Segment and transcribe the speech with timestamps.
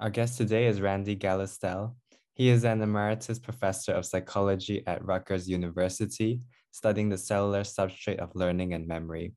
[0.00, 1.94] Our guest today is Randy Gallistel.
[2.32, 8.34] He is an emeritus professor of psychology at Rutgers University, studying the cellular substrate of
[8.34, 9.34] learning and memory.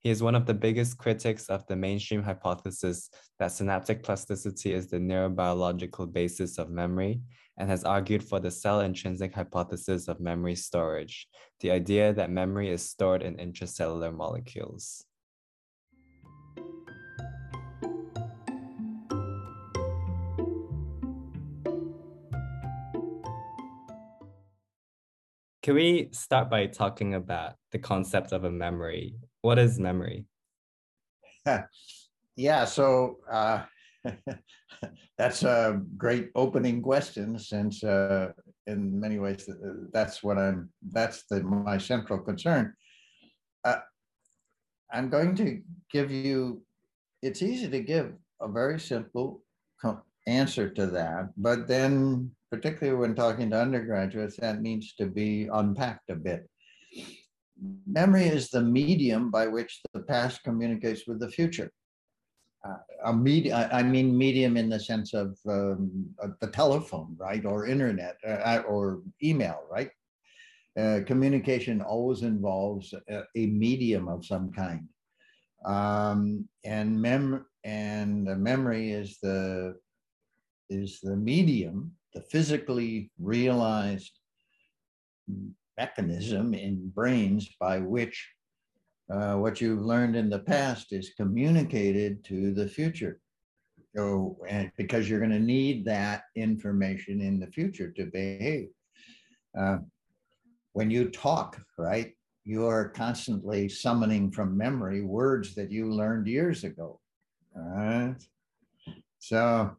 [0.00, 4.88] He is one of the biggest critics of the mainstream hypothesis that synaptic plasticity is
[4.88, 7.20] the neurobiological basis of memory
[7.56, 11.28] and has argued for the cell intrinsic hypothesis of memory storage,
[11.60, 15.04] the idea that memory is stored in intracellular molecules.
[25.70, 29.14] Can we start by talking about the concept of a memory?
[29.42, 30.26] What is memory?
[32.36, 33.62] yeah, so uh,
[35.16, 38.32] that's a great opening question since uh,
[38.66, 39.48] in many ways
[39.92, 42.74] that's what I'm, that's the, my central concern.
[43.64, 43.78] Uh,
[44.92, 45.62] I'm going to
[45.92, 46.64] give you,
[47.22, 49.44] it's easy to give a very simple
[50.26, 56.10] answer to that, but then particularly when talking to undergraduates, that needs to be unpacked
[56.10, 56.48] a bit.
[57.86, 61.70] Memory is the medium by which the past communicates with the future.
[62.66, 62.76] Uh,
[63.06, 67.66] a media, I mean medium in the sense of um, uh, the telephone, right, or
[67.66, 69.90] internet, uh, or email, right?
[70.78, 74.86] Uh, communication always involves a, a, medium of some kind,
[75.64, 79.74] um, and mem and memory is the
[80.68, 84.18] is the medium the physically realized
[85.78, 88.28] mechanism in brains by which
[89.12, 93.20] uh, what you've learned in the past is communicated to the future.
[93.96, 98.68] So, and because you're going to need that information in the future to behave.
[99.58, 99.78] Uh,
[100.72, 102.12] when you talk, right,
[102.44, 107.00] you're constantly summoning from memory words that you learned years ago.
[107.56, 108.16] All right.
[109.18, 109.76] So,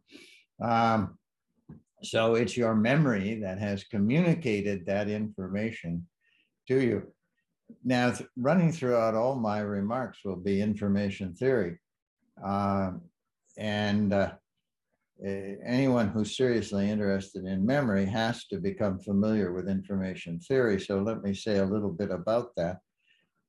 [0.62, 1.18] um,
[2.03, 6.07] so it's your memory that has communicated that information
[6.67, 7.03] to you.
[7.84, 11.79] Now, th- running throughout all my remarks will be information theory.
[12.44, 12.91] Uh,
[13.57, 14.31] and uh,
[15.23, 20.79] anyone who's seriously interested in memory has to become familiar with information theory.
[20.79, 22.78] So let me say a little bit about that.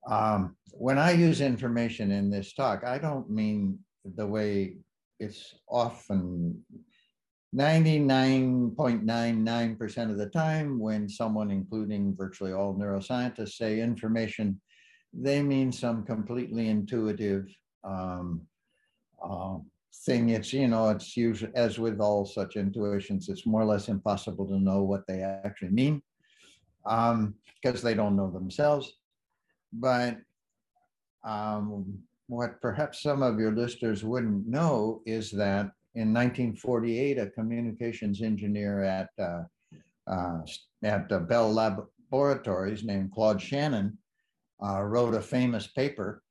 [0.08, 4.76] Um, when I use information in this talk, I don't mean the way
[5.20, 6.64] it's often
[7.54, 14.60] 99.99% of the time, when someone, including virtually all neuroscientists, say information,
[15.12, 17.54] they mean some completely intuitive
[17.84, 18.40] um,
[19.22, 19.58] uh,
[20.06, 20.30] thing.
[20.30, 24.46] It's, you know, it's usually, as with all such intuitions, it's more or less impossible
[24.46, 26.00] to know what they actually mean
[26.86, 28.94] um, because they don't know themselves.
[29.74, 30.16] But
[31.22, 31.98] um,
[32.28, 38.82] what perhaps some of your listeners wouldn't know is that in 1948, a communications engineer
[38.82, 39.42] at uh,
[40.06, 40.40] uh,
[40.82, 43.96] at Bell Laboratories named Claude Shannon
[44.62, 46.22] uh, wrote a famous paper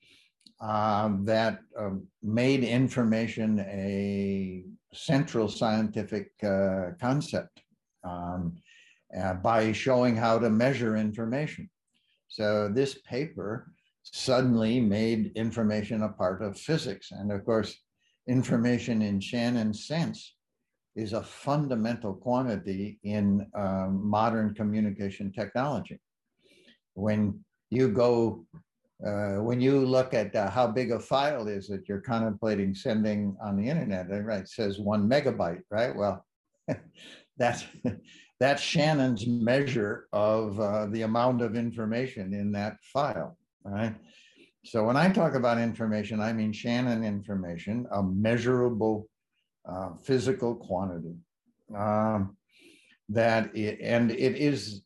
[0.59, 4.63] um, that um, made information a
[4.93, 7.61] central scientific uh, concept
[8.03, 8.55] um,
[9.17, 11.69] uh, by showing how to measure information.
[12.27, 13.71] So this paper
[14.03, 17.77] suddenly made information a part of physics, and of course
[18.27, 20.35] information in Shannon's sense
[20.95, 25.99] is a fundamental quantity in um, modern communication technology.
[26.93, 28.45] When you go,
[29.05, 33.35] uh, when you look at uh, how big a file is that you're contemplating sending
[33.41, 34.41] on the internet, right?
[34.41, 35.95] It says one megabyte, right?
[35.95, 36.25] Well,
[37.37, 37.65] that's
[38.39, 43.95] that's Shannon's measure of uh, the amount of information in that file, right?
[44.63, 49.09] So when I talk about information, I mean Shannon information, a measurable
[49.67, 51.15] uh, physical quantity.
[51.75, 52.37] Um,
[53.09, 54.83] that it, and it is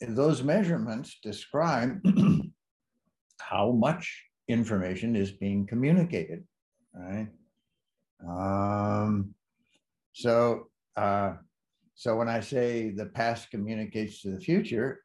[0.00, 2.02] those measurements describe
[3.40, 6.44] how much information is being communicated,
[6.94, 7.28] right?
[8.26, 9.34] Um,
[10.12, 11.34] so, uh,
[11.94, 15.00] so when I say the past communicates to the future,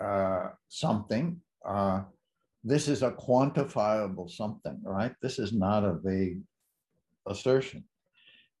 [0.00, 2.02] uh, something, uh,
[2.62, 5.14] this is a quantifiable something, right?
[5.22, 6.40] This is not a vague
[7.26, 7.84] assertion.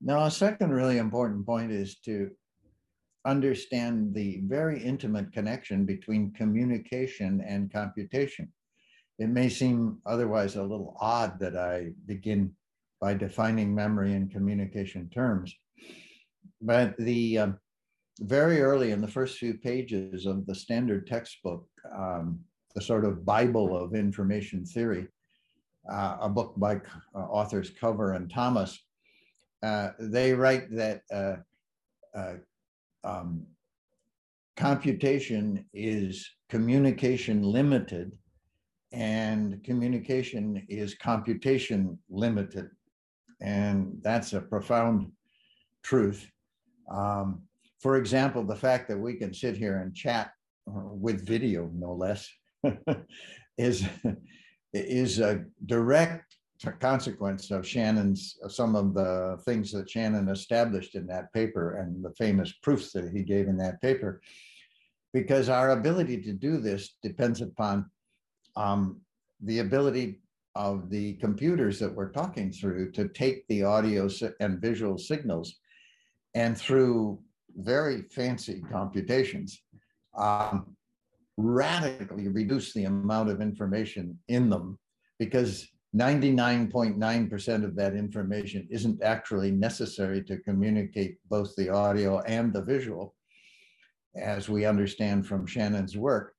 [0.00, 2.30] Now, a second really important point is to
[3.26, 8.50] understand the very intimate connection between communication and computation.
[9.18, 12.54] It may seem otherwise a little odd that I begin
[13.00, 15.54] by defining memory in communication terms,
[16.62, 17.58] but the um,
[18.20, 22.40] very early in the first few pages of the standard textbook, um,
[22.74, 25.06] the sort of Bible of information theory,
[25.90, 26.76] uh, a book by
[27.14, 28.78] uh, authors Cover and Thomas.
[29.62, 31.36] uh, they write that uh,
[32.14, 32.34] uh,
[33.04, 33.46] um,
[34.56, 38.12] computation is communication limited
[38.92, 42.68] and communication is computation limited.
[43.40, 45.12] And that's a profound
[45.82, 46.28] truth.
[46.90, 47.42] Um,
[47.78, 50.32] for example, the fact that we can sit here and chat
[50.68, 52.28] uh, with video, no less,
[53.58, 53.84] is,
[54.72, 56.36] is a direct
[56.80, 62.04] consequence of Shannon's, of some of the things that Shannon established in that paper and
[62.04, 64.20] the famous proofs that he gave in that paper.
[65.12, 67.90] Because our ability to do this depends upon
[68.56, 69.00] um,
[69.42, 70.20] the ability
[70.54, 74.08] of the computers that we're talking through to take the audio
[74.40, 75.60] and visual signals
[76.34, 77.18] and through
[77.56, 79.62] very fancy computations,
[80.16, 80.76] um,
[81.40, 84.78] radically reduce the amount of information in them
[85.18, 92.62] because 99.9% of that information isn't actually necessary to communicate both the audio and the
[92.62, 93.14] visual,
[94.16, 96.34] as we understand from Shannon's work.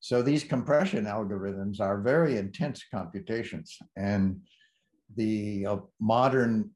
[0.00, 4.40] So these compression algorithms are very intense computations and
[5.16, 6.70] the uh, modern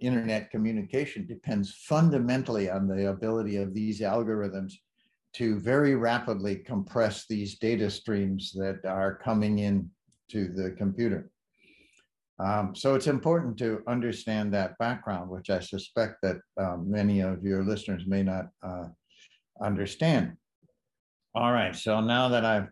[0.00, 4.72] internet communication depends fundamentally on the ability of these algorithms
[5.34, 9.90] to very rapidly compress these data streams that are coming in
[10.30, 11.30] to the computer.
[12.38, 17.44] Um, so it's important to understand that background, which I suspect that um, many of
[17.44, 18.86] your listeners may not uh,
[19.60, 20.36] understand.
[21.34, 22.68] All right, so now that I've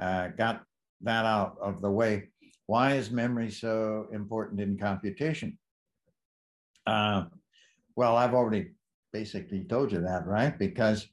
[0.00, 0.62] uh, got
[1.02, 2.28] that out of the way,
[2.66, 5.58] why is memory so important in computation?
[6.86, 7.24] Uh,
[7.96, 8.70] well, I've already
[9.12, 10.58] basically told you that, right?
[10.58, 11.08] Because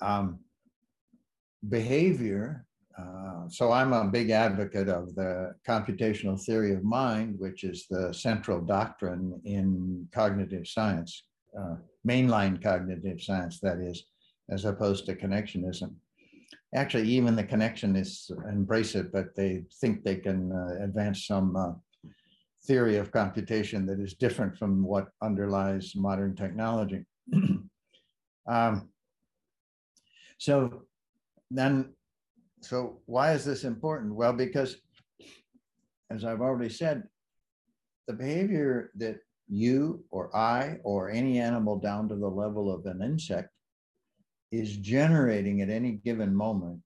[0.00, 0.38] um,
[1.68, 2.66] behavior
[3.00, 8.12] uh, so I'm a big advocate of the computational theory of mind, which is the
[8.12, 11.24] central doctrine in cognitive science,
[11.58, 11.76] uh,
[12.06, 14.06] mainline cognitive science, that is,
[14.50, 15.94] as opposed to connectionism.
[16.74, 21.72] Actually, even the connectionists embrace it, but they think they can uh, advance some uh,
[22.66, 27.04] theory of computation that is different from what underlies modern technology.
[28.46, 28.89] um,
[30.40, 30.84] so
[31.50, 31.92] then
[32.62, 34.14] so why is this important?
[34.14, 34.76] Well, because
[36.10, 37.04] as I've already said,
[38.06, 43.02] the behavior that you or I or any animal down to the level of an
[43.02, 43.50] insect
[44.50, 46.80] is generating at any given moment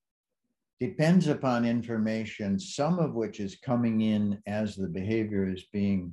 [0.80, 6.12] depends upon information, some of which is coming in as the behavior is being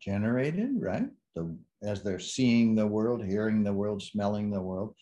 [0.00, 1.06] generated, right?
[1.36, 4.96] The, as they're seeing the world, hearing the world, smelling the world.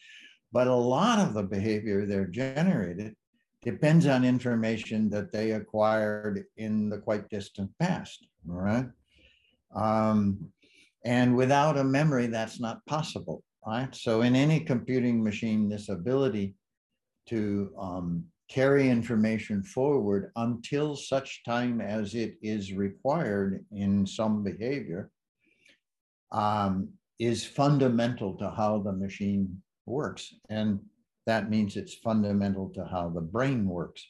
[0.52, 3.14] But a lot of the behavior they're generated
[3.62, 8.86] depends on information that they acquired in the quite distant past, right?
[9.74, 10.50] Um,
[11.04, 13.94] and without a memory, that's not possible, right?
[13.94, 16.54] So in any computing machine, this ability
[17.28, 25.10] to um, carry information forward until such time as it is required in some behavior
[26.32, 26.88] um,
[27.18, 30.34] is fundamental to how the machine works.
[30.48, 30.80] And
[31.26, 34.06] that means it's fundamental to how the brain works.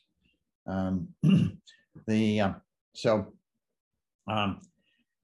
[0.66, 1.08] Um,
[2.06, 2.52] the uh,
[2.94, 3.32] so
[4.28, 4.60] um,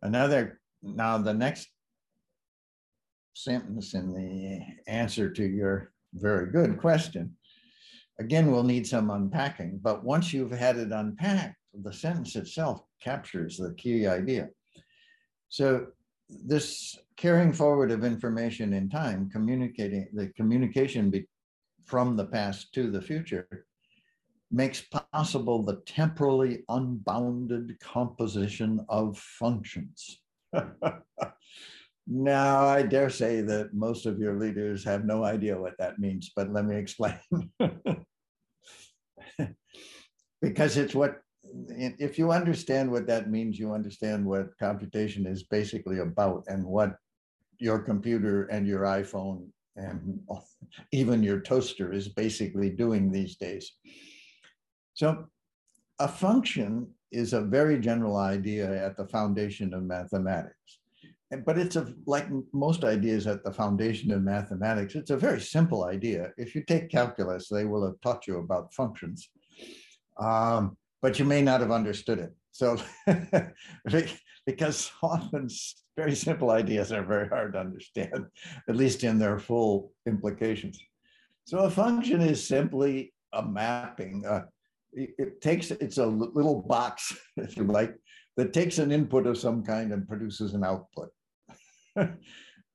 [0.03, 1.69] another now the next
[3.35, 7.37] sentence in the answer to your very good question
[8.19, 13.59] again we'll need some unpacking but once you've had it unpacked the sentence itself captures
[13.59, 14.49] the key idea
[15.51, 15.87] so
[16.29, 21.27] this carrying forward of information in time communicating the communication be,
[21.85, 23.67] from the past to the future
[24.51, 30.21] makes possible the temporally unbounded composition of functions.
[32.07, 36.31] now, I dare say that most of your leaders have no idea what that means,
[36.35, 37.19] but let me explain.
[40.41, 41.17] because it's what,
[41.69, 46.97] if you understand what that means, you understand what computation is basically about and what
[47.59, 50.21] your computer and your iPhone and
[50.93, 53.73] even your toaster is basically doing these days.
[54.95, 55.27] So
[55.99, 60.81] a function is a very general idea at the foundation of mathematics.
[61.45, 65.85] But it's a, like most ideas at the foundation of mathematics, it's a very simple
[65.85, 66.33] idea.
[66.37, 69.29] If you take calculus, they will have taught you about functions,
[70.19, 70.77] um,
[71.07, 72.35] but you may not have understood it.
[72.51, 72.77] So
[74.45, 75.49] because often
[75.97, 78.27] very simple ideas are very hard to understand,
[78.69, 80.83] at least in their full implications.
[81.45, 84.27] So a function is simply a mapping.
[84.27, 84.47] Uh,
[84.93, 87.95] it, takes, it's a little box, if you like,
[88.37, 91.11] that takes an input of some kind and produces an output.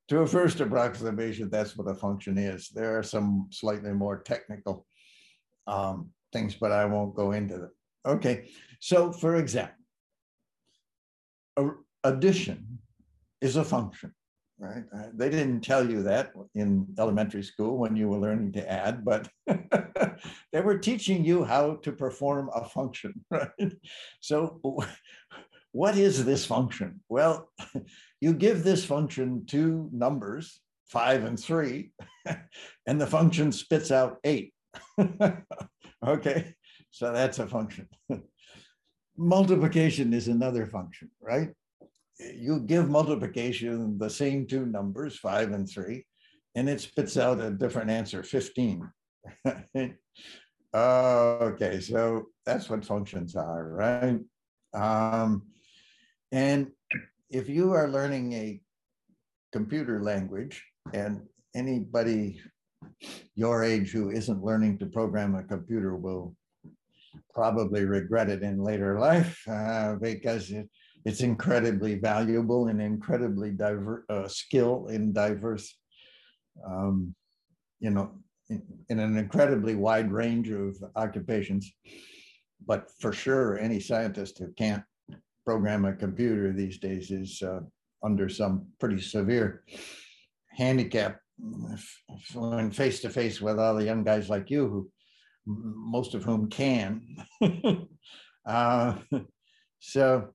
[0.08, 2.70] to a first approximation, that's what a function is.
[2.70, 4.86] There are some slightly more technical
[5.66, 7.70] um, things, but I won't go into them.
[8.06, 8.48] Okay,
[8.80, 9.76] so for example,
[12.02, 12.78] addition
[13.40, 14.12] is a function,
[14.58, 14.84] right?
[14.94, 19.04] Uh, they didn't tell you that in elementary school when you were learning to add,
[19.04, 19.28] but
[20.52, 23.72] they were teaching you how to perform a function, right?
[24.20, 24.60] So
[25.72, 27.00] what is this function?
[27.08, 27.50] Well,
[28.20, 31.92] you give this function two numbers, five and three,
[32.86, 34.54] and the function spits out eight.
[36.06, 36.54] okay,
[36.92, 37.88] so that's a function.
[39.16, 41.48] Multiplication is another function, right?
[42.18, 46.06] You give multiplication the same two numbers, five and three,
[46.54, 48.88] and it spits out a different answer, 15.
[50.74, 54.20] okay, so that's what functions are, right?
[54.74, 55.42] Um,
[56.30, 56.70] and
[57.30, 58.60] if you are learning a
[59.52, 61.22] computer language and
[61.54, 62.40] anybody
[63.34, 66.34] your age who isn't learning to program a computer will
[67.34, 70.68] probably regret it in later life uh, because it,
[71.04, 75.76] it's incredibly valuable and incredibly diverse uh, skill in diverse,
[76.64, 77.14] um,
[77.80, 78.12] you know,
[78.48, 81.72] in, in, an incredibly wide range of occupations.
[82.64, 84.84] But for sure, any scientist who can't
[85.44, 87.60] program a computer these days is uh,
[88.04, 89.64] under some pretty severe
[90.50, 91.18] handicap
[92.34, 94.90] when face to face with all the young guys like you, who
[95.46, 97.02] most of whom can.
[98.46, 98.96] uh,
[99.80, 100.28] so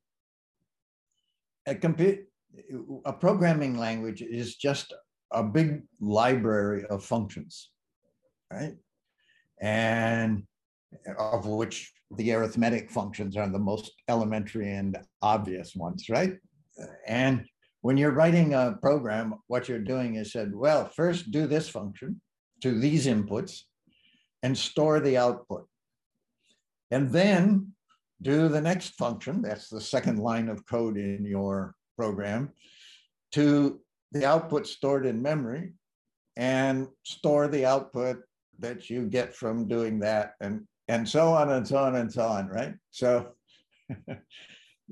[1.67, 1.75] a
[3.05, 4.93] a programming language is just
[5.31, 7.71] a big library of functions,
[8.51, 8.75] right?
[9.61, 10.43] And
[11.17, 16.37] of which the arithmetic functions are the most elementary and obvious ones, right?
[17.05, 17.45] And
[17.81, 22.21] when you're writing a program, what you're doing is said, well, first do this function
[22.61, 23.61] to these inputs
[24.43, 25.67] and store the output.
[26.91, 27.73] And then
[28.21, 32.51] do the next function, that's the second line of code in your program,
[33.33, 33.79] to
[34.11, 35.73] the output stored in memory
[36.35, 38.21] and store the output
[38.59, 42.25] that you get from doing that and and so on and so on and so
[42.25, 42.73] on, right?
[42.91, 43.33] So,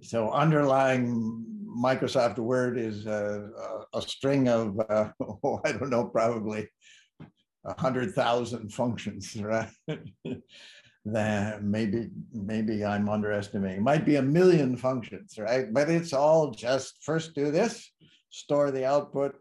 [0.01, 3.49] so underlying Microsoft Word is a,
[3.93, 6.67] a, string of, uh, oh, I don't know, probably
[7.65, 9.69] a hundred thousand functions, right?
[11.05, 13.77] that maybe maybe I'm underestimating.
[13.77, 15.71] It might be a million functions, right?
[15.71, 17.91] But it's all just first do this,
[18.31, 19.35] store the output.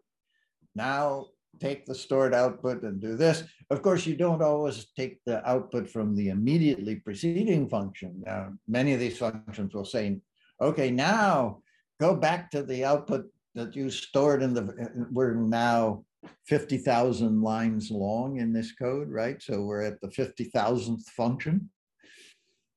[0.74, 1.28] Now
[1.60, 3.44] take the stored output and do this.
[3.70, 8.22] Of course, you don't always take the output from the immediately preceding function.
[8.26, 10.20] Now, many of these functions will say,
[10.60, 11.62] okay, now
[12.00, 16.04] go back to the output that you stored in the, we're now
[16.46, 19.40] 50,000 lines long in this code, right?
[19.42, 21.70] So we're at the 50,000th function.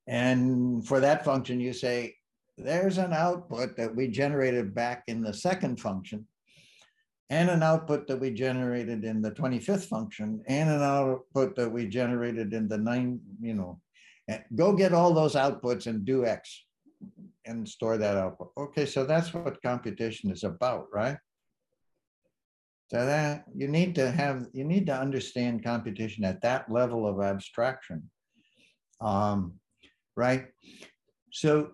[0.06, 2.14] And for that function, you say,
[2.56, 6.26] there's an output that we generated back in the second function
[7.30, 11.86] and an output that we generated in the 25th function and an output that we
[11.86, 13.80] generated in the nine, you know,
[14.28, 16.64] eh, go get all those outputs and do X
[17.44, 18.50] and store that output.
[18.56, 21.18] Okay, so that's what computation is about, right?
[22.90, 27.20] So that you need to have, you need to understand computation at that level of
[27.20, 28.10] abstraction,
[29.02, 29.54] um,
[30.16, 30.46] right?
[31.30, 31.72] So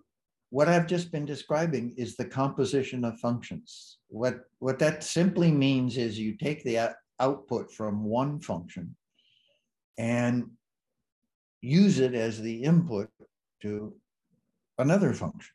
[0.50, 3.98] what I've just been describing is the composition of functions.
[4.08, 8.96] What, what that simply means is you take the output from one function
[9.96, 10.50] and
[11.60, 13.08] use it as the input
[13.62, 13.94] to
[14.78, 15.54] another function.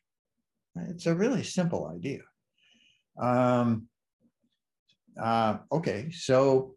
[0.88, 2.20] It's a really simple idea.
[3.20, 3.89] Um,
[5.20, 6.74] uh, okay, so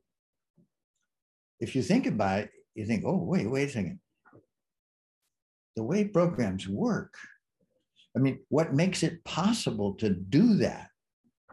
[1.59, 3.99] if you think about it, you think, oh, wait, wait a second.
[5.75, 7.15] The way programs work
[8.15, 10.89] I mean, what makes it possible to do that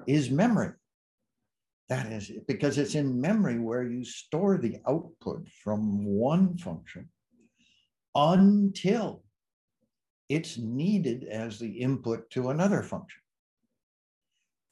[0.07, 0.73] is memory.
[1.89, 7.09] That is because it's in memory where you store the output from one function
[8.15, 9.25] until
[10.29, 13.20] it's needed as the input to another function.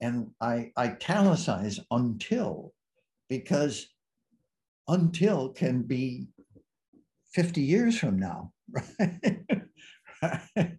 [0.01, 2.73] And I italicize until
[3.29, 3.89] because
[4.87, 6.29] until can be
[7.35, 8.53] 50 years from now,
[10.23, 10.79] right?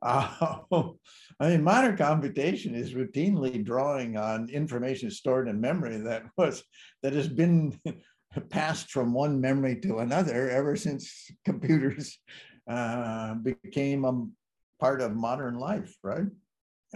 [0.00, 0.58] Uh,
[1.40, 6.62] I mean, modern computation is routinely drawing on information stored in memory that was
[7.02, 7.78] that has been
[8.50, 12.18] passed from one memory to another ever since computers
[12.70, 14.24] uh, became a
[14.80, 16.28] part of modern life, right?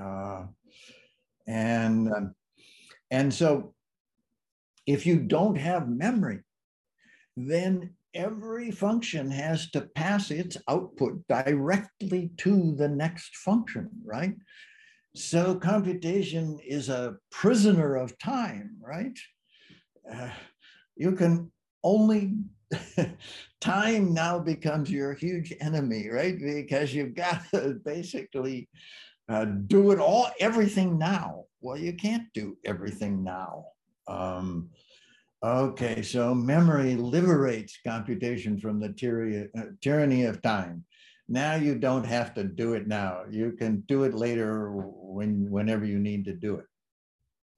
[0.01, 0.45] Uh,
[1.47, 2.35] and um,
[3.11, 3.75] And so
[4.87, 6.41] if you don't have memory,
[7.37, 14.35] then every function has to pass its output directly to the next function, right?
[15.15, 19.19] So computation is a prisoner of time, right?
[20.11, 20.31] Uh,
[20.97, 21.53] you can
[21.85, 22.37] only,
[23.61, 26.39] time now becomes your huge enemy, right?
[26.39, 28.69] Because you've got to basically
[29.33, 31.45] uh, do it all, everything now.
[31.61, 33.67] Well, you can't do everything now.
[34.09, 34.71] Um,
[35.45, 40.85] Okay, so memory liberates computation from the tyranny, uh, tyranny of time.
[41.29, 43.23] Now you don't have to do it now.
[43.29, 46.67] You can do it later when whenever you need to do it.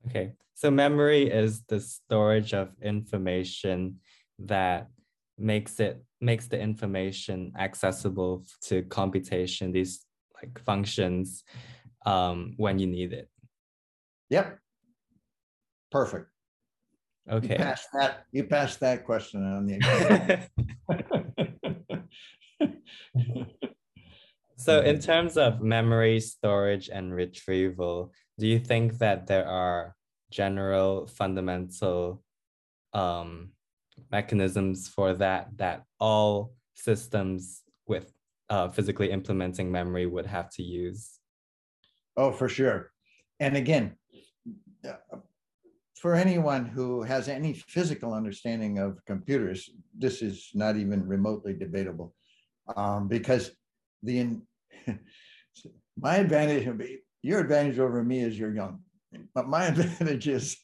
[0.07, 4.00] Okay, so memory is the storage of information
[4.38, 4.88] that
[5.37, 9.73] makes it makes the information accessible to computation.
[9.73, 10.07] These
[10.45, 11.45] like functions
[12.07, 13.29] um, when you need it.
[14.31, 14.59] Yep.
[15.91, 16.29] Perfect.
[17.31, 17.55] Okay.
[17.55, 20.49] You passed that, you passed that question on the
[24.57, 29.95] so in terms of memory storage and retrieval, do you think that there are
[30.31, 32.23] general fundamental
[32.93, 33.51] um,
[34.11, 38.13] mechanisms for that that all systems with
[38.51, 41.19] uh, physically implementing memory would have to use?
[42.17, 42.93] Oh, for sure.
[43.41, 43.97] And again,
[45.97, 52.15] for anyone who has any physical understanding of computers, this is not even remotely debatable
[52.77, 53.51] um, because
[54.03, 54.37] the
[55.99, 56.69] my advantage,
[57.23, 58.81] your advantage over me is you're young,
[59.35, 60.57] but my advantage is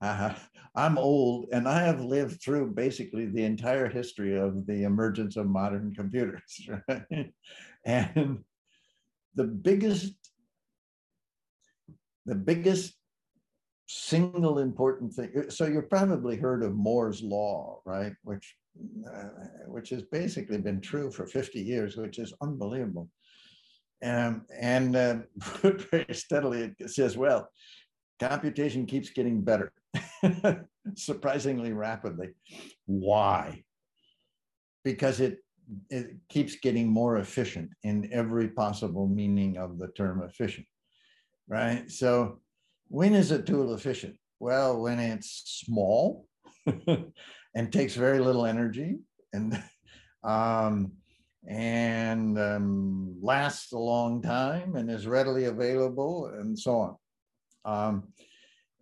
[0.00, 0.34] uh,
[0.74, 5.46] I'm old and I have lived through basically the entire history of the emergence of
[5.46, 6.68] modern computers.
[6.88, 7.32] Right?
[7.86, 8.44] And
[9.34, 10.14] the biggest,
[12.24, 12.94] the biggest
[13.86, 15.30] single important thing.
[15.36, 18.14] Uh, so you've probably heard of Moore's law, right?
[18.22, 18.56] Which
[19.08, 19.28] uh,
[19.66, 23.08] which has basically been true for 50 years, which is unbelievable.
[24.02, 25.16] Um, and uh,
[25.62, 27.48] very steadily it says, well,
[28.18, 29.72] computation keeps getting better,
[30.96, 32.30] surprisingly rapidly.
[32.86, 33.64] Why?
[34.84, 35.38] Because it
[35.88, 40.66] it keeps getting more efficient in every possible meaning of the term efficient,
[41.48, 41.90] right?
[41.90, 42.40] So
[42.88, 44.16] when is a tool efficient?
[44.40, 46.26] Well, when it's small
[47.54, 48.98] and takes very little energy
[49.32, 49.62] and
[50.22, 50.92] um,
[51.46, 56.96] and um, lasts a long time and is readily available and so on.
[57.66, 58.08] Um,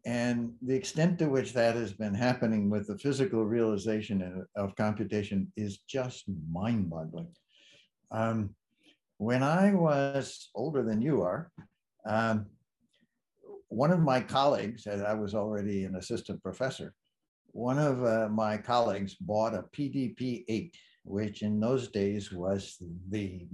[0.04, 5.52] and the extent to which that has been happening with the physical realization of computation
[5.56, 7.28] is just mind boggling.
[8.10, 8.54] Um,
[9.18, 11.52] when I was older than you are,
[12.04, 12.46] um,
[13.68, 16.92] one of my colleagues, and I was already an assistant professor,
[17.52, 22.76] one of uh, my colleagues bought a PDP 8, which in those days was
[23.10, 23.46] the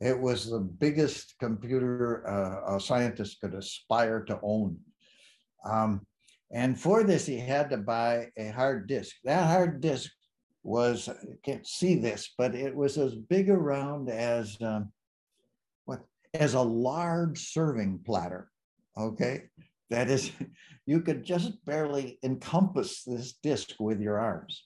[0.00, 4.76] it was the biggest computer uh, a scientist could aspire to own.
[5.64, 6.06] Um,
[6.52, 9.16] and for this, he had to buy a hard disk.
[9.24, 10.10] That hard disk
[10.62, 14.92] was, I can't see this, but it was as big around as um,
[15.84, 16.00] what
[16.32, 18.48] as a large serving platter
[18.96, 19.44] okay?
[19.90, 20.30] That is,
[20.86, 24.64] you could just barely encompass this disc with your arms.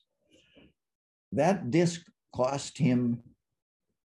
[1.33, 2.03] That disc
[2.35, 3.23] cost him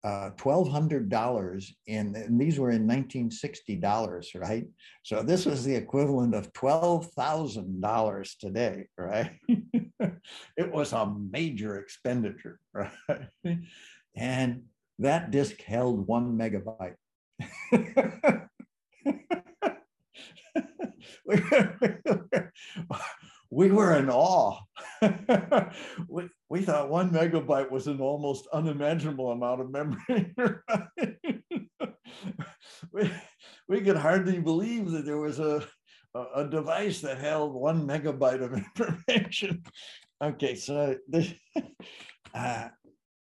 [0.04, 4.66] uh, $1,200 in, and these were in 1960 dollars, right?
[5.04, 9.30] So this was the equivalent of $12,000 today, right?
[10.56, 13.58] it was a major expenditure, right?
[14.16, 14.64] And
[14.98, 16.96] that disc held one megabyte.
[23.52, 24.58] we were in awe.
[26.08, 30.34] we, we thought one megabyte was an almost unimaginable amount of memory.
[32.92, 33.10] we,
[33.68, 35.66] we could hardly believe that there was a,
[36.34, 39.62] a, device that held one megabyte of information.
[40.24, 41.34] Okay, so this,
[42.34, 42.68] uh,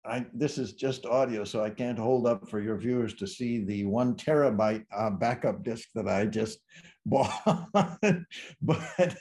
[0.04, 3.64] I, this is just audio, so I can't hold up for your viewers to see
[3.64, 6.58] the one terabyte uh, backup disk that I just
[7.06, 7.68] bought,
[8.60, 9.16] but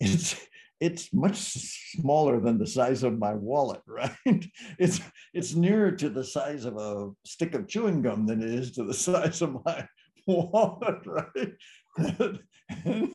[0.00, 0.36] it's
[0.80, 4.46] it's much smaller than the size of my wallet, right?
[4.78, 5.00] It's
[5.34, 8.84] it's nearer to the size of a stick of chewing gum than it is to
[8.84, 9.86] the size of my
[10.26, 11.52] wallet, right?
[12.84, 13.14] and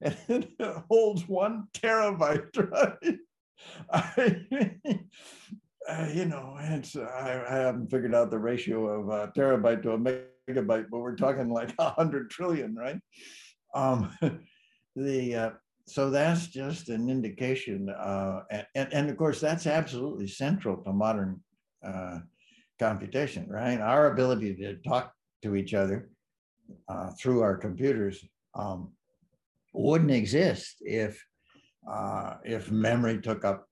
[0.00, 0.50] it
[0.88, 3.18] holds one terabyte, right?
[3.90, 4.70] I,
[5.88, 9.92] uh, you know, it's I, I, haven't figured out the ratio of a terabyte to
[9.92, 12.98] a megabyte, but we're talking like a hundred trillion, right?
[13.74, 14.16] Um,
[14.96, 15.50] the uh,
[15.86, 18.40] so that's just an indication, uh,
[18.74, 21.40] and, and of course that's absolutely central to modern
[21.84, 22.20] uh,
[22.78, 23.80] computation, right?
[23.80, 26.08] Our ability to talk to each other
[26.88, 28.92] uh, through our computers um,
[29.74, 31.22] wouldn't exist if
[31.90, 33.68] uh, if memory took up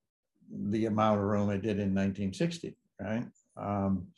[0.51, 3.25] the amount of room it did in 1960, right?
[3.57, 4.09] Um,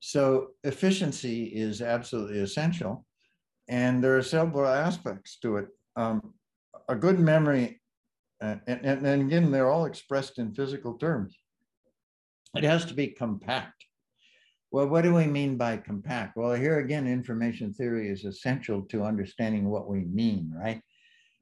[0.00, 3.04] so efficiency is absolutely essential.
[3.68, 5.68] And there are several aspects to it.
[5.96, 6.34] Um,
[6.88, 7.80] a good memory,
[8.40, 11.36] and, and, and again, they're all expressed in physical terms.
[12.56, 13.84] It has to be compact.
[14.70, 16.36] Well, what do we mean by compact?
[16.36, 20.82] Well, here again, information theory is essential to understanding what we mean, right?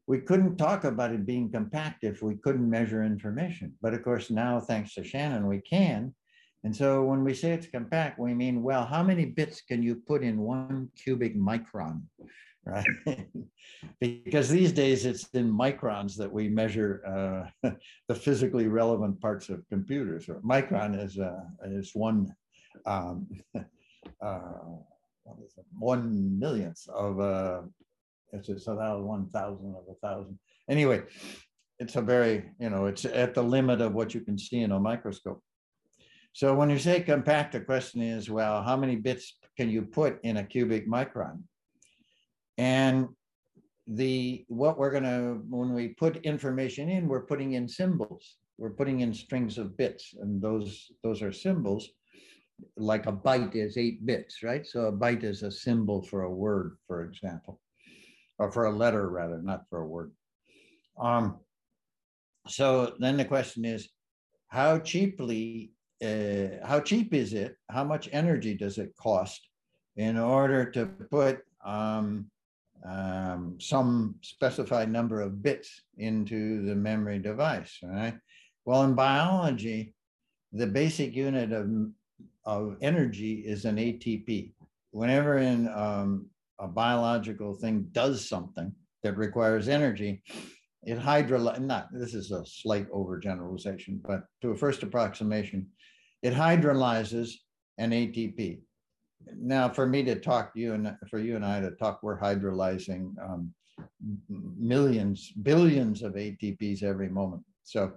[0.06, 3.74] We couldn't talk about it being compact if we couldn't measure information.
[3.82, 6.14] But of course, now, thanks to Shannon, we can.
[6.62, 9.96] And so when we say it's compact, we mean, well, how many bits can you
[9.96, 12.02] put in one cubic micron,
[12.66, 12.86] right?
[14.00, 17.70] because these days it's in microns that we measure uh,
[18.08, 20.26] the physically relevant parts of computers.
[20.44, 22.34] Micron is, uh, is one,
[22.84, 23.28] um,
[24.20, 24.48] uh,
[25.78, 27.62] one millionth of, uh,
[28.32, 30.38] it's a, that was one thousand of a thousand.
[30.68, 31.02] Anyway,
[31.78, 34.72] it's a very, you know, it's at the limit of what you can see in
[34.72, 35.40] a microscope.
[36.32, 40.18] So when you say compact, the question is, well, how many bits can you put
[40.22, 41.42] in a cubic micron?
[42.58, 43.08] And
[43.86, 48.36] the what we're gonna when we put information in, we're putting in symbols.
[48.58, 51.88] We're putting in strings of bits, and those those are symbols.
[52.76, 54.66] Like a byte is eight bits, right?
[54.66, 57.60] So a byte is a symbol for a word, for example,
[58.38, 60.12] or for a letter rather, not for a word.
[60.98, 61.38] Um,
[62.48, 63.90] so then the question is,
[64.48, 65.72] how cheaply
[66.04, 67.56] uh, how cheap is it?
[67.70, 69.48] How much energy does it cost
[69.96, 72.30] in order to put um,
[72.84, 78.14] um, some specified number of bits into the memory device, right?
[78.64, 79.94] Well, in biology,
[80.52, 81.68] the basic unit of,
[82.44, 84.52] of energy is an ATP.
[84.90, 86.26] Whenever in um,
[86.58, 90.22] a biological thing does something that requires energy,
[90.84, 95.66] it hydrolyzes, not, this is a slight overgeneralization, but to a first approximation,
[96.22, 97.32] it hydrolyzes
[97.78, 98.60] an ATP.
[99.34, 103.14] Now, for me to talk you and for you and I to talk, we're hydrolyzing
[103.22, 103.52] um,
[104.28, 107.42] millions, billions of ATPs every moment.
[107.64, 107.92] So,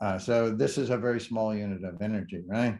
[0.00, 2.78] uh, so this is a very small unit of energy, right?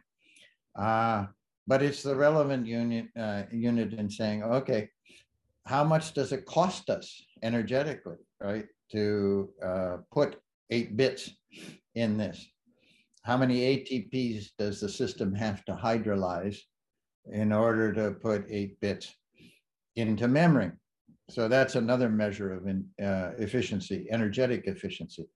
[0.77, 1.27] Uh,
[1.67, 4.89] but it's the relevant unit uh, unit in saying, okay,
[5.67, 11.31] how much does it cost us energetically, right, to uh, put eight bits
[11.95, 12.47] in this?
[13.29, 16.57] how many ATPs does the system have to hydrolyze
[17.33, 19.15] in order to put eight bits
[19.97, 20.73] into memory?
[21.31, 25.27] So that's another measure of uh, efficiency, energetic efficiency.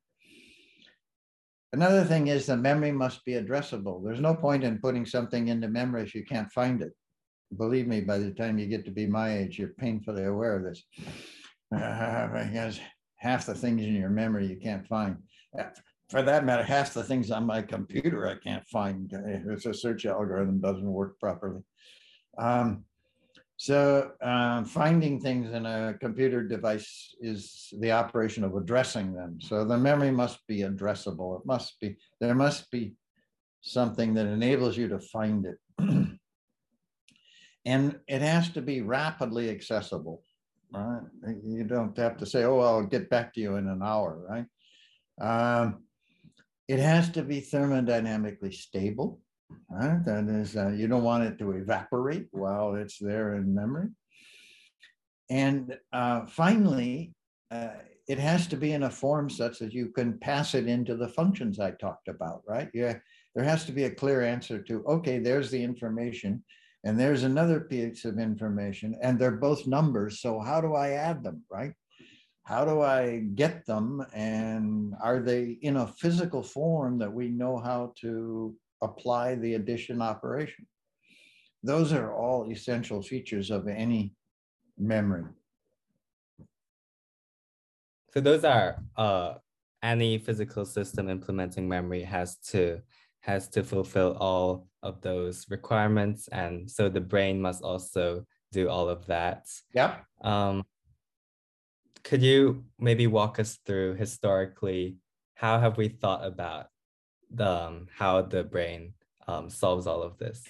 [1.74, 4.02] Another thing is the memory must be addressable.
[4.04, 6.92] There's no point in putting something into memory if you can't find it.
[7.56, 10.64] Believe me, by the time you get to be my age, you're painfully aware of
[10.64, 10.82] this.
[11.74, 12.78] Uh, because
[13.16, 15.16] half the things in your memory you can't find
[16.12, 20.04] for that matter, half the things on my computer I can't find if a search
[20.04, 21.62] algorithm doesn't work properly.
[22.36, 22.84] Um,
[23.56, 29.38] so uh, finding things in a computer device is the operation of addressing them.
[29.40, 31.40] So the memory must be addressable.
[31.40, 32.92] It must be, there must be
[33.62, 35.58] something that enables you to find it.
[37.64, 40.22] and it has to be rapidly accessible,
[40.74, 41.04] right?
[41.42, 44.46] You don't have to say, oh, I'll get back to you in an hour, right?
[45.18, 45.84] Um,
[46.72, 49.20] it has to be thermodynamically stable.
[49.68, 50.02] Right?
[50.06, 53.88] That is, uh, you don't want it to evaporate while it's there in memory.
[55.28, 57.12] And uh, finally,
[57.50, 57.74] uh,
[58.08, 61.08] it has to be in a form such that you can pass it into the
[61.08, 62.70] functions I talked about, right?
[62.72, 62.96] Yeah,
[63.34, 66.42] there has to be a clear answer to, okay, there's the information,
[66.84, 70.22] and there's another piece of information, and they're both numbers.
[70.22, 71.74] So how do I add them, right?
[72.44, 74.04] How do I get them?
[74.12, 80.02] And are they in a physical form that we know how to apply the addition
[80.02, 80.66] operation?
[81.62, 84.14] Those are all essential features of any
[84.76, 85.24] memory.
[88.12, 89.34] So those are uh,
[89.82, 92.80] any physical system implementing memory has to
[93.20, 98.88] has to fulfill all of those requirements, and so the brain must also do all
[98.88, 99.46] of that.
[99.72, 99.98] Yeah.
[100.22, 100.64] Um,
[102.04, 104.96] could you maybe walk us through historically
[105.34, 106.66] how have we thought about
[107.30, 108.94] the um, how the brain
[109.26, 110.44] um, solves all of this?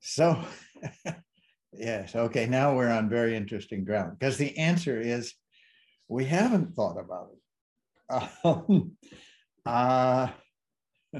[0.00, 0.38] So,
[1.72, 2.46] yes, okay.
[2.46, 5.34] Now we're on very interesting ground because the answer is
[6.08, 7.38] we haven't thought about it.
[8.44, 8.92] Um,
[9.66, 10.28] uh,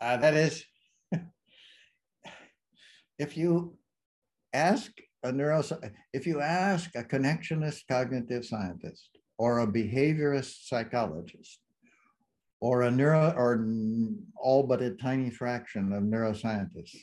[0.00, 0.64] uh, that is,
[3.18, 3.76] if you
[4.52, 5.62] ask a neuro,
[6.12, 11.60] if you ask a connectionist cognitive scientist or a behaviorist psychologist
[12.60, 13.64] or a neuro or
[14.36, 16.96] all but a tiny fraction of neuroscientists,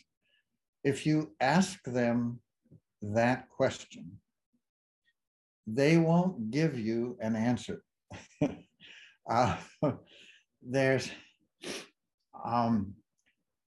[0.84, 2.40] if you ask them
[3.02, 4.20] that question,
[5.66, 7.84] they won't give you an answer.
[9.30, 9.58] uh,
[10.62, 11.12] there's
[12.46, 12.94] um,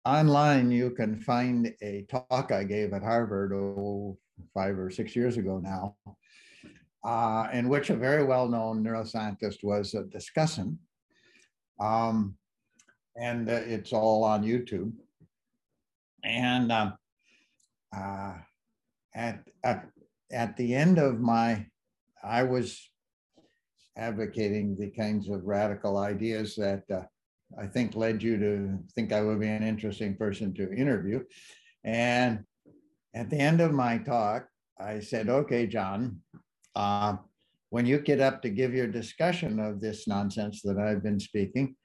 [0.05, 4.17] online, you can find a talk I gave at Harvard oh,
[4.53, 5.95] five or six years ago now,
[7.03, 10.77] uh, in which a very well-known neuroscientist was uh, discussing.
[11.79, 12.35] Um,
[13.15, 14.91] and uh, it's all on YouTube.
[16.23, 16.93] And um,
[17.95, 18.33] uh,
[19.15, 19.87] at, at,
[20.31, 21.65] at the end of my,
[22.23, 22.89] I was
[23.97, 27.03] advocating the kinds of radical ideas that uh,
[27.57, 31.23] I think led you to think I would be an interesting person to interview.
[31.83, 32.43] And
[33.13, 34.47] at the end of my talk,
[34.79, 36.21] I said, okay, John,
[36.75, 37.17] uh,
[37.69, 41.75] when you get up to give your discussion of this nonsense that I've been speaking,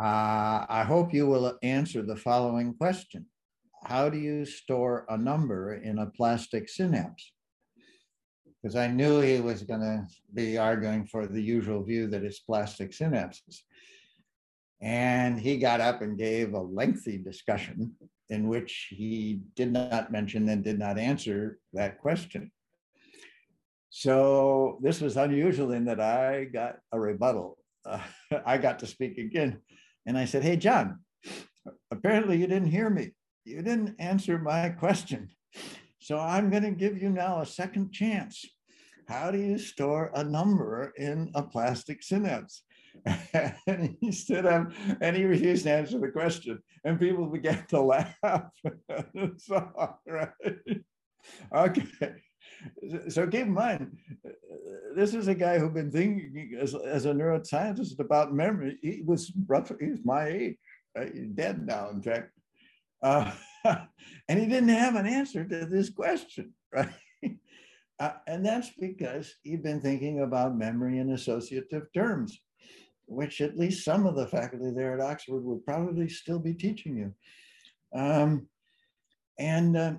[0.00, 3.26] uh, I hope you will answer the following question.
[3.82, 7.32] How do you store a number in a plastic synapse?
[8.62, 12.40] Because I knew he was going to be arguing for the usual view that it's
[12.40, 13.60] plastic synapses.
[14.80, 17.92] And he got up and gave a lengthy discussion
[18.28, 22.50] in which he did not mention and did not answer that question.
[23.90, 27.58] So this was unusual in that I got a rebuttal.
[27.84, 28.00] Uh,
[28.46, 29.60] I got to speak again.
[30.04, 31.00] And I said, Hey, John,
[31.90, 33.12] apparently you didn't hear me.
[33.44, 35.30] You didn't answer my question.
[36.00, 38.44] So I'm going to give you now a second chance.
[39.08, 42.62] How do you store a number in a plastic synapse?
[43.66, 46.58] and he stood up and he refused to answer the question.
[46.84, 48.14] And people began to laugh.
[49.36, 50.28] so, right.
[51.54, 52.12] Okay.
[53.08, 53.96] So keep in mind,
[54.94, 58.78] this is a guy who'd been thinking as, as a neuroscientist about memory.
[58.82, 60.56] He was roughly, he's my age.
[60.96, 61.12] Right?
[61.12, 62.30] He's dead now, in fact.
[63.02, 63.30] Uh,
[64.28, 66.90] and he didn't have an answer to this question, right?
[67.98, 72.38] Uh, and that's because he'd been thinking about memory in associative terms
[73.06, 76.96] which at least some of the faculty there at Oxford would probably still be teaching
[76.96, 77.14] you.
[77.98, 78.48] Um,
[79.38, 79.94] and uh,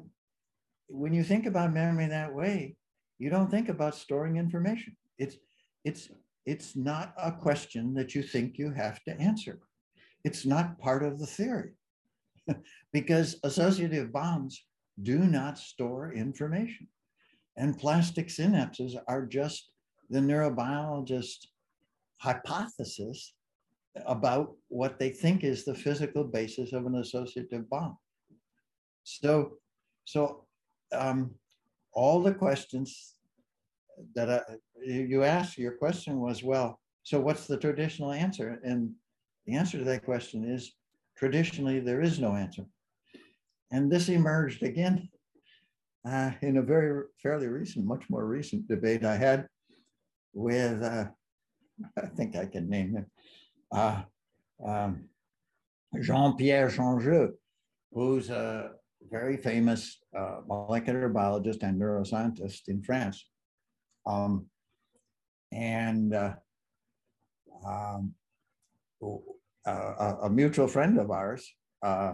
[0.89, 2.75] when you think about memory that way,
[3.17, 4.95] you don't think about storing information.
[5.17, 5.37] It's,
[5.83, 6.09] it's,
[6.45, 9.59] it's not a question that you think you have to answer.
[10.23, 11.71] It's not part of the theory
[12.93, 14.63] because associative bonds
[15.01, 16.87] do not store information.
[17.55, 19.71] And plastic synapses are just
[20.09, 21.47] the neurobiologist
[22.17, 23.34] hypothesis
[24.06, 27.95] about what they think is the physical basis of an associative bond.
[29.03, 29.53] So,
[30.06, 30.45] so
[30.91, 31.32] um,
[31.93, 33.15] all the questions
[34.13, 34.41] that I,
[34.84, 38.60] you asked, your question was, well, so what's the traditional answer?
[38.63, 38.91] And
[39.45, 40.73] the answer to that question is
[41.17, 42.65] traditionally there is no answer.
[43.71, 45.10] And this emerged again
[46.08, 49.47] uh, in a very fairly recent, much more recent debate I had
[50.34, 51.06] with uh,
[51.97, 53.05] I think I can name him,
[53.71, 54.01] uh,
[54.65, 55.09] um,
[55.99, 57.33] Jean-Pierre Changeux,
[57.91, 58.71] who's a
[59.09, 63.25] very famous uh, molecular biologist and neuroscientist in France.
[64.05, 64.47] Um,
[65.51, 66.33] and uh,
[67.65, 68.13] um,
[69.65, 71.49] a, a, mutual friend of ours
[71.83, 72.13] uh,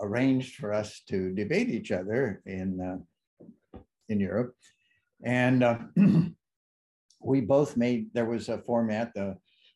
[0.00, 4.54] arranged for us to debate each other in, uh, in Europe.
[5.24, 5.78] And uh,
[7.24, 9.34] we both made, there was a format, uh,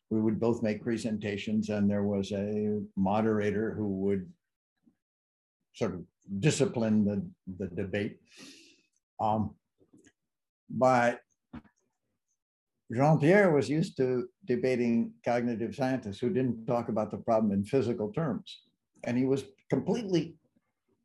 [0.09, 4.31] we would both make presentations and there was a moderator who would
[5.73, 6.01] sort of
[6.39, 7.17] discipline the,
[7.57, 8.17] the debate.
[9.19, 9.55] Um,
[10.69, 11.21] but
[12.91, 18.11] Jean-Pierre was used to debating cognitive scientists who didn't talk about the problem in physical
[18.11, 18.61] terms.
[19.03, 20.35] And he was completely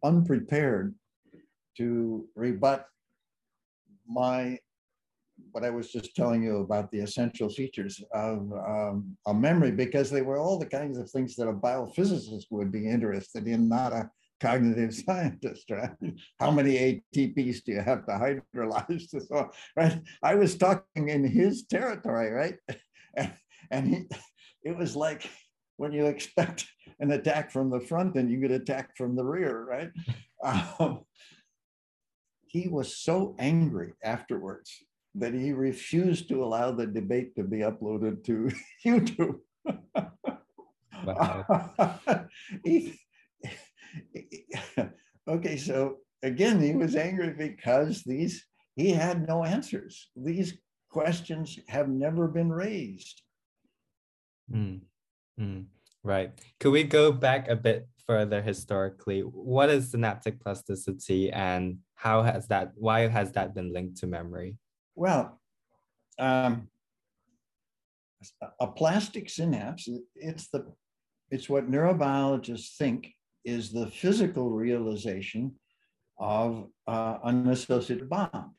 [0.03, 0.95] unprepared
[1.77, 2.87] to rebut
[4.07, 4.59] my
[5.55, 10.11] what I was just telling you about the essential features of um, a memory, because
[10.11, 13.93] they were all the kinds of things that a biophysicist would be interested in, not
[13.93, 15.93] a cognitive scientist, right?
[16.41, 20.01] How many ATPs do you have to hydrolyze to so right?
[20.25, 22.57] I was talking in his territory, right?
[23.17, 23.33] And,
[23.71, 24.09] and he,
[24.65, 25.31] it was like
[25.77, 26.67] when you expect
[26.99, 29.91] an attack from the front and you get attacked from the rear, right?
[30.45, 31.07] Um,
[32.49, 38.25] he was so angry afterwards that he refused to allow the debate to be uploaded
[38.25, 38.51] to
[38.85, 39.39] YouTube.
[42.65, 42.99] he,
[45.29, 48.45] okay, so again, he was angry because these
[48.77, 50.11] he had no answers.
[50.17, 50.59] These
[50.91, 53.23] questions have never been raised.
[54.53, 54.81] Mm,
[55.41, 55.65] mm,
[56.03, 56.33] right.
[56.61, 59.21] Could we go back a bit further historically?
[59.21, 64.57] What is synaptic plasticity and how has that, why has that been linked to memory?
[64.95, 65.41] Well,
[66.19, 66.69] um,
[68.61, 70.73] a plastic synapse, it's the,
[71.31, 73.13] it's what neurobiologists think
[73.45, 75.55] is the physical realization
[76.19, 78.51] of uh, an associative bond.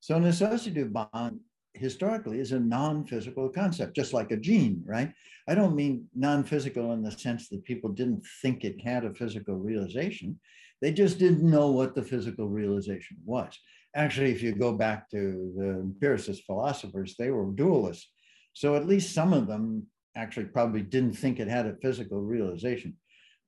[0.00, 1.40] So an associative bond
[1.74, 5.12] historically is a non-physical concept, just like a gene, right?
[5.48, 9.56] I don't mean non-physical in the sense that people didn't think it had a physical
[9.56, 10.38] realization.
[10.80, 13.58] They just didn't know what the physical realization was.
[13.96, 18.04] Actually, if you go back to the empiricist philosophers, they were dualists.
[18.52, 22.94] So at least some of them actually probably didn't think it had a physical realization.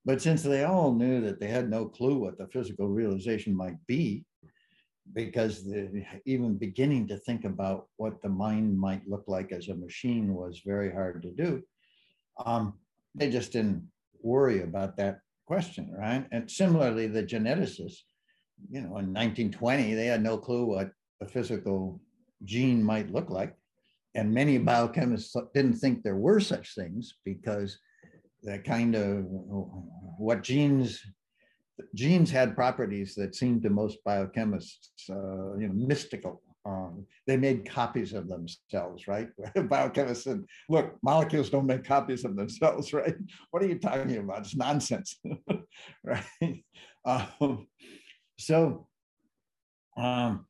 [0.06, 3.76] But since they all knew that they had no clue what the physical realization might
[3.86, 4.24] be,
[5.12, 9.74] because the, even beginning to think about what the mind might look like as a
[9.74, 11.62] machine was very hard to do.
[12.44, 12.74] Um,
[13.14, 13.86] they just didn't
[14.22, 16.26] worry about that question, right?
[16.32, 17.98] And similarly, the geneticists,
[18.70, 20.90] you know, in 1920, they had no clue what
[21.20, 22.00] a physical
[22.44, 23.54] gene might look like.
[24.14, 27.78] And many biochemists didn't think there were such things because
[28.42, 29.24] the kind of
[30.18, 31.00] what genes
[31.94, 36.42] genes had properties that seemed to most biochemists, uh, you know, mystical.
[36.66, 39.28] Um, they made copies of themselves, right?
[39.56, 43.14] Biochemists said, look, molecules don't make copies of themselves, right?
[43.50, 44.40] What are you talking about?
[44.40, 45.18] It's nonsense,
[46.04, 46.64] right?
[47.04, 47.68] Um,
[48.38, 48.86] so,
[49.96, 50.46] um,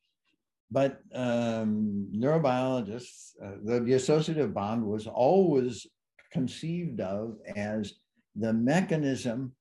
[0.70, 5.86] but um, neurobiologists, uh, the, the associative bond was always
[6.30, 7.94] conceived of as
[8.36, 9.52] the mechanism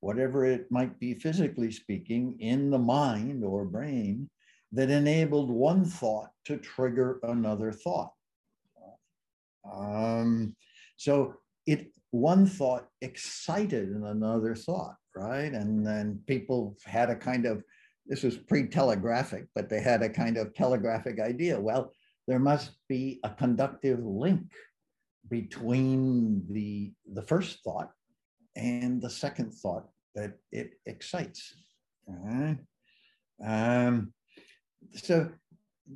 [0.00, 4.28] whatever it might be physically speaking, in the mind or brain
[4.72, 8.12] that enabled one thought to trigger another thought.
[9.72, 10.54] Um,
[10.96, 11.34] so
[11.66, 15.52] it one thought excited another thought, right?
[15.52, 17.64] And then people had a kind of
[18.08, 21.60] this was pre-telegraphic, but they had a kind of telegraphic idea.
[21.60, 21.92] Well,
[22.26, 24.46] there must be a conductive link
[25.28, 27.90] between the the first thought
[28.54, 31.54] and the second thought that it excites.
[32.06, 32.58] Right?
[33.44, 34.12] Um,
[34.94, 35.30] so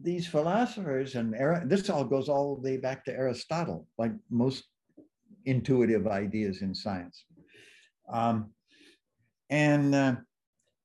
[0.02, 1.34] these philosophers and
[1.68, 4.64] this all goes all the way back to Aristotle, like most
[5.46, 7.24] intuitive ideas in science.
[8.12, 8.50] Um,
[9.48, 10.16] and uh,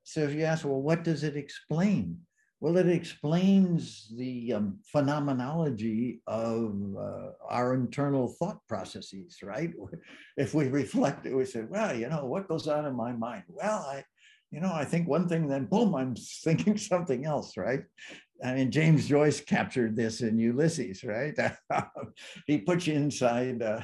[0.05, 2.19] so if you ask, well, what does it explain?
[2.61, 9.73] Well, it explains the um, phenomenology of uh, our internal thought processes, right?
[10.37, 13.43] If we reflect it, we say, well, you know, what goes on in my mind?
[13.47, 14.03] Well, I,
[14.51, 17.83] you know, I think one thing, then boom, I'm thinking something else, right?
[18.43, 21.37] I mean, James Joyce captured this in Ulysses, right?
[22.47, 23.81] he puts you inside uh,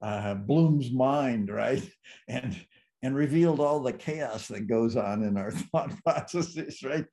[0.00, 1.86] uh, Bloom's mind, right?
[2.26, 2.56] And
[3.02, 7.04] and revealed all the chaos that goes on in our thought processes, right?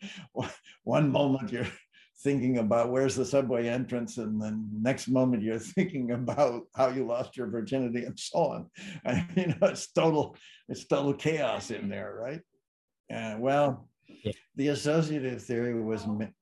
[0.84, 1.68] One moment you're
[2.24, 7.06] thinking about where's the subway entrance, and then next moment you're thinking about how you
[7.06, 8.70] lost your virginity and so on.
[9.06, 10.36] I you know, it's total,
[10.68, 12.42] it's total chaos in there, right?
[13.14, 13.88] Uh, well,
[14.24, 14.32] yeah.
[14.56, 16.34] the associative theory was me-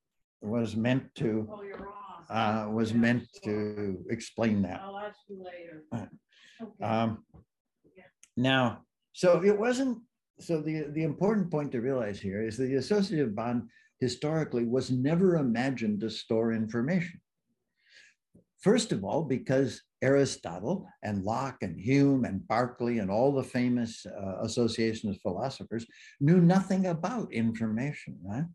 [0.42, 4.82] was meant to oh, uh, was meant to explain that.
[4.82, 5.84] I'll ask you later.
[5.92, 6.06] Uh,
[6.64, 6.84] okay.
[6.84, 7.26] Um,
[8.36, 8.82] now,
[9.13, 9.99] so it wasn't,
[10.39, 14.91] so the, the important point to realize here is that the associative bond historically was
[14.91, 17.21] never imagined to store information.
[18.60, 24.06] First of all, because Aristotle and Locke and Hume and Berkeley and all the famous
[24.06, 25.86] uh, association of philosophers
[26.19, 28.45] knew nothing about information, right?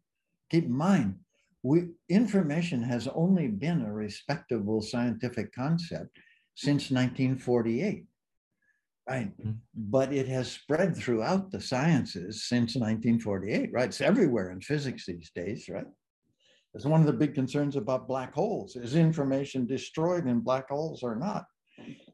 [0.50, 1.16] Keep in mind,
[1.62, 6.18] we, information has only been a respectable scientific concept
[6.54, 8.04] since 1948
[9.08, 9.30] right?
[9.40, 9.52] Mm-hmm.
[9.74, 13.88] But it has spread throughout the sciences since 1948, right?
[13.88, 15.86] It's everywhere in physics these days, right?
[16.74, 18.76] It's one of the big concerns about black holes.
[18.76, 21.46] Is information destroyed in black holes or not,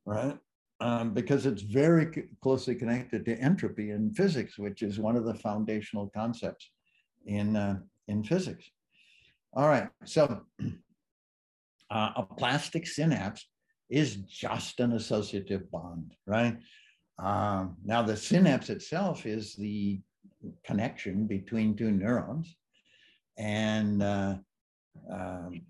[0.06, 0.38] right?
[0.80, 5.34] Um, because it's very closely connected to entropy in physics, which is one of the
[5.34, 6.70] foundational concepts
[7.26, 7.78] in, uh,
[8.08, 8.64] in physics.
[9.54, 10.42] All right, so
[11.90, 13.46] uh, a plastic synapse
[13.88, 16.56] is just an associative bond, right?
[17.18, 20.00] Um, now, the synapse itself is the
[20.64, 22.56] connection between two neurons.
[23.38, 24.36] And uh,
[25.10, 25.62] um,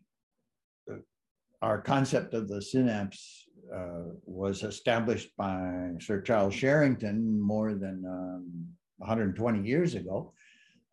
[1.63, 8.67] our concept of the synapse uh, was established by Sir Charles Sherrington more than um,
[8.99, 10.33] 120 years ago.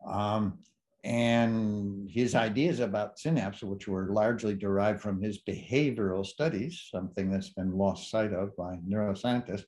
[0.06, 0.58] Um,
[1.04, 7.50] and his ideas about synapse, which were largely derived from his behavioral studies, something that's
[7.50, 9.64] been lost sight of by neuroscientists,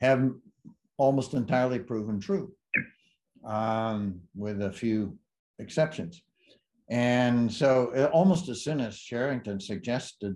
[0.00, 0.30] have
[0.98, 2.52] almost entirely proven true,
[3.44, 5.18] um, with a few
[5.58, 6.22] exceptions.
[6.88, 10.34] And so, uh, almost as soon as Sherrington suggested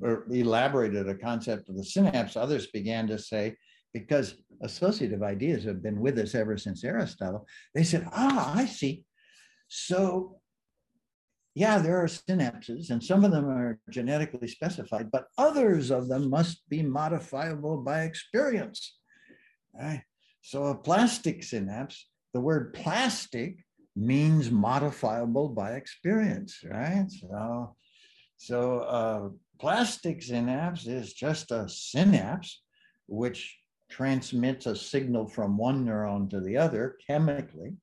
[0.00, 3.56] or elaborated a concept of the synapse, others began to say,
[3.92, 9.04] because associative ideas have been with us ever since Aristotle, they said, ah, I see.
[9.68, 10.40] So,
[11.54, 16.30] yeah, there are synapses, and some of them are genetically specified, but others of them
[16.30, 18.96] must be modifiable by experience.
[19.74, 20.02] Right?
[20.42, 23.58] So, a plastic synapse, the word plastic
[23.94, 27.06] means modifiable by experience, right?
[27.08, 27.76] So,
[28.38, 29.28] so uh,
[29.60, 32.62] plastic synapse is just a synapse
[33.06, 33.56] which
[33.90, 37.76] transmits a signal from one neuron to the other chemically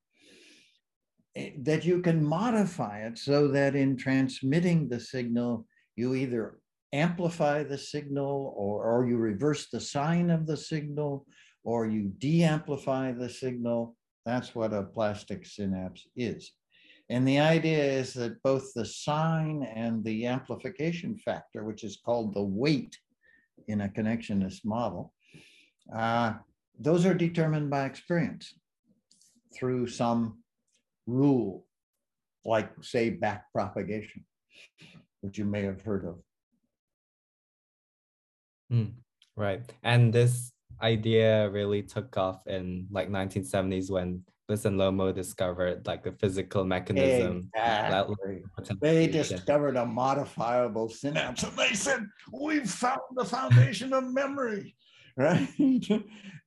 [1.62, 5.66] that you can modify it so that in transmitting the signal
[5.96, 6.58] you either
[6.92, 11.26] amplify the signal or, or you reverse the sign of the signal
[11.62, 16.52] or you de-amplify the signal that's what a plastic synapse is.
[17.08, 22.34] And the idea is that both the sign and the amplification factor, which is called
[22.34, 22.96] the weight
[23.66, 25.12] in a connectionist model,
[25.94, 26.34] uh,
[26.78, 28.54] those are determined by experience
[29.56, 30.38] through some
[31.10, 31.66] rule,
[32.44, 34.24] like, say, back propagation,
[35.20, 36.18] which you may have heard of.
[38.72, 38.92] Mm,
[39.36, 39.62] right.
[39.82, 40.52] And this
[40.82, 46.64] idea really took off in like 1970s when Bliss and Lomo discovered like the physical
[46.64, 47.50] mechanism.
[47.54, 48.42] Exactly.
[48.80, 54.74] They discovered a modifiable synapse and they said, We've found the foundation of memory.
[55.16, 55.48] Right.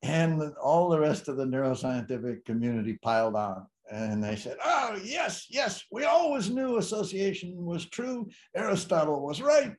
[0.02, 3.66] and all the rest of the neuroscientific community piled on.
[3.90, 8.28] And they said, Oh, yes, yes, we always knew association was true.
[8.54, 9.74] Aristotle was right.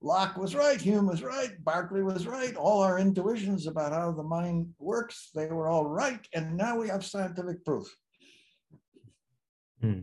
[0.00, 2.54] Locke was right, Hume was right, Berkeley was right.
[2.54, 6.24] All our intuitions about how the mind works, they were all right.
[6.32, 7.88] And now we have scientific proof.
[9.80, 10.02] Hmm.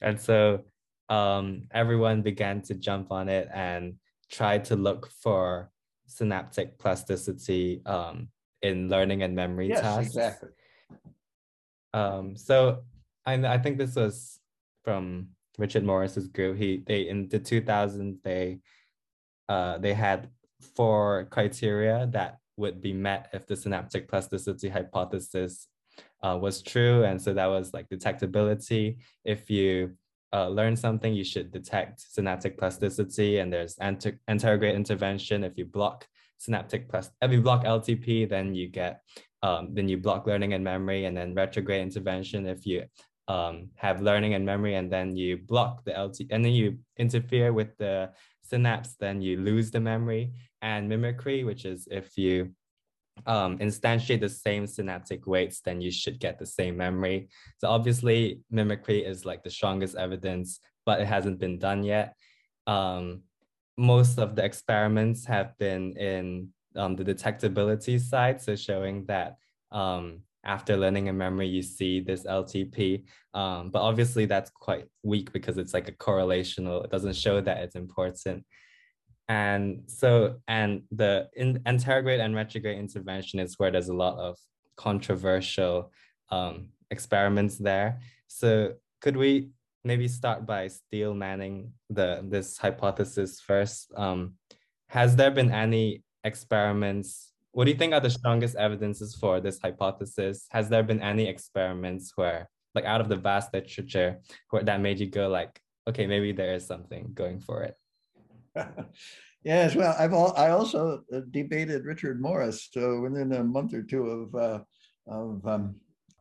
[0.00, 0.64] And so
[1.08, 3.94] um, everyone began to jump on it and
[4.30, 5.70] try to look for
[6.06, 8.28] synaptic plasticity um,
[8.62, 10.06] in learning and memory yes, tasks.
[10.06, 10.48] Exactly.
[11.94, 12.82] Um, so
[13.26, 14.38] I, I think this was
[14.84, 15.28] from
[15.58, 16.56] Richard Morris's group.
[16.56, 18.58] He they in the 2000s they
[19.48, 20.28] uh, they had
[20.76, 25.68] four criteria that would be met if the synaptic plasticity hypothesis
[26.22, 27.04] uh, was true.
[27.04, 28.98] And so that was like detectability.
[29.24, 29.96] If you
[30.32, 33.38] uh, learn something, you should detect synaptic plasticity.
[33.38, 35.44] And there's anter- anterograde intervention.
[35.44, 36.06] If you block
[36.38, 39.02] synaptic plast, if you block LTP, then you get
[39.42, 41.04] um, then you block learning and memory.
[41.04, 42.46] And then retrograde intervention.
[42.46, 42.84] If you
[43.28, 47.52] um, have learning and memory, and then you block the LT, and then you interfere
[47.52, 48.10] with the
[48.42, 50.32] synapse, then you lose the memory.
[50.60, 52.54] And mimicry, which is if you
[53.26, 57.28] um, instantiate the same synaptic weights, then you should get the same memory.
[57.58, 62.14] So obviously, mimicry is like the strongest evidence, but it hasn't been done yet.
[62.66, 63.22] Um,
[63.76, 69.36] most of the experiments have been in um, the detectability side, so showing that
[69.70, 73.04] um, after learning a memory, you see this LTP.
[73.34, 77.58] Um, but obviously that's quite weak because it's like a correlational, it doesn't show that
[77.58, 78.44] it's important.
[79.28, 84.36] And so, and the in, anterograde and retrograde intervention is where there's a lot of
[84.76, 85.92] controversial
[86.30, 88.00] um, experiments there.
[88.26, 89.50] So could we
[89.84, 93.92] maybe start by steel manning the this hypothesis first?
[93.96, 94.34] Um,
[94.88, 99.60] has there been any experiments what do you think are the strongest evidences for this
[99.60, 100.46] hypothesis?
[100.50, 104.20] Has there been any experiments where, like, out of the vast literature,
[104.50, 107.76] where that made you go like, okay, maybe there is something going for it?
[109.44, 112.70] yes, well, I've all, I also uh, debated Richard Morris.
[112.72, 114.60] So within a month or two of uh,
[115.06, 115.76] of um,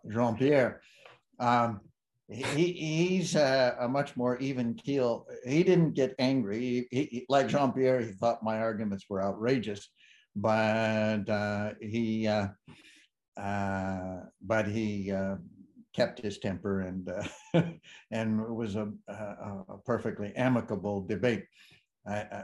[0.10, 0.82] Jean Pierre,
[1.40, 1.80] um,
[2.32, 5.28] he, he's a, a, much more even keel.
[5.46, 6.88] He didn't get angry.
[6.90, 9.90] He, he, like Jean Pierre, he thought my arguments were outrageous
[10.36, 12.48] but uh, he uh,
[13.38, 15.36] uh, but he uh,
[15.94, 17.62] kept his temper and uh,
[18.12, 19.14] and it was a, a,
[19.70, 21.46] a perfectly amicable debate.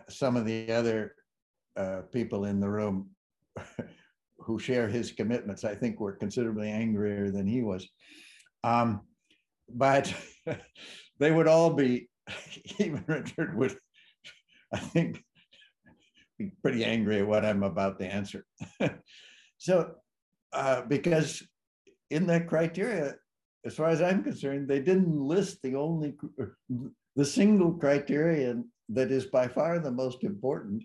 [0.09, 1.13] some of the other
[2.11, 3.09] people in the room
[4.39, 7.87] who share his commitments, I think, were considerably angrier than he was.
[8.63, 9.01] Um,
[9.69, 10.13] but
[11.19, 12.09] they would all be,
[12.79, 13.77] even Richard would,
[14.73, 15.23] I think,
[16.37, 18.45] be pretty angry at what I'm about to answer.
[19.57, 19.95] so,
[20.53, 21.43] uh, because
[22.09, 23.15] in that criteria,
[23.65, 26.15] as far as I'm concerned, they didn't list the only,
[27.15, 30.83] the single criterion that is by far the most important,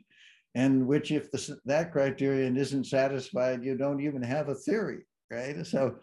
[0.55, 5.65] and which, if the, that criterion isn't satisfied, you don't even have a theory, right?
[5.67, 5.97] So,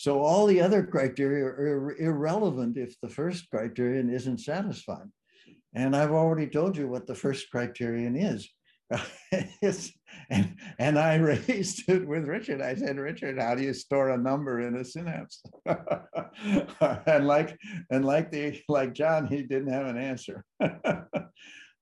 [0.00, 5.10] so all the other criteria are irrelevant if the first criterion isn't satisfied.
[5.74, 8.48] And I've already told you what the first criterion is.
[10.30, 12.62] and, and I raised it with Richard.
[12.62, 15.42] I said, Richard, how do you store a number in a synapse?
[15.66, 17.58] and like
[17.90, 20.46] and like the like John, he didn't have an answer.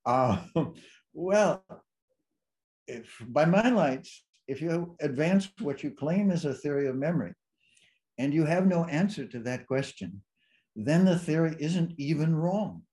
[0.05, 0.73] um,
[1.13, 1.63] well,
[2.85, 7.31] if by my lights, if you advance what you claim is a theory of memory,
[8.19, 10.21] and you have no answer to that question,
[10.75, 12.83] then the theory isn't even wrong.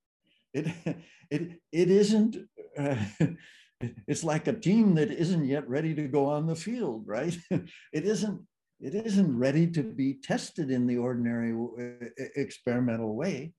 [0.55, 0.69] It,
[1.31, 2.37] it, it isn't,
[2.79, 2.97] uh,
[4.07, 7.37] it's like a team that isn't yet ready to go on the field, right?
[7.51, 8.41] it isn't,
[8.81, 13.53] it isn't ready to be tested in the ordinary uh, experimental way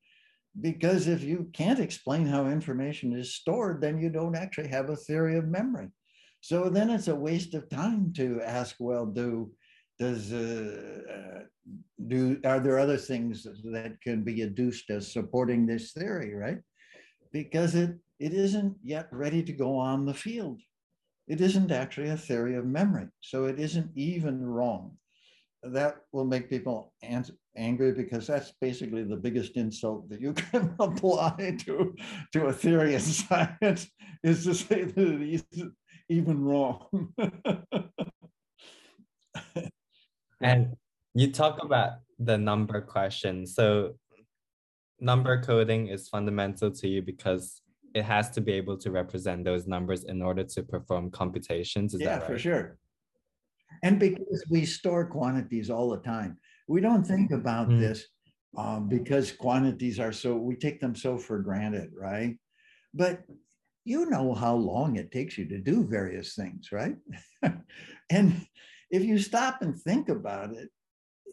[0.60, 4.96] because if you can't explain how information is stored, then you don't actually have a
[4.96, 5.90] theory of memory.
[6.42, 9.52] So then it's a waste of time to ask, well, do
[10.00, 11.40] does uh, uh,
[12.08, 16.60] do are there other things that can be adduced as supporting this theory right?
[17.32, 20.62] Because it it isn't yet ready to go on the field.
[21.28, 24.98] It isn't actually a theory of memory so it isn't even wrong.
[25.64, 26.94] That will make people
[27.58, 31.96] angry because that's basically the biggest insult that you can apply to
[32.34, 33.90] to a theory of science
[34.24, 35.74] is to say that it isn't
[36.10, 37.14] even wrong
[40.42, 40.76] And
[41.14, 43.46] you talk about the number question.
[43.46, 43.96] So
[45.00, 47.62] number coding is fundamental to you because
[47.94, 51.94] it has to be able to represent those numbers in order to perform computations.
[51.94, 52.28] Is yeah, right?
[52.28, 52.78] for sure.
[53.84, 57.80] And because we store quantities all the time, we don't think about mm.
[57.80, 58.06] this
[58.58, 62.38] um, because quantities are so, we take them so for granted, right?
[62.94, 63.22] But
[63.86, 66.96] you know how long it takes you to do various things, right?
[68.10, 68.46] and
[68.90, 70.70] if you stop and think about it,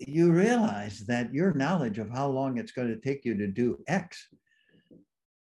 [0.01, 3.79] you realize that your knowledge of how long it's going to take you to do
[3.87, 4.27] X,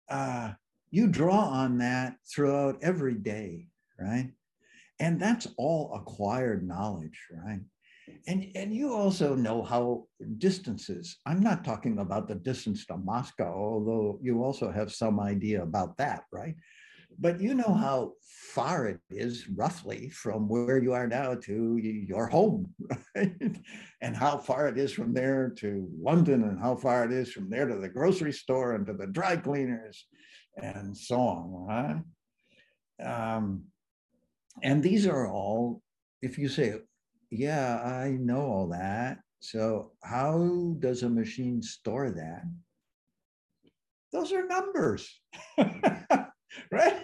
[0.09, 0.51] uh,
[0.91, 3.67] you draw on that throughout every day,
[3.99, 4.31] right?
[4.99, 7.61] And that's all acquired knowledge, right?
[8.27, 10.05] And, and you also know how
[10.37, 15.63] distances, I'm not talking about the distance to Moscow, although you also have some idea
[15.63, 16.55] about that, right?
[17.19, 18.13] But you know how
[18.53, 22.73] far it is roughly from where you are now to your home,
[23.15, 23.33] right?
[24.01, 27.49] and how far it is from there to London, and how far it is from
[27.49, 30.05] there to the grocery store and to the dry cleaners,
[30.61, 32.03] and so on.
[32.99, 33.35] Right?
[33.35, 33.63] Um,
[34.61, 35.81] and these are all,
[36.21, 36.75] if you say,
[37.31, 39.19] yeah, I know all that.
[39.39, 42.43] So how does a machine store that?
[44.11, 45.19] Those are numbers.
[46.71, 47.03] right?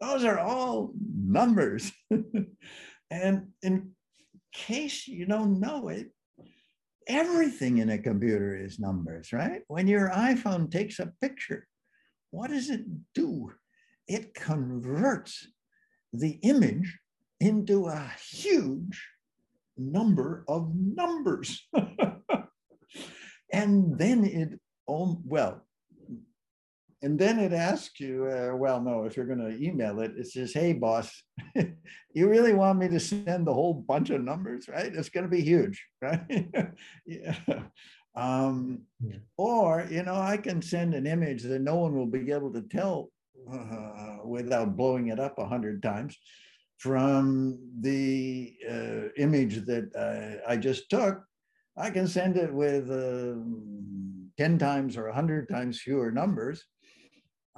[0.00, 0.92] Those are all
[1.26, 1.92] numbers.
[3.10, 3.90] and in
[4.52, 6.08] case you don't know it,
[7.08, 9.62] everything in a computer is numbers, right?
[9.68, 11.66] When your iPhone takes a picture,
[12.30, 12.82] what does it
[13.14, 13.52] do?
[14.06, 15.48] It converts
[16.12, 16.98] the image
[17.40, 19.02] into a huge
[19.76, 21.66] number of numbers.
[23.52, 25.62] and then it, oh, well,
[27.02, 30.26] and then it asks you, uh, well, no, if you're going to email it, it
[30.26, 31.22] says, hey, boss,
[31.54, 34.92] you really want me to send the whole bunch of numbers, right?
[34.92, 36.48] It's going to be huge, right?
[37.06, 37.36] yeah.
[38.16, 39.18] Um, yeah.
[39.36, 42.62] Or, you know, I can send an image that no one will be able to
[42.62, 43.10] tell
[43.52, 46.18] uh, without blowing it up a hundred times
[46.78, 51.22] from the uh, image that uh, I just took.
[51.76, 53.38] I can send it with uh,
[54.36, 56.64] 10 times or 100 times fewer numbers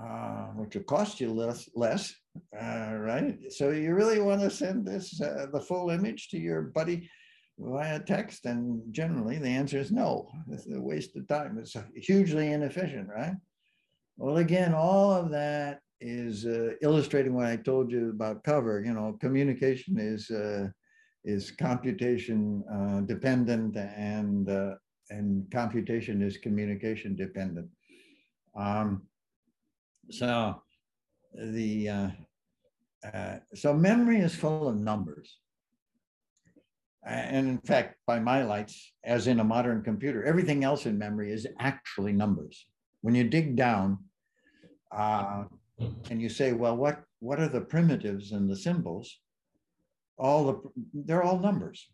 [0.02, 2.14] uh, which will cost you less, less
[2.60, 3.38] uh, right?
[3.50, 7.08] So you really want to send this, uh, the full image to your buddy
[7.60, 8.46] via text?
[8.46, 11.58] And generally the answer is no, it's a waste of time.
[11.58, 13.34] It's hugely inefficient, right?
[14.16, 18.82] Well, again, all of that is uh, illustrating what I told you about cover.
[18.84, 20.68] You know, communication is uh,
[21.24, 24.48] is computation uh, dependent and
[25.10, 27.68] and computation is communication dependent.
[28.56, 29.02] Um,
[30.10, 30.62] so
[31.34, 32.10] the uh,
[33.12, 35.38] uh, so memory is full of numbers.
[37.06, 41.32] And in fact, by my lights, as in a modern computer, everything else in memory
[41.32, 42.66] is actually numbers.
[43.00, 43.98] When you dig down,
[44.92, 45.44] uh,
[46.10, 49.18] and you say, well, what, what are the primitives and the symbols?
[50.18, 50.60] All the,
[50.92, 51.88] they're all numbers.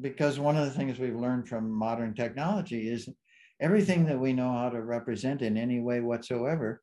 [0.00, 3.08] Because one of the things we've learned from modern technology is
[3.60, 6.82] everything that we know how to represent in any way whatsoever,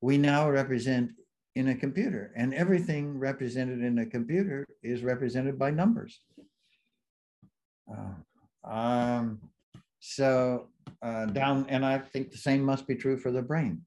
[0.00, 1.10] we now represent
[1.54, 2.32] in a computer.
[2.36, 6.20] And everything represented in a computer is represented by numbers.
[7.90, 9.40] Uh, um,
[9.98, 10.68] so
[11.02, 13.82] uh, down, and I think the same must be true for the brain.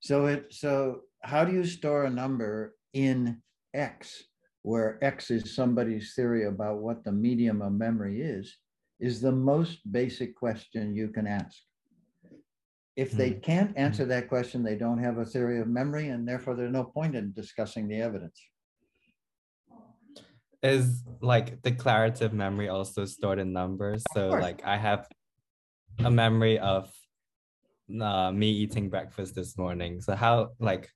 [0.00, 3.40] So it, so how do you store a number in
[3.74, 4.24] X,
[4.62, 8.54] where X is somebody's theory about what the medium of memory is,
[9.00, 11.56] is the most basic question you can ask.
[12.98, 13.38] If they hmm.
[13.38, 13.78] can't hmm.
[13.78, 17.14] answer that question, they don't have a theory of memory, and therefore there's no point
[17.14, 18.42] in discussing the evidence.
[20.64, 24.02] Is like declarative memory also stored in numbers?
[24.12, 25.06] So like I have
[26.00, 26.90] a memory of
[28.02, 30.00] uh, me eating breakfast this morning.
[30.00, 30.88] So how like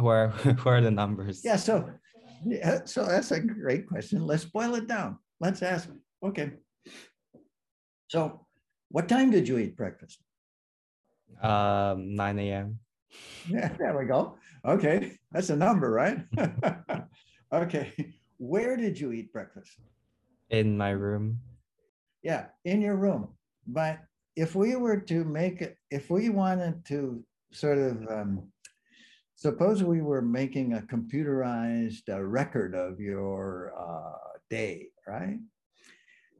[0.00, 0.30] where
[0.62, 1.42] where are the numbers?
[1.44, 1.90] Yeah, so
[2.46, 4.26] yeah, so that's a great question.
[4.26, 5.18] Let's boil it down.
[5.40, 5.90] Let's ask.
[6.24, 6.52] Okay.
[8.08, 8.46] So,
[8.88, 10.20] what time did you eat breakfast?
[11.42, 12.78] Um, 9 a.m.
[13.48, 14.38] Yeah, there we go.
[14.64, 16.24] Okay, that's a number, right?
[17.52, 17.92] okay,
[18.38, 19.78] where did you eat breakfast?
[20.50, 21.40] In my room.
[22.22, 23.28] Yeah, in your room.
[23.66, 23.98] But
[24.36, 28.48] if we were to make it, if we wanted to sort of um,
[29.36, 35.38] suppose we were making a computerized uh, record of your uh, day, right?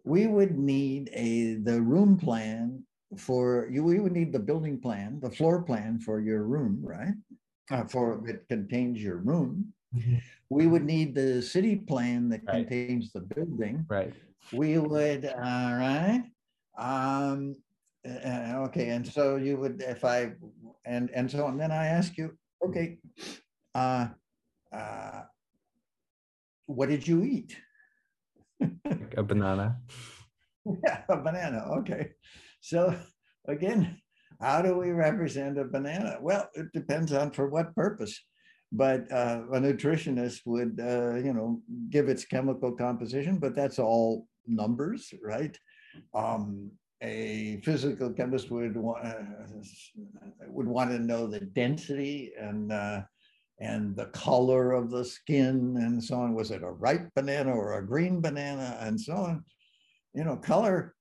[0.05, 2.84] We would need a the room plan
[3.16, 3.84] for you.
[3.84, 7.14] We would need the building plan, the floor plan for your room, right?
[7.70, 9.72] Uh, for it contains your room.
[9.96, 10.16] Mm-hmm.
[10.50, 12.68] We would need the city plan that right.
[12.68, 13.86] contains the building.
[13.88, 14.12] Right.
[14.52, 16.24] We would, all right.
[16.76, 17.56] Um,
[18.06, 20.32] uh, okay, and so you would, if I,
[20.84, 22.36] and and so and then I ask you,
[22.66, 22.98] okay,
[23.74, 24.08] uh,
[24.72, 25.22] uh,
[26.66, 27.56] what did you eat?
[29.16, 29.78] a banana.
[30.64, 31.58] Yeah, a banana.
[31.80, 32.12] Okay,
[32.64, 32.96] so
[33.48, 34.00] again,
[34.40, 36.18] how do we represent a banana?
[36.20, 38.18] Well, it depends on for what purpose.
[38.72, 41.60] But uh, a nutritionist would, uh, you know,
[41.90, 45.56] give its chemical composition, but that's all numbers, right?
[46.12, 49.14] Um, a physical chemist would want uh,
[50.48, 53.02] would want to know the density and uh,
[53.60, 56.34] and the color of the skin and so on.
[56.34, 59.44] Was it a ripe banana or a green banana and so on?
[60.14, 60.94] You know, color.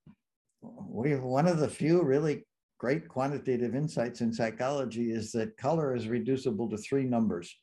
[0.88, 2.44] We one of the few really
[2.78, 7.54] great quantitative insights in psychology is that color is reducible to three numbers.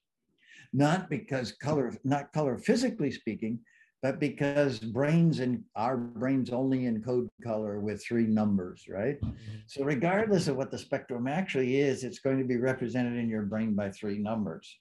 [0.73, 3.59] Not because color, not color physically speaking,
[4.01, 9.21] but because brains and our brains only encode color with three numbers, right?
[9.21, 9.57] Mm-hmm.
[9.67, 13.43] So regardless of what the spectrum actually is, it's going to be represented in your
[13.43, 14.75] brain by three numbers.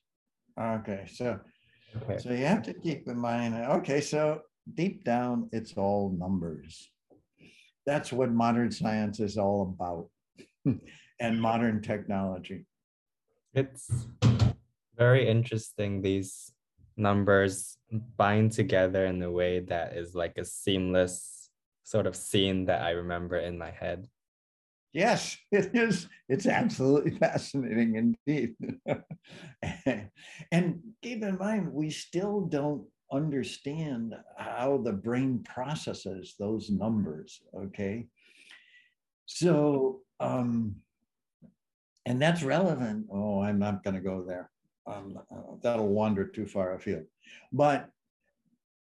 [0.58, 1.38] Okay, so
[2.02, 2.18] okay.
[2.18, 3.54] so you have to keep in mind.
[3.54, 4.40] Okay, so
[4.74, 6.90] deep down, it's all numbers.
[7.90, 10.06] That's what modern science is all about,
[11.20, 12.66] and modern technology.
[13.52, 14.06] It's
[14.96, 16.52] very interesting these
[16.96, 17.78] numbers
[18.16, 21.50] bind together in a way that is like a seamless
[21.82, 24.06] sort of scene that I remember in my head.
[24.92, 26.06] Yes, it is.
[26.28, 28.54] It's absolutely fascinating indeed.
[30.52, 37.40] and keep in mind, we still don't understand how the brain processes those numbers.
[37.54, 38.06] Okay.
[39.26, 40.76] So, um,
[42.06, 43.06] and that's relevant.
[43.12, 44.50] Oh, I'm not going to go there
[44.86, 47.04] um, uh, that'll wander too far afield.
[47.52, 47.90] But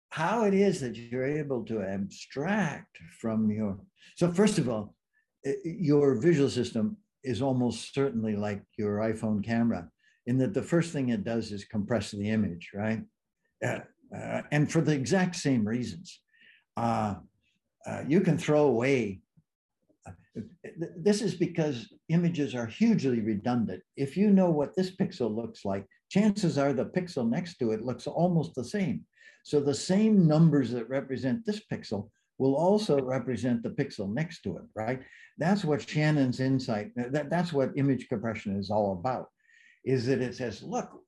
[0.09, 3.77] how it is that you're able to abstract from your,
[4.15, 4.95] so first of all,
[5.63, 9.89] your visual system is almost certainly like your iPhone camera
[10.25, 13.01] in that the first thing it does is compress the image, right?
[14.15, 16.21] Uh, uh, and for the exact same reasons.
[16.77, 17.15] Uh,
[17.87, 19.21] uh you can throw away
[20.97, 23.81] this is because images are hugely redundant.
[23.95, 27.83] If you know what this pixel looks like, chances are the pixel next to it
[27.83, 29.05] looks almost the same.
[29.43, 34.57] So the same numbers that represent this pixel will also represent the pixel next to
[34.57, 35.01] it, right?
[35.37, 39.29] That's what Shannon's insight, that, that's what image compression is all about,
[39.85, 41.01] is that it says, look,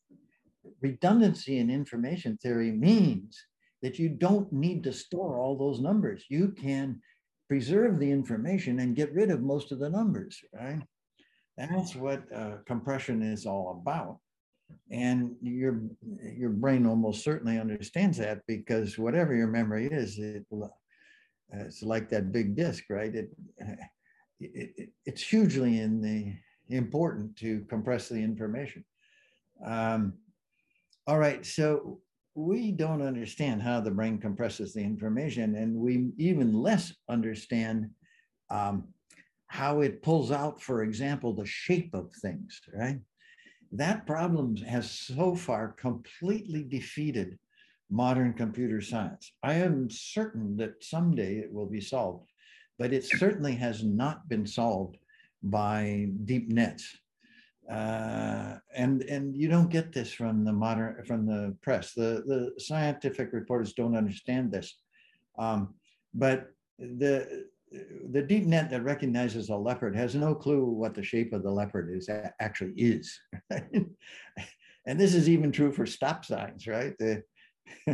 [0.81, 3.37] redundancy in information theory means
[3.81, 6.25] that you don't need to store all those numbers.
[6.29, 7.01] You can
[7.47, 10.81] preserve the information and get rid of most of the numbers, right?
[11.57, 14.19] That's what uh, compression is all about.
[14.91, 15.81] And your,
[16.35, 20.45] your brain almost certainly understands that because whatever your memory is, it,
[21.51, 23.13] it's like that big disk, right?
[23.15, 23.29] It,
[24.39, 26.33] it, it's hugely in the
[26.75, 28.83] important to compress the information.
[29.65, 30.13] Um,
[31.07, 31.99] all right, so
[32.35, 37.89] we don't understand how the brain compresses the information, and we even less understand
[38.49, 38.89] um,
[39.47, 42.99] how it pulls out, for example, the shape of things, right?
[43.71, 47.39] That problem has so far completely defeated
[47.89, 49.31] modern computer science.
[49.43, 52.29] I am certain that someday it will be solved,
[52.77, 54.97] but it certainly has not been solved
[55.41, 56.97] by deep nets.
[57.69, 61.93] Uh, and and you don't get this from the modern from the press.
[61.93, 64.79] The the scientific reporters don't understand this,
[65.37, 65.75] um,
[66.13, 67.45] but the
[68.09, 71.51] the deep net that recognizes a leopard has no clue what the shape of the
[71.51, 72.09] leopard is
[72.39, 73.19] actually is.
[74.87, 76.93] and this is even true for stop signs, right?
[76.97, 77.23] The,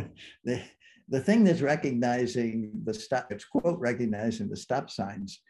[0.44, 0.62] the,
[1.08, 5.40] the thing that's recognizing the stop, it's quote recognizing the stop signs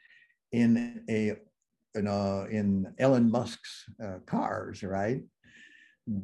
[0.52, 1.36] in a
[1.94, 5.22] in, a, in Elon Musk's uh, cars, right,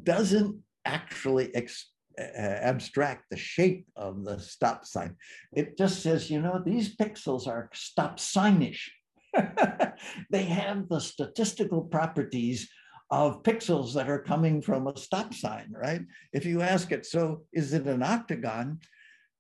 [0.03, 5.17] doesn't actually uh, abstract the shape of the stop sign.
[5.53, 8.91] It just says, you know, these pixels are stop signish.
[10.31, 12.69] they have the statistical properties
[13.11, 16.03] of pixels that are coming from a stop sign, right?
[16.33, 18.79] If you ask it, so is it an octagon?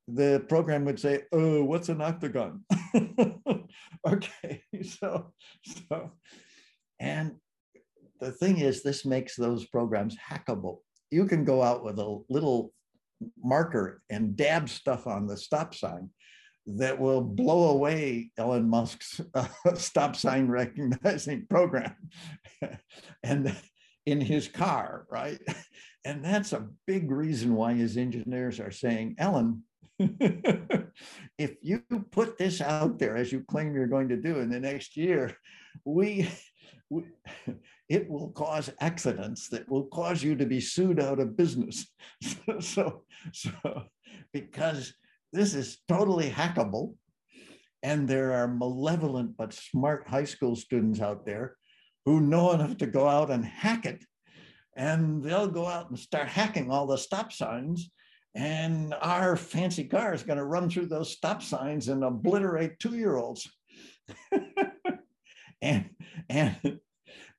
[0.08, 2.64] The program would say, oh, what's an octagon?
[4.06, 5.32] okay, so,
[5.64, 6.12] so,
[6.98, 7.36] and
[8.20, 10.78] the thing is, this makes those programs hackable.
[11.10, 12.72] You can go out with a little
[13.42, 16.10] marker and dab stuff on the stop sign
[16.66, 21.96] that will blow away Elon Musk's uh, stop sign recognizing program
[23.22, 23.54] and
[24.06, 25.40] in his car, right?
[26.04, 29.62] And that's a big reason why his engineers are saying, Elon,
[31.38, 34.60] if you put this out there as you claim you're going to do in the
[34.60, 35.36] next year,
[35.84, 36.28] we,
[36.88, 37.04] we
[37.88, 41.86] it will cause accidents that will cause you to be sued out of business.
[42.22, 43.82] so, so, so
[44.32, 44.94] because
[45.32, 46.94] this is totally hackable.
[47.82, 51.56] And there are malevolent but smart high school students out there
[52.04, 54.04] who know enough to go out and hack it.
[54.76, 57.90] And they'll go out and start hacking all the stop signs.
[58.34, 62.96] And our fancy car is going to run through those stop signs and obliterate two
[62.96, 63.48] year olds.
[65.62, 65.90] and,
[66.28, 66.80] and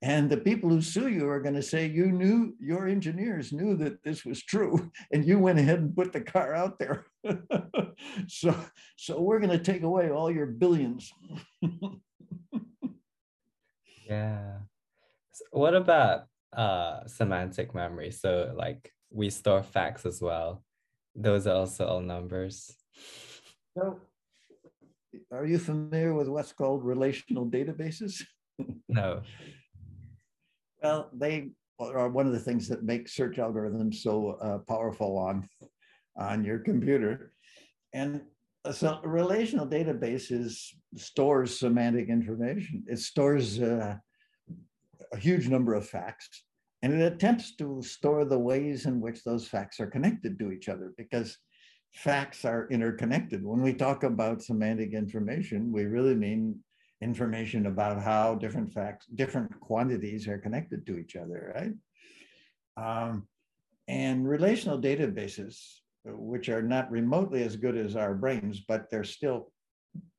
[0.03, 3.75] and the people who sue you are going to say you knew your engineers knew
[3.77, 7.05] that this was true, and you went ahead and put the car out there.
[8.27, 8.55] so,
[8.97, 11.11] so we're going to take away all your billions.
[14.09, 14.57] yeah.
[15.33, 18.09] So what about uh, semantic memory?
[18.09, 20.63] So, like we store facts as well.
[21.15, 22.75] Those are also all numbers.
[23.77, 23.99] So,
[25.31, 28.23] are you familiar with what's called relational databases?
[28.89, 29.21] no.
[30.81, 35.47] Well, they are one of the things that make search algorithms so uh, powerful on,
[36.15, 37.33] on your computer.
[37.93, 38.21] And
[38.71, 42.83] so a relational databases stores semantic information.
[42.87, 43.97] It stores uh,
[45.11, 46.43] a huge number of facts
[46.81, 50.67] and it attempts to store the ways in which those facts are connected to each
[50.67, 51.37] other because
[51.93, 53.43] facts are interconnected.
[53.43, 56.59] When we talk about semantic information, we really mean
[57.01, 61.73] information about how different facts, different quantities are connected to each other, right?
[62.77, 63.27] Um,
[63.87, 65.57] and relational databases,
[66.05, 69.51] which are not remotely as good as our brains, but they're still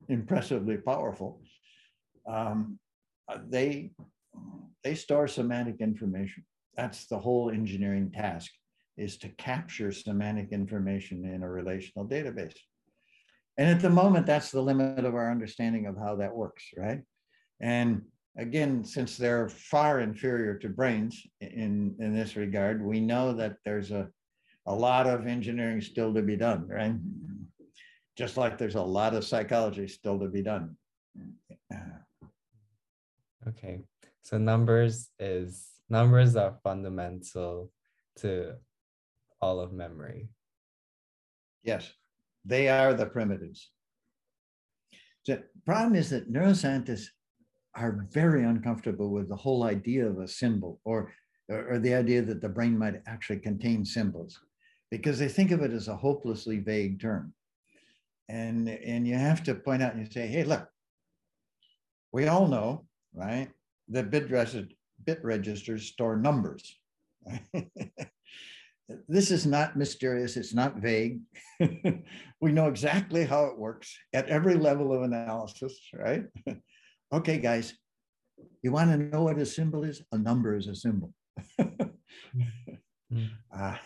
[0.08, 1.40] impressively powerful,
[2.28, 2.78] um,
[3.48, 3.92] they,
[4.84, 6.44] they store semantic information.
[6.76, 8.50] That's the whole engineering task
[8.96, 12.56] is to capture semantic information in a relational database.
[13.58, 17.02] And at the moment, that's the limit of our understanding of how that works, right?
[17.60, 18.02] And
[18.36, 23.90] again, since they're far inferior to brains in, in this regard, we know that there's
[23.90, 24.08] a,
[24.66, 26.94] a lot of engineering still to be done, right?
[28.16, 30.76] Just like there's a lot of psychology still to be done.
[33.48, 33.80] Okay,
[34.22, 37.70] so numbers is numbers are fundamental
[38.16, 38.54] to
[39.42, 40.30] all of memory.
[41.62, 41.92] Yes.
[42.44, 43.70] They are the primitives.
[45.26, 47.06] The problem is that neuroscientists
[47.76, 51.12] are very uncomfortable with the whole idea of a symbol or,
[51.48, 54.40] or, the idea that the brain might actually contain symbols
[54.90, 57.32] because they think of it as a hopelessly vague term.
[58.28, 60.66] And, and you have to point out and you say, hey, look,
[62.12, 63.48] we all know, right,
[63.88, 64.28] that bit,
[65.04, 66.78] bit registers store numbers.
[69.08, 71.20] This is not mysterious, it's not vague.
[72.40, 76.24] we know exactly how it works at every level of analysis, right?
[77.12, 77.74] okay, guys,
[78.62, 80.02] you want to know what a symbol is?
[80.12, 81.14] A number is a symbol.
[83.12, 83.28] Mm.
[83.54, 83.76] Uh,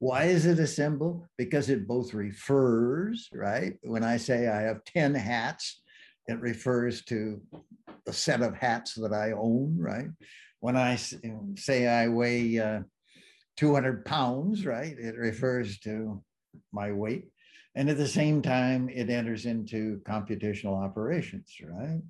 [0.00, 1.26] why is it a symbol?
[1.36, 3.74] Because it both refers, right?
[3.82, 5.80] When I say I have 10 hats,
[6.28, 7.40] it refers to
[8.04, 10.08] the set of hats that I own, right?
[10.60, 10.96] When I
[11.56, 12.80] say I weigh uh,
[13.56, 16.22] 200 pounds, right, it refers to
[16.72, 17.26] my weight.
[17.74, 22.02] And at the same time, it enters into computational operations, right?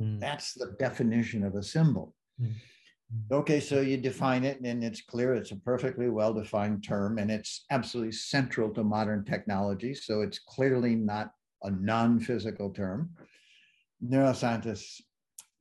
[0.00, 0.20] Mm.
[0.20, 2.14] That's the definition of a symbol.
[2.40, 2.52] Mm.
[3.30, 7.66] Okay, so you define it and it's clear, it's a perfectly well-defined term and it's
[7.70, 9.94] absolutely central to modern technology.
[9.94, 11.32] So it's clearly not
[11.62, 13.10] a non-physical term.
[14.04, 15.00] Neuroscientists,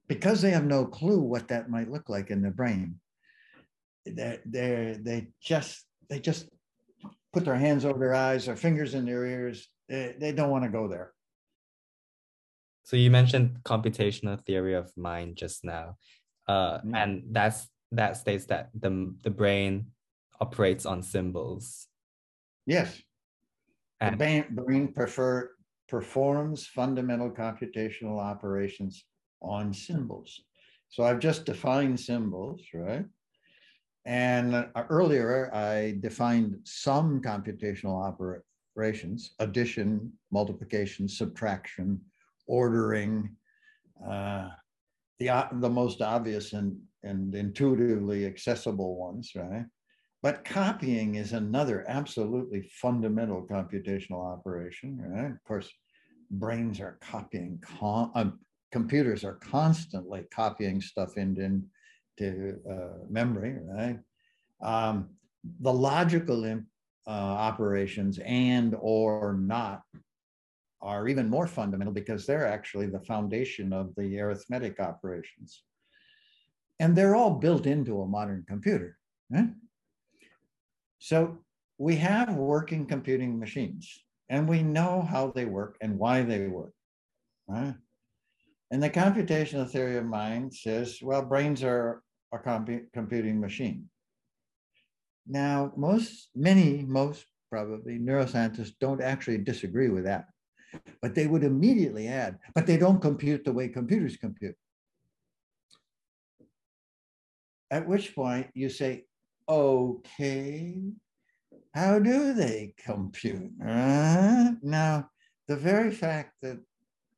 [0.08, 3.00] because they have no clue what that might look like in the brain,
[4.06, 6.50] they they they just they just
[7.34, 9.70] put their hands over their eyes, their fingers in their ears.
[9.88, 11.14] They, they don't want to go there.
[12.84, 15.98] So you mentioned computational theory of mind just now
[16.48, 16.96] uh, mm.
[16.96, 19.88] and that's that states that the the brain
[20.40, 21.88] operates on symbols.
[22.66, 23.02] Yes,
[24.00, 25.52] and, the brain, brain prefer,
[25.92, 29.04] performs fundamental computational operations
[29.42, 30.40] on symbols.
[30.88, 33.06] So I've just defined symbols, right?
[34.06, 42.00] And uh, earlier I defined some computational operations, addition, multiplication, subtraction,
[42.48, 43.36] ordering,
[44.10, 44.48] uh,
[45.20, 49.66] the, the most obvious and, and intuitively accessible ones, right?
[50.24, 55.32] But copying is another absolutely fundamental computational operation, right?
[55.32, 55.70] Of course,
[56.32, 58.26] brains are copying, uh,
[58.72, 61.62] computers are constantly copying stuff into,
[62.18, 64.00] into uh, memory, right?
[64.62, 65.10] Um,
[65.60, 69.82] the logical uh, operations and or not
[70.82, 75.64] are even more fundamental because they're actually the foundation of the arithmetic operations.
[76.80, 78.98] And they're all built into a modern computer.
[79.30, 79.50] Right?
[80.98, 81.40] So
[81.78, 86.74] we have working computing machines and we know how they work and why they work.
[87.48, 87.76] Right?
[88.72, 92.02] And the computational theory of mind says, well, brains are
[92.34, 93.90] a compu computing machine.
[95.28, 100.28] Now, most, many, most probably neuroscientists don't actually disagree with that.
[101.02, 104.56] But they would immediately add, but they don't compute the way computers compute.
[107.70, 109.04] At which point you say,
[109.50, 110.78] okay,
[111.74, 113.52] how do they compute?
[113.66, 115.10] Uh, now,
[115.48, 116.60] the very fact that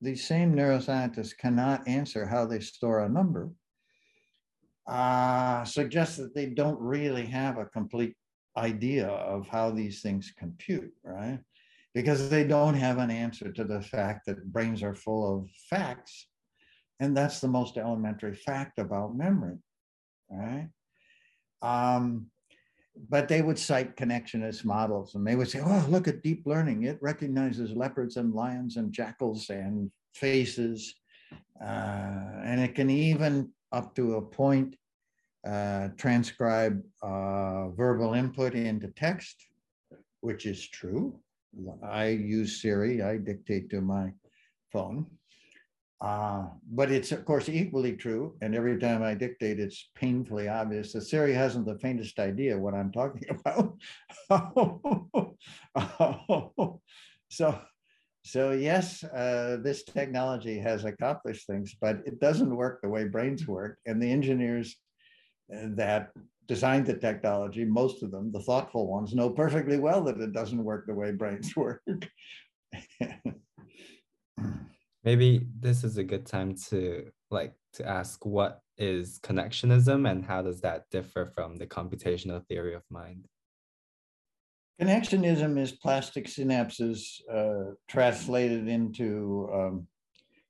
[0.02, 3.50] these same neuroscientists cannot answer how they store a number
[4.88, 8.16] uh, suggests that they don't really have a complete
[8.58, 11.40] idea of how these things compute, right?
[11.94, 16.28] because they don't have an answer to the fact that brains are full of facts.
[17.00, 19.58] And that's the most elementary fact about memory,
[20.30, 20.70] right?
[21.62, 22.28] Um,
[23.10, 26.84] but they would cite connectionist models and they would say, oh, look at deep learning.
[26.84, 30.96] It recognizes leopards and lions and jackals and faces.
[31.62, 34.76] Uh, and it can even, up to a point,
[35.48, 39.48] uh, transcribe uh, verbal input into text,
[40.22, 41.20] which is true.
[41.84, 44.12] I use Siri, I dictate to my
[44.72, 45.06] phone.
[46.04, 48.36] Uh, but it's of course equally true.
[48.42, 52.74] And every time I dictate, it's painfully obvious that Siri hasn't the faintest idea what
[52.74, 53.24] I'm talking
[54.30, 54.30] about.
[57.30, 57.62] so,
[58.26, 63.48] so yes, uh, this technology has accomplished things, but it doesn't work the way brains
[63.48, 63.80] work.
[63.86, 64.76] And the engineers
[65.56, 66.10] uh, that
[66.48, 70.62] designed the technology, most of them, the thoughtful ones, know perfectly well that it doesn't
[70.62, 71.82] work the way brains work.
[75.04, 80.42] Maybe this is a good time to like to ask what is connectionism and how
[80.42, 83.28] does that differ from the computational theory of mind?
[84.82, 89.88] Connectionism is plastic synapses uh, translated into um,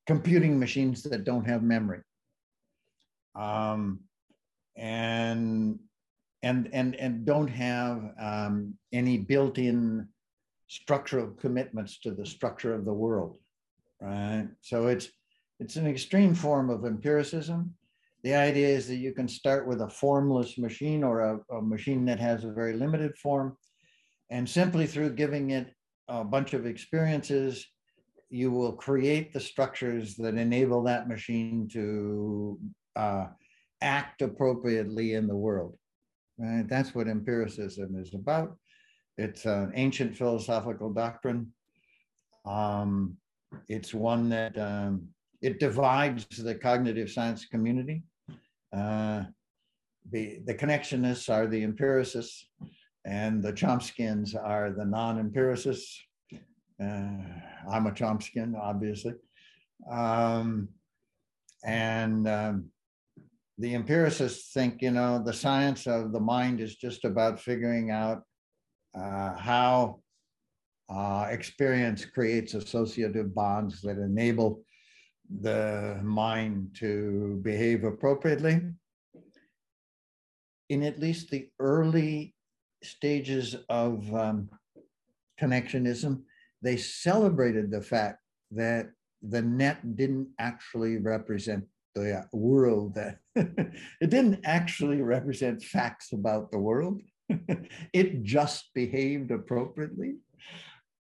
[0.06, 2.02] computing machines that don't have memory.
[3.36, 4.02] Um,
[4.78, 5.80] and
[6.42, 10.08] and and and don't have um, any built-in
[10.68, 13.38] structural commitments to the structure of the world
[14.04, 15.10] right so it's
[15.60, 17.74] it's an extreme form of empiricism
[18.24, 22.06] the idea is that you can start with a formless machine or a, a machine
[22.06, 23.58] that has a very limited form
[24.30, 25.74] and simply through giving it
[26.08, 27.68] a bunch of experiences
[28.34, 32.60] you will create the structures that enable that machine to
[32.96, 33.28] uh,
[33.82, 35.78] act appropriately in the world.
[36.40, 36.68] Right?
[36.68, 38.58] That's what empiricism is about.
[39.20, 41.54] It's an ancient philosophical doctrine.
[42.44, 43.18] Um,
[43.68, 45.08] it's one that um,
[45.42, 48.04] it divides the cognitive science community.
[48.76, 49.24] Uh,
[50.12, 52.48] the, the connectionists are the empiricists,
[53.06, 56.02] and the Chomskyans are the non-empiricists.
[56.82, 57.24] Uh,
[57.72, 59.14] I'm a Chomskyan, obviously.
[59.90, 60.70] Um,
[61.66, 62.70] and um,
[63.58, 68.24] the empiricists think, you know, the science of the mind is just about figuring out
[68.96, 70.03] uh, how
[71.34, 74.64] experience creates associative bonds that enable
[75.42, 78.62] the mind to behave appropriately.
[80.70, 82.36] In at least the early
[82.84, 84.50] stages of um,
[85.42, 86.22] connectionism,
[86.62, 88.20] they celebrated the fact
[88.52, 88.90] that
[89.22, 91.66] the net didn't actually represent
[91.96, 97.00] the world that it didn't actually represent facts about the world
[97.94, 100.16] it just behaved appropriately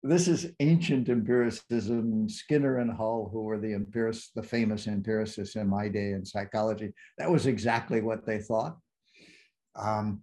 [0.03, 5.69] this is ancient empiricism skinner and hull who were the empiricists the famous empiricists in
[5.69, 8.77] my day in psychology that was exactly what they thought
[9.77, 10.23] um,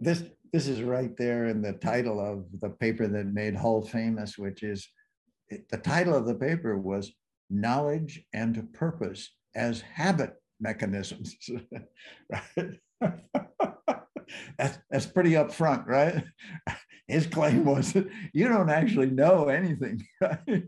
[0.00, 4.38] this this is right there in the title of the paper that made hull famous
[4.38, 4.88] which is
[5.70, 7.12] the title of the paper was
[7.50, 11.36] knowledge and purpose as habit mechanisms.
[12.30, 12.80] right?
[14.58, 16.24] that's, that's pretty upfront, right?
[17.08, 20.06] His claim was that you don't actually know anything.
[20.20, 20.40] Right?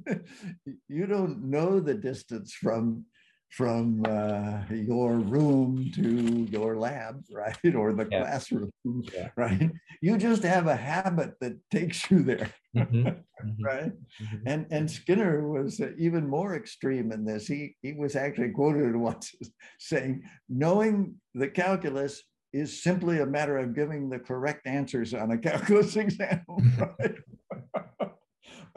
[0.89, 3.05] You don't know the distance from
[3.51, 7.75] from uh, your room to your lab, right?
[7.75, 8.21] Or the yeah.
[8.21, 9.29] classroom, yeah.
[9.37, 9.71] right?
[10.03, 13.07] You just have a habit that takes you there, mm-hmm.
[13.09, 13.65] mm-hmm.
[13.65, 13.93] right?
[14.23, 14.37] Mm-hmm.
[14.47, 17.47] And and Skinner was even more extreme in this.
[17.47, 19.35] He he was actually quoted once
[19.79, 22.23] saying, "Knowing the calculus
[22.53, 26.45] is simply a matter of giving the correct answers on a calculus exam."
[26.79, 27.15] Right?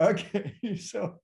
[0.00, 1.20] okay, so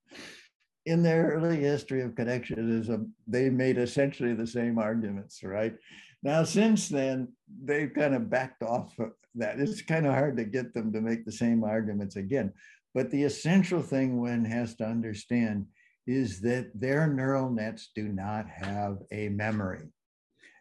[0.87, 5.75] in their early history of connectionism, they made essentially the same arguments, right?
[6.23, 7.29] Now, since then,
[7.63, 9.61] they've kind of backed off of that.
[9.61, 12.53] It's kind of hard to get them to make the same arguments again.
[12.95, 15.67] But the essential thing one has to understand
[16.07, 19.85] is that their neural nets do not have a memory,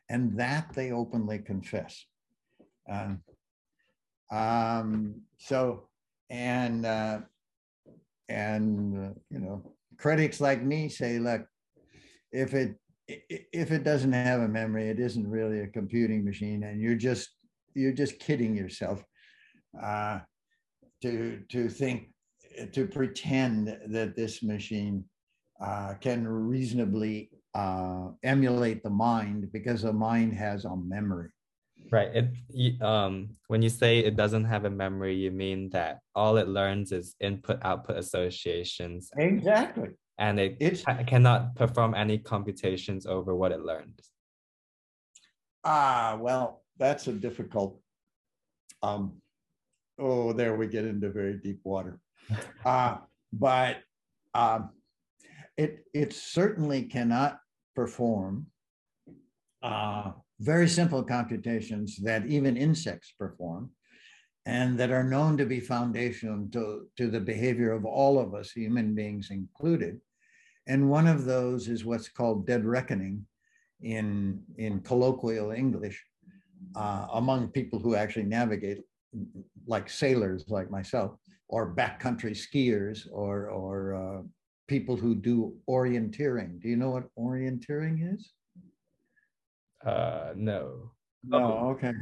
[0.10, 2.06] and that they openly confess.
[2.90, 3.22] Um,
[4.32, 5.88] um, so,
[6.30, 7.20] and uh,
[8.30, 11.46] and uh, you know, critics like me say, look,
[12.32, 12.76] if it
[13.08, 17.30] if it doesn't have a memory, it isn't really a computing machine, and you're just
[17.74, 19.04] you're just kidding yourself
[19.82, 20.20] uh,
[21.02, 22.10] to to think
[22.74, 25.06] to pretend that this machine
[25.62, 31.30] uh, can reasonably uh, emulate the mind because the mind has a memory.
[31.92, 32.10] Right.
[32.14, 36.48] It um when you say it doesn't have a memory, you mean that all it
[36.48, 39.10] learns is input output associations.
[39.18, 39.90] Exactly.
[40.20, 44.02] And it it's, cannot perform any computations over what it learned.
[45.64, 47.80] Ah, well, that's a difficult.
[48.84, 49.14] Um,
[49.98, 52.00] oh, there we get into very deep water.
[52.66, 52.98] uh,
[53.32, 53.78] but
[54.34, 54.72] um,
[55.56, 57.40] it it certainly cannot
[57.78, 58.48] perform
[59.62, 60.10] uh,
[60.40, 63.70] very simple computations that even insects perform
[64.48, 68.52] and that are known to be foundational to, to the behavior of all of us,
[68.52, 70.00] human beings included.
[70.66, 73.26] And one of those is what's called dead reckoning
[73.82, 76.04] in, in colloquial English
[76.76, 78.80] uh, among people who actually navigate,
[79.68, 81.12] like sailors like myself,
[81.48, 84.22] or backcountry skiers, or, or uh,
[84.68, 86.62] people who do orienteering.
[86.62, 88.32] Do you know what orienteering is?
[89.86, 90.92] Uh, no.
[91.24, 91.70] No, oh.
[91.70, 91.94] okay.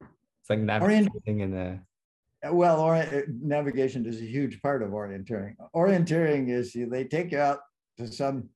[0.00, 1.80] It's like navigating in the.
[2.50, 5.54] Well, or, navigation is a huge part of orienteering.
[5.76, 7.60] Orienteering is they take you out
[7.98, 8.48] to some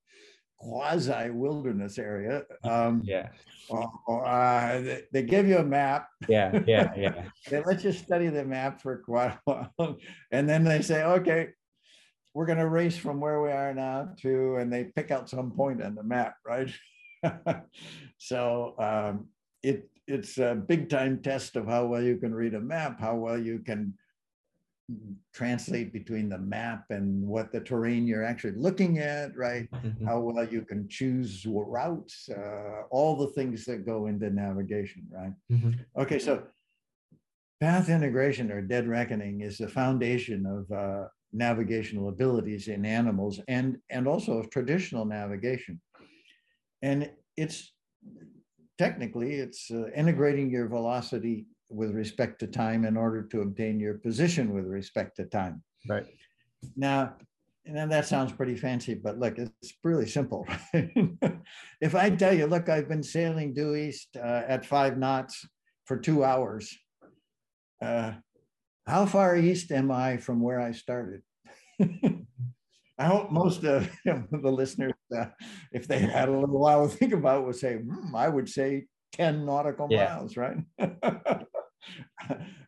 [0.59, 2.43] quasi wilderness area.
[2.65, 3.29] Um, yeah.
[3.69, 6.09] Or, uh, they, they, give you a map.
[6.29, 7.25] Yeah, yeah, yeah.
[7.51, 9.99] they let you study the map for quite a while,
[10.31, 11.49] and then they say, "Okay,
[12.37, 15.51] we're going to race from where we are now to," and they pick out some
[15.51, 16.71] point on the map, right?
[18.19, 19.29] so um,
[19.63, 23.17] it it's a big time test of how well you can read a map, how
[23.17, 23.95] well you can
[25.33, 29.69] translate between the map and what the terrain you're actually looking at, right?
[29.73, 30.07] Mm-hmm.
[30.07, 35.33] How well you can choose routes, uh, all the things that go into navigation, right?
[35.51, 36.03] Mm-hmm.
[36.03, 36.45] Okay, so
[37.61, 43.79] path integration or dead reckoning is the foundation of uh, navigational abilities in animals and,
[43.91, 45.81] and also of traditional navigation.
[46.83, 47.73] And it's
[48.79, 53.95] technically, it's uh, integrating your velocity with respect to time in order to obtain your
[53.95, 55.63] position with respect to time.
[55.89, 56.07] Right.
[56.77, 57.15] Now,
[57.67, 60.47] and that sounds pretty fancy, but look, it's really simple.
[61.81, 65.45] if I tell you, look, I've been sailing due east uh, at five knots
[65.85, 66.73] for two hours.
[67.83, 68.13] Uh,
[68.87, 71.23] how far east am I from where I started?
[72.99, 75.27] I hope most of the listeners, uh,
[75.73, 78.49] if they had a little while to think about it, would say, hmm, I would
[78.49, 80.15] say 10 nautical yeah.
[80.15, 80.57] miles, right?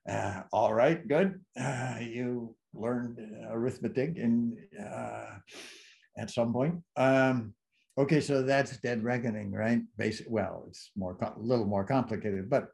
[0.08, 1.40] uh, all right, good.
[1.58, 3.18] Uh, you learned
[3.50, 5.36] arithmetic and uh,
[6.18, 6.76] at some point.
[6.96, 7.54] Um,
[7.96, 9.80] okay, so that's dead reckoning, right?
[9.96, 10.26] Basic.
[10.28, 12.68] Well, it's more a little more complicated, but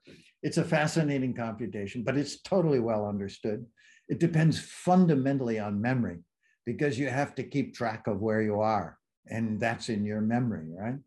[0.45, 2.05] it's a fascinating computation.
[2.05, 3.65] But it's totally well understood.
[4.09, 6.19] It depends fundamentally on memory
[6.67, 10.69] because you have to keep track of where you are, and that's in your memory,
[10.79, 10.99] right?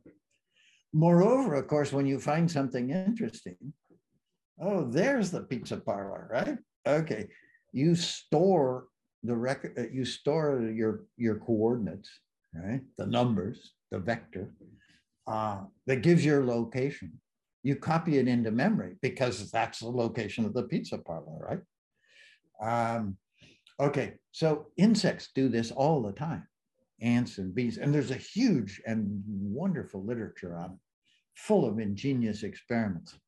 [0.92, 3.58] Moreover, of course, when you find something interesting,
[4.60, 6.58] oh, there's the pizza parlor, right?
[6.88, 7.28] Okay,
[7.72, 8.88] you store
[9.24, 12.10] the record, you store your your coordinates,
[12.56, 12.82] right?
[12.98, 14.50] The numbers, the vector,
[15.28, 17.20] uh, that gives your location.
[17.68, 21.60] You copy it into memory because that's the location of the pizza parlor, right?
[22.62, 23.18] Um,
[23.78, 26.48] okay, so insects do this all the time,
[27.02, 30.78] ants and bees, and there's a huge and wonderful literature on it,
[31.36, 33.20] full of ingenious experiments.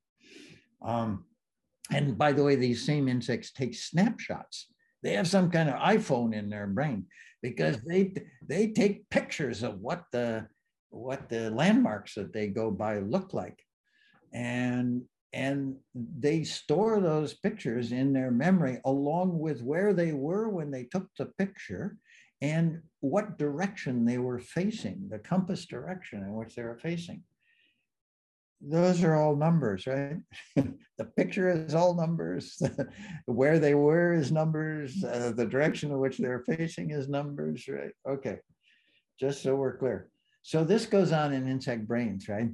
[0.81, 1.25] Um,
[1.91, 4.67] and by the way, these same insects take snapshots.
[5.03, 7.07] They have some kind of iPhone in their brain
[7.41, 8.13] because they
[8.47, 10.47] they take pictures of what the
[10.91, 13.59] what the landmarks that they go by look like,
[14.34, 20.71] and and they store those pictures in their memory along with where they were when
[20.71, 21.97] they took the picture
[22.41, 27.23] and what direction they were facing, the compass direction in which they were facing
[28.61, 30.17] those are all numbers, right?
[30.55, 32.61] the picture is all numbers.
[33.25, 35.03] Where they were is numbers.
[35.03, 37.91] Uh, the direction in which they're facing is numbers, right?
[38.07, 38.39] Okay,
[39.19, 40.09] just so we're clear.
[40.41, 42.49] So this goes on in insect brains, right?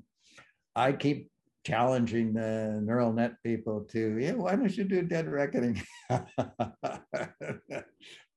[0.76, 1.30] I keep
[1.66, 5.82] challenging the neural net people to, yeah, why don't you do dead reckoning?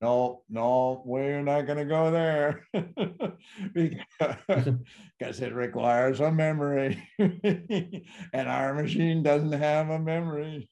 [0.00, 2.66] no, no, we're not going to go there
[3.74, 10.70] because, it requires a memory and our machine doesn't have a memory.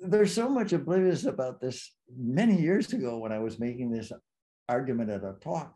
[0.00, 1.90] There's so much oblivious about this.
[2.16, 4.12] Many years ago, when I was making this
[4.68, 5.74] argument at a talk,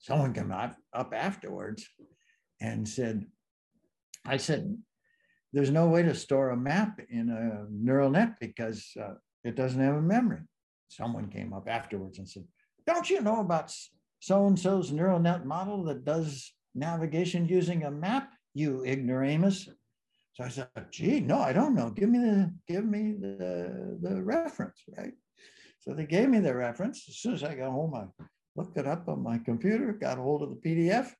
[0.00, 0.76] someone came up
[1.14, 1.88] afterwards
[2.60, 3.26] and said,
[4.24, 4.76] I said,
[5.52, 9.14] there's no way to store a map in a neural net because uh,
[9.44, 10.42] it doesn't have a memory.
[10.88, 12.44] Someone came up afterwards and said,
[12.86, 13.74] don't you know about
[14.20, 19.68] so-and-so's neural net model that does navigation using a map, you ignoramus?
[20.34, 21.90] So I said, gee, no, I don't know.
[21.90, 25.12] Give me the, give me the, the reference, right?
[25.80, 27.08] So they gave me the reference.
[27.08, 28.04] As soon as I got home, I
[28.54, 31.10] looked it up on my computer, got a hold of the PDF.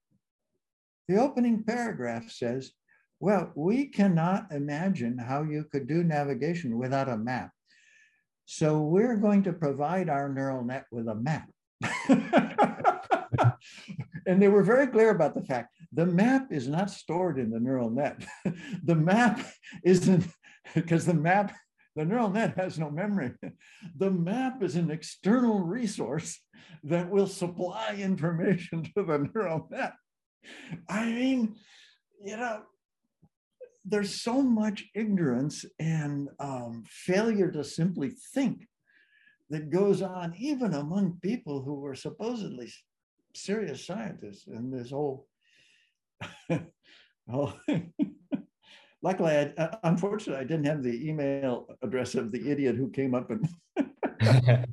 [1.09, 2.72] The opening paragraph says,
[3.21, 7.51] well, we cannot imagine how you could do navigation without a map.
[8.47, 11.49] So we're going to provide our neural net with a map.
[14.27, 17.61] and they were very clear about the fact the map is not stored in the
[17.61, 18.25] neural net.
[18.85, 19.41] the map
[19.85, 20.27] isn't
[20.75, 21.55] because the map,
[21.97, 23.33] the neural net has no memory.
[23.97, 26.41] The map is an external resource
[26.85, 29.93] that will supply information to the neural net.
[30.89, 31.57] I mean,
[32.24, 32.62] you know,
[33.85, 38.66] there's so much ignorance and um, failure to simply think
[39.48, 42.70] that goes on even among people who were supposedly
[43.35, 45.27] serious scientists in this whole
[47.32, 47.55] oh,
[49.02, 53.15] luckily I, uh, unfortunately i didn't have the email address of the idiot who came
[53.15, 53.48] up and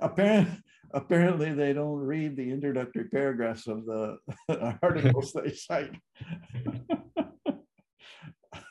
[0.00, 0.56] apparently
[0.92, 4.16] apparently they don't read the introductory paragraphs of the
[4.80, 5.94] articles they cite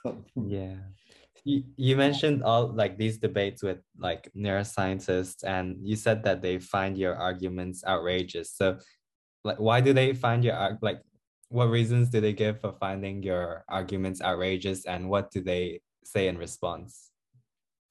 [0.35, 0.75] yeah.
[1.45, 6.57] You, you mentioned all like these debates with like neuroscientists and you said that they
[6.59, 8.53] find your arguments outrageous.
[8.53, 8.79] So
[9.43, 11.01] like why do they find your like
[11.49, 16.27] what reasons do they give for finding your arguments outrageous and what do they say
[16.27, 17.11] in response?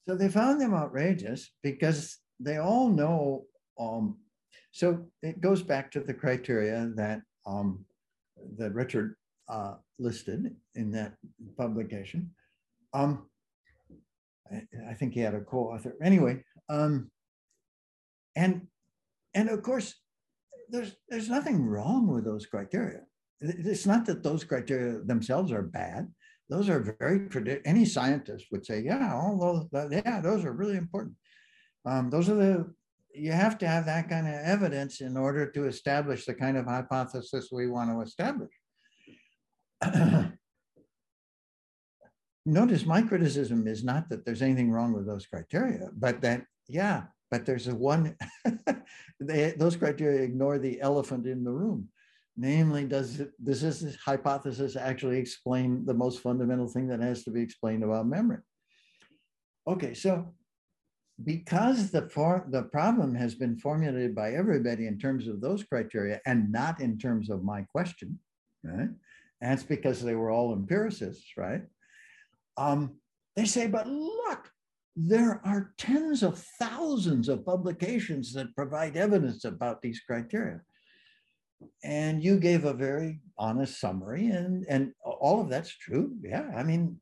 [0.09, 3.45] So they found them outrageous because they all know
[3.79, 4.19] um
[4.73, 7.85] so it goes back to the criteria that um
[8.59, 9.15] that richard
[9.49, 11.15] uh, listed in that
[11.57, 12.31] publication.
[12.93, 13.29] Um,
[14.51, 15.95] I, I, think he had a co-author.
[16.03, 17.11] Anyway, um,
[18.37, 18.67] and
[19.35, 19.95] and of course,
[20.69, 23.01] there's there's nothing wrong with those criteria.
[23.41, 26.13] It's not that those criteria themselves are bad.
[26.49, 31.15] Those are very any scientist would say, yeah, all those, yeah, those are really important.
[31.85, 32.73] Um, those are the
[33.15, 36.67] you have to have that kind of evidence in order to establish the kind of
[36.67, 38.51] hypothesis we want to establish.
[42.47, 47.05] notice my criticism is not that there's anything wrong with those criteria, but that, yeah,
[47.31, 48.17] but there's a one,
[49.21, 51.89] they, those criteria ignore the elephant in the room.
[52.37, 57.31] Namely, does, it, does this hypothesis actually explain the most fundamental thing that has to
[57.31, 58.39] be explained about memory?
[59.69, 60.35] Okay, so
[61.25, 66.21] because the for, the problem has been formulated by everybody in terms of those criteria
[66.27, 68.19] and not in terms of my question,
[68.65, 68.89] right?
[69.43, 71.63] And it's because they were all empiricists, right?
[72.57, 72.95] Um,
[73.35, 74.51] they say, but look,
[74.95, 80.61] there are tens of thousands of publications that provide evidence about these criteria.
[81.83, 86.15] And you gave a very honest summary, and, and all of that's true.
[86.23, 87.01] Yeah, I mean,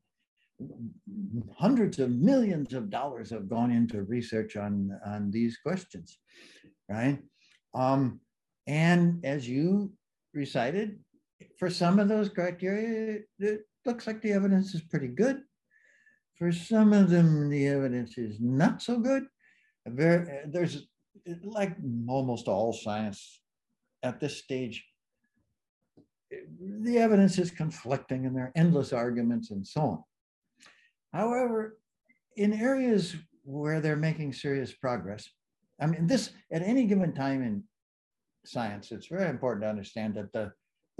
[1.57, 6.17] hundreds of millions of dollars have gone into research on, on these questions,
[6.89, 7.19] right?
[7.75, 8.19] Um,
[8.67, 9.93] and as you
[10.33, 10.99] recited,
[11.57, 15.41] for some of those criteria, it looks like the evidence is pretty good.
[16.37, 19.25] For some of them, the evidence is not so good.
[19.85, 20.87] There's
[21.43, 21.75] like
[22.07, 23.41] almost all science
[24.03, 24.83] at this stage,
[26.59, 30.03] the evidence is conflicting and there are endless arguments and so on.
[31.13, 31.77] However,
[32.37, 35.29] in areas where they're making serious progress,
[35.79, 37.63] I mean, this at any given time in
[38.45, 40.51] science, it's very important to understand that the,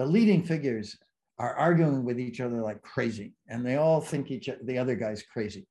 [0.01, 0.97] the leading figures
[1.37, 5.21] are arguing with each other like crazy, and they all think each the other guy's
[5.21, 5.67] crazy,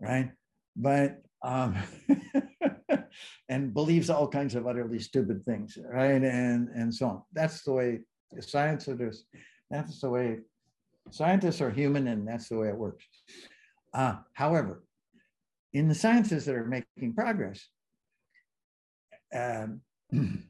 [0.00, 0.30] right?
[0.76, 1.76] But um,
[3.50, 6.22] and believes all kinds of utterly stupid things, right?
[6.22, 7.22] And and so on.
[7.34, 8.00] That's the way
[8.40, 9.24] science is.
[9.70, 10.38] That's the way
[11.10, 13.04] scientists are human, and that's the way it works.
[13.92, 14.84] Uh, however,
[15.74, 17.68] in the sciences that are making progress,
[19.34, 19.82] um,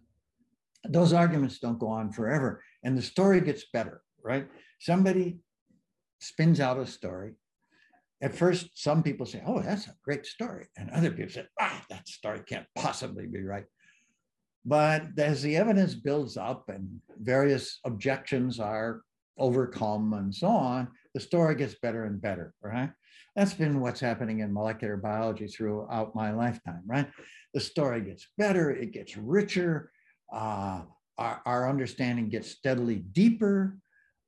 [0.89, 4.49] those arguments don't go on forever, and the story gets better, right?
[4.79, 5.41] Somebody
[6.21, 7.33] spins out a story.
[8.23, 11.85] At first, some people say, "Oh, that's a great story," and other people say, "Ah,
[11.89, 13.65] that story can't possibly be right."
[14.65, 19.03] But as the evidence builds up and various objections are
[19.39, 22.91] overcome and so on, the story gets better and better, right?
[23.35, 27.09] That's been what's happening in molecular biology throughout my lifetime, right?
[27.55, 29.93] The story gets better, it gets richer,
[30.33, 30.83] uh,
[31.21, 33.77] our, our understanding gets steadily deeper.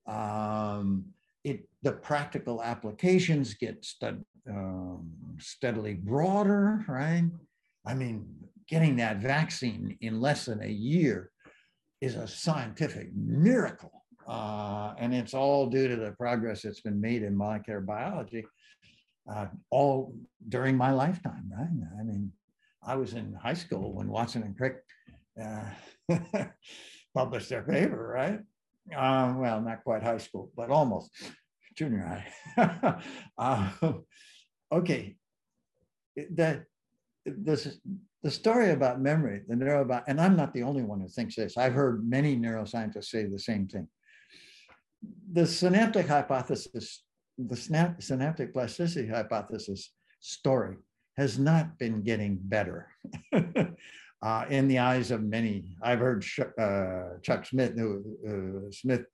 [0.06, 1.06] Um,
[1.42, 7.28] it, the practical applications get stud, um, steadily broader, right?
[7.84, 8.26] I mean,
[8.68, 11.30] getting that vaccine in less than a year
[12.00, 14.04] is a scientific miracle.
[14.28, 18.44] Uh, and it's all due to the progress that's been made in molecular biology
[19.32, 20.14] uh, all
[20.48, 21.68] during my lifetime, right?
[21.98, 22.32] I mean,
[22.84, 24.76] I was in high school when Watson and Crick
[25.40, 25.64] uh,
[27.14, 28.40] published their paper, right?
[28.94, 31.10] Uh, well, not quite high school, but almost
[31.76, 32.24] junior
[32.56, 33.00] high.
[33.38, 33.70] uh,
[34.72, 35.16] okay,
[36.16, 36.64] the,
[37.24, 37.78] this,
[38.22, 41.36] the story about memory, the neuro about, and I'm not the only one who thinks
[41.36, 41.56] this.
[41.56, 43.88] I've heard many neuroscientists say the same thing.
[45.32, 47.02] The synaptic hypothesis
[47.38, 49.90] the snap, synaptic plasticity hypothesis
[50.20, 50.76] story
[51.16, 52.88] has not been getting better
[54.22, 55.76] uh, in the eyes of many.
[55.82, 56.24] I've heard
[56.58, 59.04] uh, Chuck Smith, who, uh, Smith,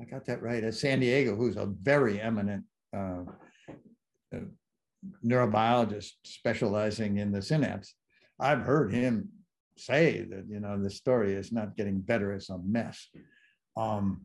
[0.00, 2.64] I got that right, at San Diego, who's a very eminent
[2.96, 3.22] uh,
[4.34, 4.38] uh,
[5.24, 7.94] neurobiologist specializing in the synapse.
[8.40, 9.28] I've heard him
[9.76, 13.08] say that, you know, the story is not getting better, it's a mess.
[13.76, 14.22] Um,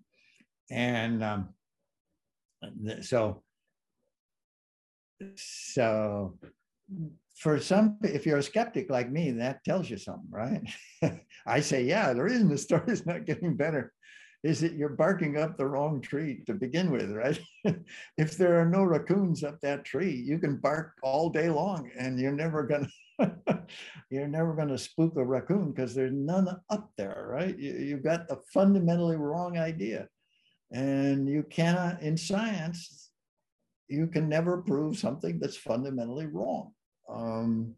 [0.69, 1.49] and um,
[3.01, 3.43] so
[5.35, 6.38] so
[7.38, 10.61] for some if you're a skeptic like me that tells you something right?
[11.45, 13.93] I say yeah the reason the story is not getting better
[14.43, 17.39] is that you're barking up the wrong tree to begin with right?
[18.18, 22.19] If there are no raccoons up that tree you can bark all day long and
[22.19, 22.88] you're never to
[24.09, 27.57] you're never to spook a raccoon because there's none up there right?
[27.57, 30.07] You, you've got the fundamentally wrong idea.
[30.72, 33.09] And you cannot, in science,
[33.88, 36.73] you can never prove something that's fundamentally wrong.
[37.10, 37.76] Um,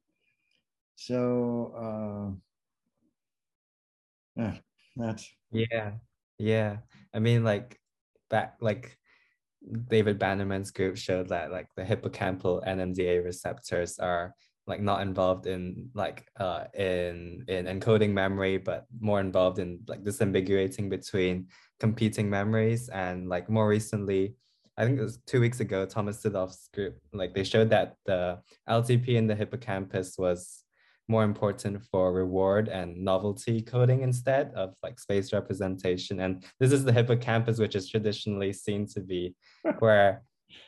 [0.95, 2.35] so,
[4.37, 4.55] uh, yeah,
[4.95, 5.29] that's.
[5.51, 5.91] Yeah,
[6.37, 6.77] yeah.
[7.13, 7.79] I mean, like,
[8.29, 8.97] back, like,
[9.89, 14.33] David Bannerman's group showed that like the hippocampal NMDA receptors are
[14.67, 20.03] like not involved in like uh in in encoding memory but more involved in like
[20.03, 21.47] disambiguating between
[21.79, 24.35] competing memories and like more recently
[24.79, 28.39] i think it was two weeks ago thomas Südhof's group like they showed that the
[28.67, 30.63] ltp in the hippocampus was
[31.07, 36.83] more important for reward and novelty coding instead of like space representation and this is
[36.85, 39.35] the hippocampus which is traditionally seen to be
[39.79, 40.21] where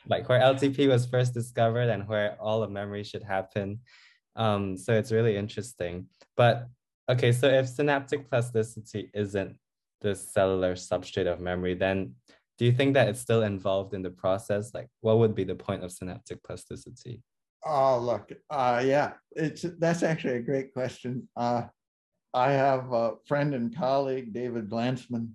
[0.06, 3.80] like where LTP was first discovered and where all of memory should happen.
[4.36, 6.06] Um, so it's really interesting.
[6.36, 6.66] But
[7.08, 9.56] okay, so if synaptic plasticity isn't
[10.00, 12.14] the cellular substrate of memory, then
[12.58, 14.72] do you think that it's still involved in the process?
[14.74, 17.22] Like, what would be the point of synaptic plasticity?
[17.64, 21.28] Oh, look, uh, yeah, it's that's actually a great question.
[21.36, 21.62] Uh,
[22.34, 25.30] I have a friend and colleague, David Glanzman,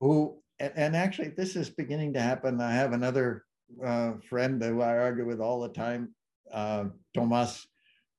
[0.00, 2.60] who, and, and actually, this is beginning to happen.
[2.60, 3.44] I have another
[3.84, 6.14] uh, friend who I argue with all the time,
[6.52, 6.84] uh,
[7.14, 7.66] Thomas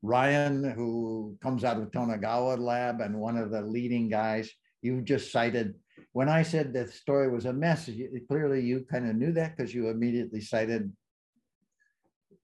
[0.02, 4.52] Ryan, who comes out of Tonegawa lab and one of the leading guys.
[4.82, 5.76] You just cited
[6.14, 7.90] when I said the story was a mess.
[8.28, 10.92] Clearly, you kind of knew that because you immediately cited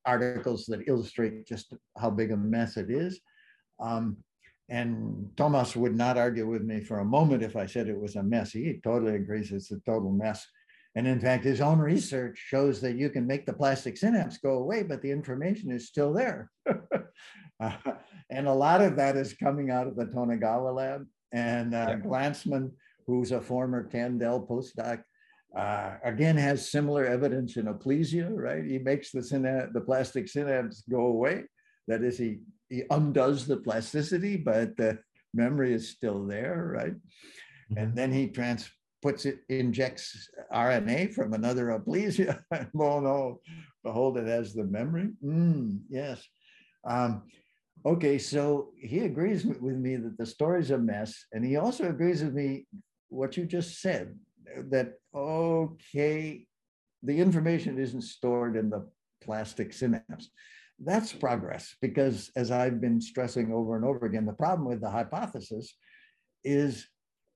[0.06, 3.20] articles that illustrate just how big a mess it is.
[3.80, 4.18] Um,
[4.70, 8.16] and Thomas would not argue with me for a moment if I said it was
[8.16, 8.52] a mess.
[8.52, 10.46] He totally agrees it's a total mess.
[10.96, 14.54] And in fact, his own research shows that you can make the plastic synapse go
[14.54, 16.50] away, but the information is still there.
[17.60, 17.72] uh,
[18.30, 21.06] and a lot of that is coming out of the Tonegawa lab.
[21.32, 21.96] And uh, yeah.
[21.98, 22.72] Glanzman,
[23.08, 25.02] who's a former Kandel postdoc,
[25.58, 28.66] uh, again, has similar evidence in aplysia, right?
[28.66, 31.46] He makes the, synapse, the plastic synapse go away.
[31.88, 35.00] That is, he, he undoes the plasticity, but the
[35.34, 36.94] memory is still there, right?
[36.94, 37.78] Mm-hmm.
[37.78, 38.70] And then he trans
[39.02, 42.40] puts it, injects RNA from another aplysia.
[42.52, 43.40] oh no,
[43.84, 45.10] behold, it has the memory.
[45.24, 46.24] Mm, yes.
[46.86, 47.24] Um,
[47.86, 51.26] okay, so he agrees with me that the story's a mess.
[51.32, 52.66] And he also agrees with me
[53.10, 54.18] what you just said
[54.70, 56.46] that okay,
[57.04, 58.88] the information isn't stored in the
[59.22, 60.30] plastic synapse.
[60.80, 64.90] That's progress because, as I've been stressing over and over again, the problem with the
[64.90, 65.74] hypothesis
[66.44, 66.88] is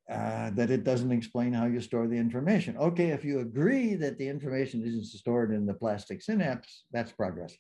[0.10, 2.78] uh, that it doesn't explain how you store the information.
[2.78, 7.56] Okay, if you agree that the information isn't stored in the plastic synapse, that's progress.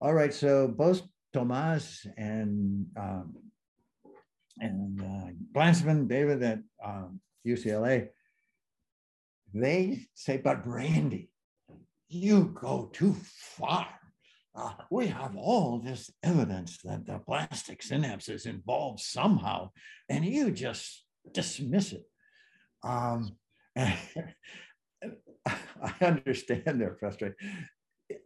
[0.00, 1.02] All right, so both
[1.32, 3.34] Tomas and um,
[4.60, 8.08] and uh, David at um, UCLA,
[9.52, 11.30] they say, but Randy,
[12.08, 13.86] you go too far.
[14.54, 19.70] Uh, we have all this evidence that the plastic synapse is involved somehow,
[20.08, 22.04] and you just dismiss it.
[22.82, 23.36] Um,
[23.76, 23.96] I
[26.00, 27.36] understand their frustration.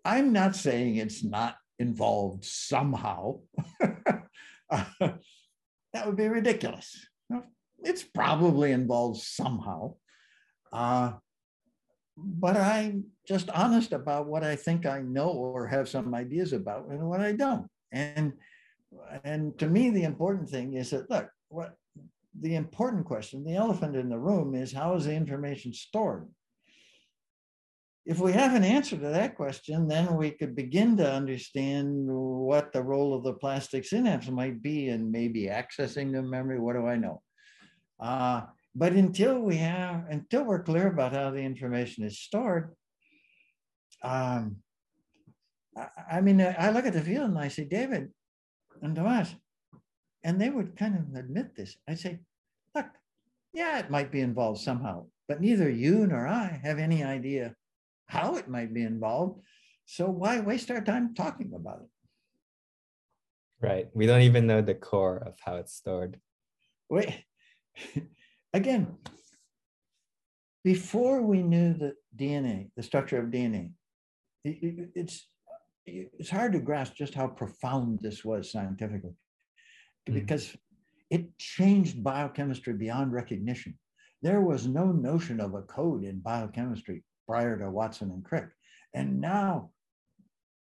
[0.05, 3.40] I'm not saying it's not involved somehow.
[5.93, 7.07] that would be ridiculous
[7.83, 9.95] it's probably involved somehow.
[10.73, 11.12] Uh,
[12.17, 16.89] but I'm just honest about what I think I know or have some ideas about
[16.89, 17.67] and what I don't.
[17.93, 18.35] And
[19.25, 21.77] and to me, the important thing is that look, what
[22.39, 26.29] the important question, the elephant in the room is how is the information stored?
[28.07, 32.73] If we have an answer to that question, then we could begin to understand what
[32.73, 36.59] the role of the plastic synapse might be in maybe accessing the memory.
[36.59, 37.23] What do I know?
[38.01, 38.43] Uh,
[38.75, 42.75] but until we have, until we're clear about how the information is stored,
[44.03, 44.57] um,
[45.77, 48.09] I, I mean, I look at the field and I say, David
[48.81, 49.35] and Tomas,
[50.25, 51.77] and they would kind of admit this.
[51.87, 52.21] I'd say,
[52.75, 52.87] look,
[53.53, 57.55] yeah, it might be involved somehow, but neither you nor I have any idea
[58.11, 59.41] how it might be involved.
[59.87, 61.89] So why waste our time talking about it?
[63.65, 63.89] Right.
[63.95, 66.19] We don't even know the core of how it's stored.
[66.89, 67.24] Wait,
[68.53, 68.97] again,
[70.65, 73.73] before we knew the DNA, the structure of DNA,
[74.45, 75.27] it's
[75.87, 79.15] it's hard to grasp just how profound this was scientifically,
[80.09, 80.15] mm.
[80.15, 80.57] because
[81.11, 83.78] it changed biochemistry beyond recognition.
[84.23, 88.48] There was no notion of a code in biochemistry prior to Watson and Crick,
[88.93, 89.70] and now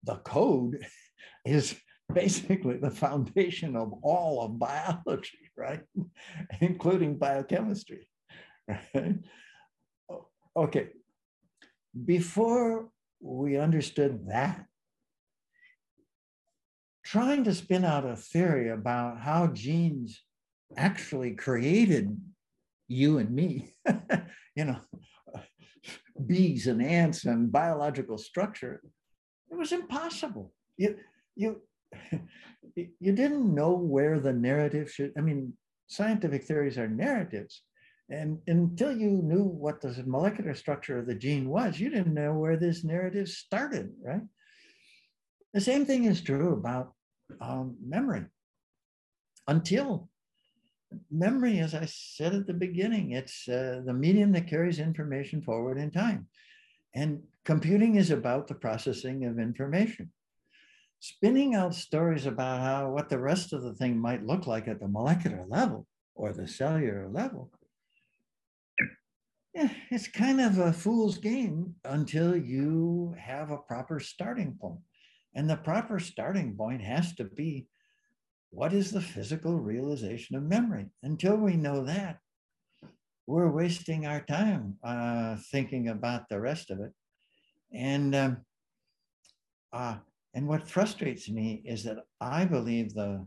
[0.03, 0.83] the code
[1.45, 1.75] is
[2.11, 5.81] basically the foundation of all of biology, right?
[6.59, 8.09] Including biochemistry.
[8.95, 9.19] Right?
[10.57, 10.87] Okay.
[12.05, 12.89] Before
[13.21, 14.65] we understood that,
[17.05, 20.19] trying to spin out a theory about how genes
[20.75, 22.19] actually created
[22.87, 23.75] you and me,
[24.55, 24.79] you know,
[26.25, 28.81] bees and ants and biological structure,
[29.51, 30.53] it was impossible.
[30.77, 30.97] You,
[31.35, 31.61] you,
[32.75, 35.53] you didn't know where the narrative should, I mean,
[35.87, 37.61] scientific theories are narratives.
[38.09, 42.33] And until you knew what the molecular structure of the gene was, you didn't know
[42.33, 44.21] where this narrative started, right?
[45.53, 46.93] The same thing is true about
[47.41, 48.25] um, memory.
[49.47, 50.09] Until
[51.11, 55.77] memory, as I said at the beginning, it's uh, the medium that carries information forward
[55.77, 56.27] in time.
[56.93, 60.11] And computing is about the processing of information.
[60.99, 64.79] Spinning out stories about how what the rest of the thing might look like at
[64.79, 65.85] the molecular level
[66.15, 67.51] or the cellular level
[69.55, 74.81] yeah, it's kind of a fool's game until you have a proper starting point.
[75.33, 77.65] And the proper starting point has to be
[78.55, 80.85] what is the physical realization of memory?
[81.03, 82.19] Until we know that,
[83.27, 86.91] we're wasting our time uh, thinking about the rest of it.
[87.73, 88.37] And um,
[89.73, 89.97] uh,
[90.33, 93.25] and what frustrates me is that I believe the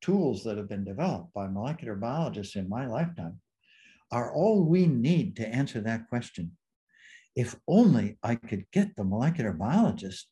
[0.00, 3.40] tools that have been developed by molecular biologists in my lifetime
[4.10, 6.52] are all we need to answer that question.
[7.36, 10.28] If only I could get the molecular biologist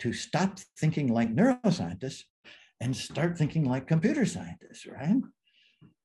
[0.00, 2.22] to stop thinking like neuroscientists
[2.80, 5.20] and start thinking like computer scientists, right?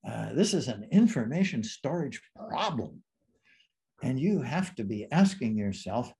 [0.08, 3.02] Uh, this is an information storage problem.
[4.02, 6.12] And you have to be asking yourself,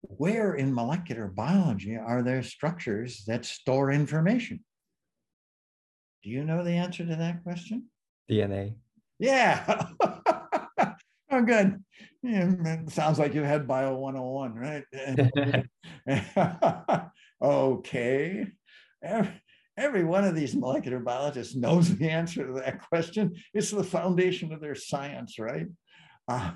[0.00, 4.64] where in molecular biology are there structures that store information?
[6.22, 7.84] Do you know the answer to that question?
[8.30, 8.74] DNA.
[9.18, 9.86] Yeah.
[11.30, 11.82] oh, good.
[12.22, 14.84] Yeah, sounds like you had Bio 101, right?
[17.42, 18.46] okay.
[19.78, 23.32] Every, one of these molecular biologists knows the answer to that question.
[23.54, 25.66] It's the foundation of their science, right?
[26.26, 26.50] Uh,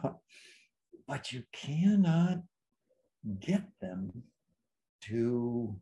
[1.06, 2.38] but you cannot
[3.38, 4.10] get them
[5.02, 5.76] to,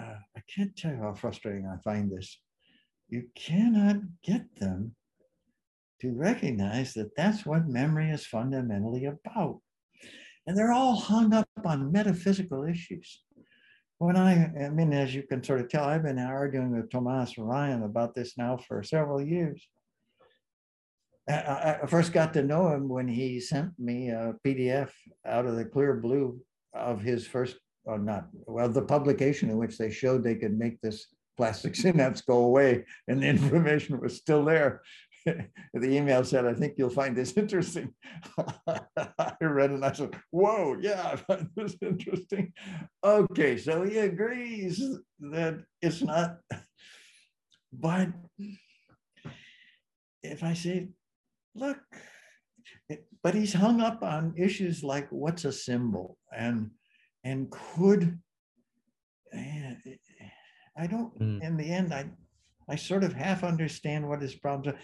[0.00, 2.38] uh, I can't tell you how frustrating I find this.
[3.08, 4.94] You cannot get them
[6.00, 9.60] to recognize that that's what memory is fundamentally about.
[10.46, 13.22] And they're all hung up on metaphysical issues.
[14.04, 17.38] When I, I mean, as you can sort of tell, I've been arguing with Tomas
[17.38, 19.66] Ryan about this now for several years.
[21.26, 24.90] I, first got to know him when he sent me a PDF
[25.24, 26.38] out of the clear blue
[26.74, 27.56] of his first,
[27.86, 31.06] or not, well, the publication in which they showed they could make this
[31.38, 34.82] plastic synapse go away and the information was still there.
[35.74, 37.94] the email said, I think you'll find this interesting.
[38.38, 42.52] I read it and I said, whoa, yeah, I find this interesting.
[43.02, 44.82] Okay, so he agrees
[45.20, 46.38] that it's not,
[47.72, 48.08] but
[50.22, 50.88] if I say,
[51.54, 51.78] look,
[53.22, 56.70] but he's hung up on issues like what's a symbol and
[57.24, 58.18] and could
[60.76, 61.42] I don't mm.
[61.42, 62.10] in the end I
[62.68, 64.78] I sort of half understand what his problems are.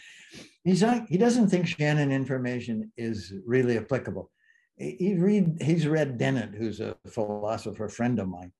[0.65, 4.31] He's not, he doesn't think Shannon information is really applicable.
[4.77, 8.52] He read, he's read Dennett, who's a philosopher friend of mine.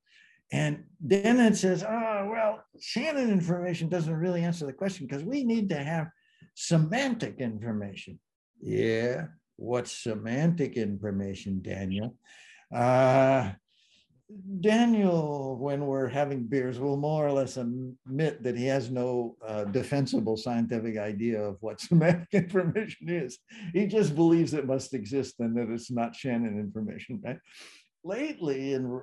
[0.53, 5.69] And Dennett says, oh, well, Shannon information doesn't really answer the question because we need
[5.71, 6.09] to have
[6.55, 8.19] semantic information.
[8.61, 9.27] Yeah,
[9.57, 12.17] what's semantic information, Daniel?
[12.75, 13.53] Uh,
[14.61, 19.65] Daniel, when we're having beers, will more or less admit that he has no uh,
[19.65, 23.39] defensible scientific idea of what semantic information is.
[23.73, 27.39] He just believes it must exist and that it's not Shannon information, right?
[28.05, 29.01] Lately, in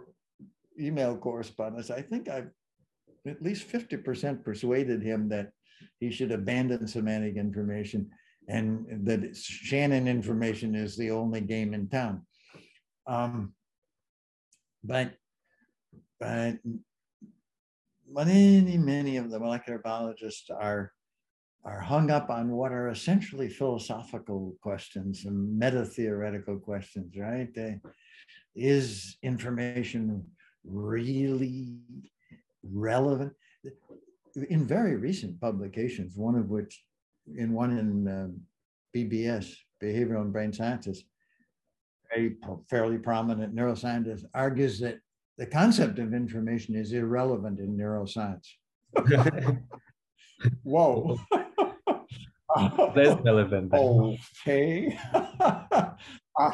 [0.79, 2.49] email correspondence, I think I've
[3.25, 5.49] at least 50% persuaded him that
[5.99, 8.09] he should abandon semantic information
[8.47, 12.25] and that Shannon information is the only game in town.
[13.05, 13.53] Um,
[14.87, 15.13] but,
[16.19, 16.55] but
[18.09, 20.93] many, many of the molecular biologists are,
[21.65, 27.53] are hung up on what are essentially philosophical questions and meta-theoretical questions, right?
[27.53, 27.79] They,
[28.55, 30.25] is information
[30.63, 31.79] really
[32.63, 33.33] relevant?
[34.49, 36.83] In very recent publications, one of which,
[37.35, 38.27] in one in uh,
[38.95, 39.53] BBS,
[39.83, 41.03] Behavioral and Brain Sciences,
[42.15, 42.35] a
[42.69, 44.99] fairly prominent neuroscientist, argues that
[45.37, 48.47] the concept of information is irrelevant in neuroscience.
[50.63, 51.17] Whoa.
[52.95, 53.73] That's relevant.
[54.45, 54.97] Okay.
[56.39, 56.53] Ah.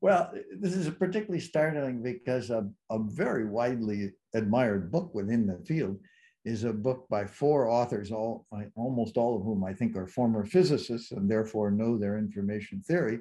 [0.00, 5.98] well, this is particularly startling because a, a very widely admired book within the field
[6.44, 10.44] is a book by four authors, all almost all of whom I think are former
[10.44, 13.20] physicists and therefore know their information theory.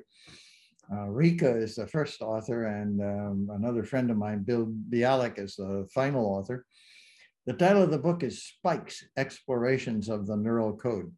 [0.91, 5.55] Uh, Rieke is the first author, and um, another friend of mine, Bill Bialek, is
[5.55, 6.65] the final author.
[7.45, 11.11] The title of the book is Spikes Explorations of the Neural Code.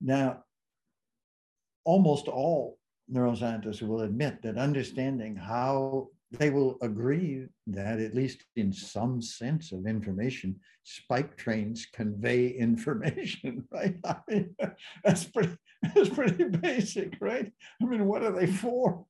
[0.00, 0.44] Now,
[1.84, 2.78] almost all
[3.12, 9.72] neuroscientists will admit that understanding how they will agree that at least in some sense
[9.72, 13.96] of information, spike trains convey information, right?
[14.04, 14.54] I mean,
[15.04, 15.56] that's pretty,
[15.94, 17.50] that's pretty basic, right?
[17.82, 19.04] I mean, what are they for?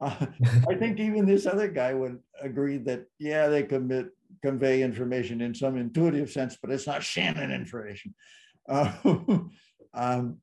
[0.00, 0.26] Uh,
[0.68, 4.08] I think even this other guy would agree that, yeah, they commit,
[4.42, 8.14] convey information in some intuitive sense, but it's not Shannon information.
[8.68, 8.92] Uh,
[9.94, 10.38] um,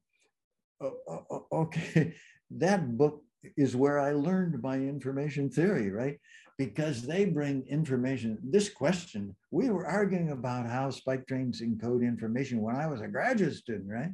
[1.52, 2.16] okay,
[2.52, 3.24] that book
[3.57, 6.20] is where I learned my information theory, right?
[6.57, 8.38] Because they bring information.
[8.44, 13.07] This question, we were arguing about how spike trains encode information when I was a
[13.07, 14.11] graduate student, right?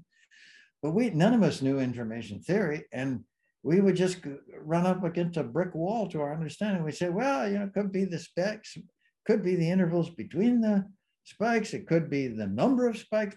[0.81, 3.23] But we none of us knew information theory, and
[3.63, 4.19] we would just
[4.61, 6.83] run up against a brick wall to our understanding.
[6.83, 8.77] We say, well, you know, it could be the specs,
[9.25, 10.85] could be the intervals between the
[11.25, 13.35] spikes, it could be the number of spikes.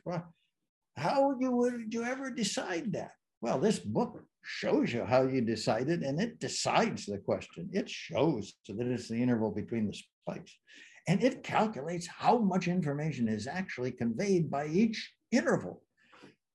[0.96, 3.12] How would you, would you ever decide that?
[3.40, 7.68] Well, this book shows you how you decided and it decides the question.
[7.72, 10.56] It shows that it's the interval between the spikes.
[11.08, 15.82] And it calculates how much information is actually conveyed by each interval,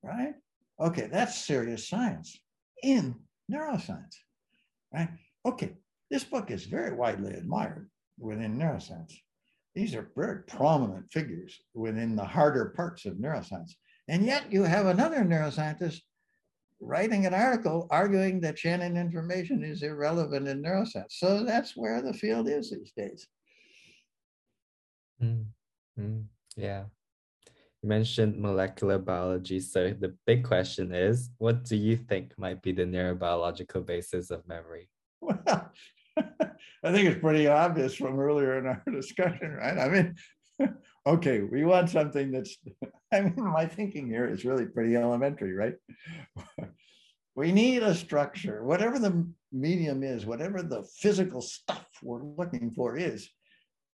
[0.04, 0.36] right?
[0.80, 2.38] Okay, that's serious science
[2.84, 3.16] in
[3.52, 4.16] neuroscience,
[4.94, 5.10] right?
[5.46, 5.74] Okay,
[6.10, 7.90] this book is very widely admired
[8.20, 9.14] within neuroscience.
[9.76, 13.72] These are very prominent figures within the harder parts of neuroscience.
[14.08, 16.02] And yet you have another neuroscientist
[16.80, 21.12] writing an article arguing that Shannon information is irrelevant in neuroscience.
[21.12, 23.28] So that's where the field is these days.
[25.22, 25.46] Mm,
[26.00, 26.24] mm,
[26.56, 26.84] yeah.
[27.82, 29.60] You mentioned molecular biology.
[29.60, 34.48] So the big question is what do you think might be the neurobiological basis of
[34.48, 34.90] memory?
[35.22, 35.42] Well,
[36.84, 39.78] I think it's pretty obvious from earlier in our discussion, right?
[39.78, 40.16] I mean,
[41.08, 42.58] okay, we want something that's,
[43.14, 45.76] I mean, my thinking here is really pretty elementary, right?
[47.36, 52.98] we need a structure, whatever the medium is, whatever the physical stuff we're looking for
[52.98, 53.30] is,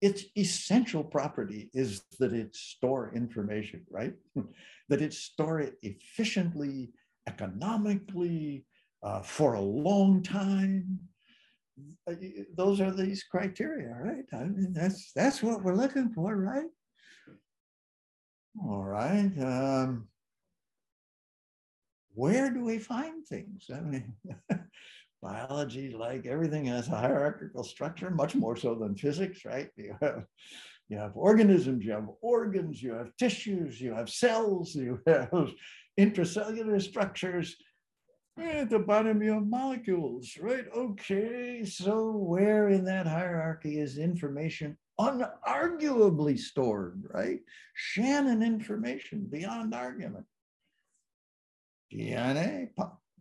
[0.01, 4.13] its essential property is that it store information, right?
[4.89, 6.91] that it store it efficiently,
[7.27, 8.65] economically,
[9.03, 10.99] uh, for a long time.
[12.07, 12.13] Uh,
[12.55, 14.25] those are these criteria, right?
[14.33, 16.67] I mean, that's that's what we're looking for, right?
[18.59, 19.31] All right.
[19.39, 20.07] Um,
[22.13, 23.69] where do we find things?
[23.73, 24.13] I mean,
[25.21, 29.69] biology, like everything, has a hierarchical structure, much more so than physics, right?
[29.77, 30.25] You have,
[30.89, 35.51] you have organisms, you have organs, you have tissues, you have cells, you have
[35.99, 37.55] intracellular structures.
[38.37, 40.65] At the bottom, you have molecules, right?
[40.75, 47.39] Okay, so where in that hierarchy is information unarguably stored, right?
[47.73, 50.25] Shannon information beyond argument.
[51.91, 52.69] DNA,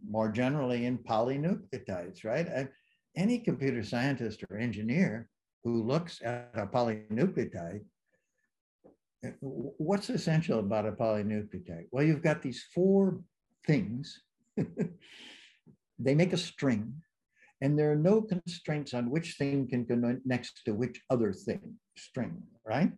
[0.08, 2.68] more generally in polynucleotides, right?
[3.16, 5.28] Any computer scientist or engineer
[5.64, 7.82] who looks at a polynucleotide,
[9.24, 11.86] eh, what's essential about a polynucleotide?
[11.90, 13.20] Well, you've got these four
[13.66, 14.22] things.
[15.98, 17.02] they make a string,
[17.60, 21.76] and there are no constraints on which thing can go next to which other thing,
[21.96, 22.92] string, right?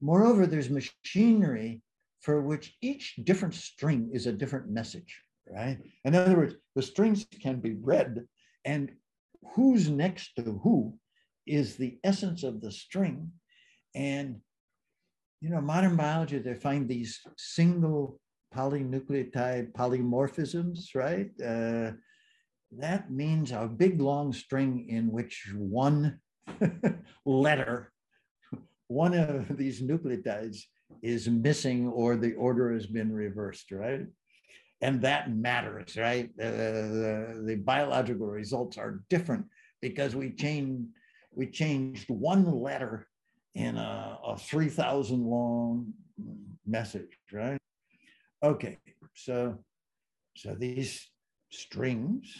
[0.00, 1.82] Moreover, there's machinery
[2.20, 5.78] for which each different string is a different message, right?
[6.04, 8.26] In other words, the strings can be read,
[8.64, 8.92] and
[9.54, 10.98] who's next to who
[11.46, 13.32] is the essence of the string.
[13.94, 14.40] And,
[15.40, 18.20] you know, modern biology, they find these single
[18.54, 21.30] polynucleotide polymorphisms, right?
[21.40, 21.92] Uh,
[22.72, 26.20] that means a big long string in which one
[27.24, 27.92] letter,
[28.88, 30.58] one of these nucleotides
[31.02, 34.06] is missing or the order has been reversed, right?
[34.80, 36.30] And that matters, right?
[36.40, 39.46] Uh, the, the biological results are different
[39.80, 40.88] because we changed
[41.34, 43.06] we changed one letter
[43.54, 45.92] in a, a 3,000 long
[46.66, 47.58] message, right?
[48.42, 48.78] Okay,
[49.14, 49.58] so
[50.36, 51.08] so these
[51.50, 52.34] strings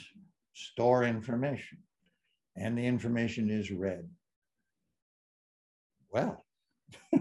[0.54, 1.78] store information
[2.56, 4.08] and the information is read.
[6.10, 6.44] Well,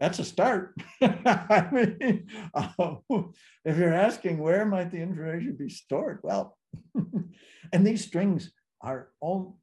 [0.00, 0.74] that's a start.
[1.02, 2.68] I mean, uh,
[3.64, 6.58] if you're asking where might the information be stored, well,
[7.72, 8.50] and these strings
[8.82, 9.58] are all,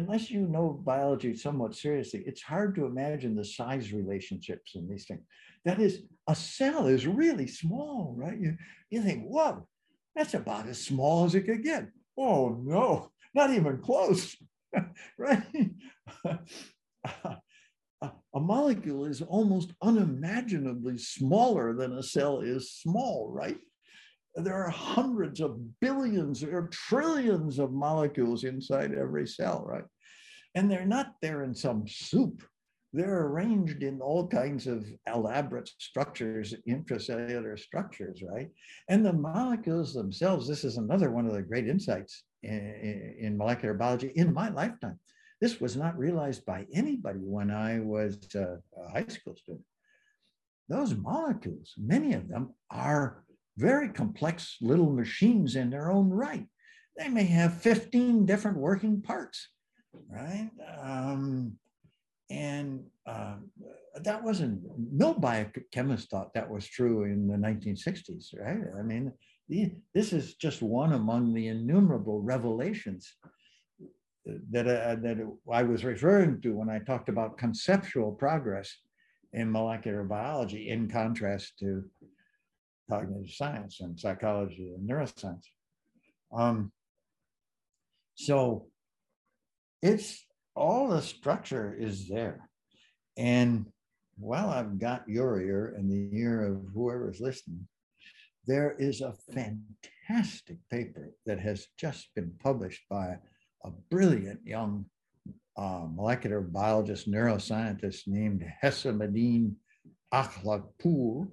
[0.00, 5.04] unless you know biology somewhat seriously, it's hard to imagine the size relationships in these
[5.04, 5.22] things.
[5.64, 8.38] That is, a cell is really small, right?
[8.38, 8.56] You,
[8.88, 9.66] you think, whoa,
[10.16, 11.88] that's about as small as it could get.
[12.18, 14.36] Oh no, not even close,
[15.18, 15.42] right?
[18.32, 23.58] a molecule is almost unimaginably smaller than a cell is small, right?
[24.40, 29.84] There are hundreds of billions or trillions of molecules inside every cell, right?
[30.54, 32.42] And they're not there in some soup.
[32.92, 38.50] They're arranged in all kinds of elaborate structures, intracellular structures, right?
[38.88, 43.74] And the molecules themselves, this is another one of the great insights in, in molecular
[43.74, 44.98] biology in my lifetime.
[45.40, 49.64] This was not realized by anybody when I was a, a high school student.
[50.68, 53.24] Those molecules, many of them are
[53.60, 56.46] very complex little machines in their own right.
[56.96, 59.48] They may have 15 different working parts,
[60.08, 60.50] right?
[60.82, 61.58] Um,
[62.30, 63.36] and uh,
[64.02, 64.62] that wasn't,
[64.92, 68.60] no biochemist thought that was true in the 1960s, right?
[68.78, 69.12] I mean,
[69.94, 73.12] this is just one among the innumerable revelations
[74.50, 75.18] that, uh, that
[75.52, 78.74] I was referring to when I talked about conceptual progress
[79.32, 81.84] in molecular biology in contrast to
[82.90, 85.44] cognitive science and psychology and neuroscience.
[86.32, 86.72] Um,
[88.14, 88.66] so
[89.82, 92.48] it's all the structure is there.
[93.16, 93.66] And
[94.18, 97.66] while I've got your ear and the ear of whoever's listening,
[98.46, 103.16] there is a fantastic paper that has just been published by
[103.64, 104.86] a brilliant young
[105.56, 109.54] uh, molecular biologist, neuroscientist named Hessameddin
[110.12, 111.28] Akhlaghpour.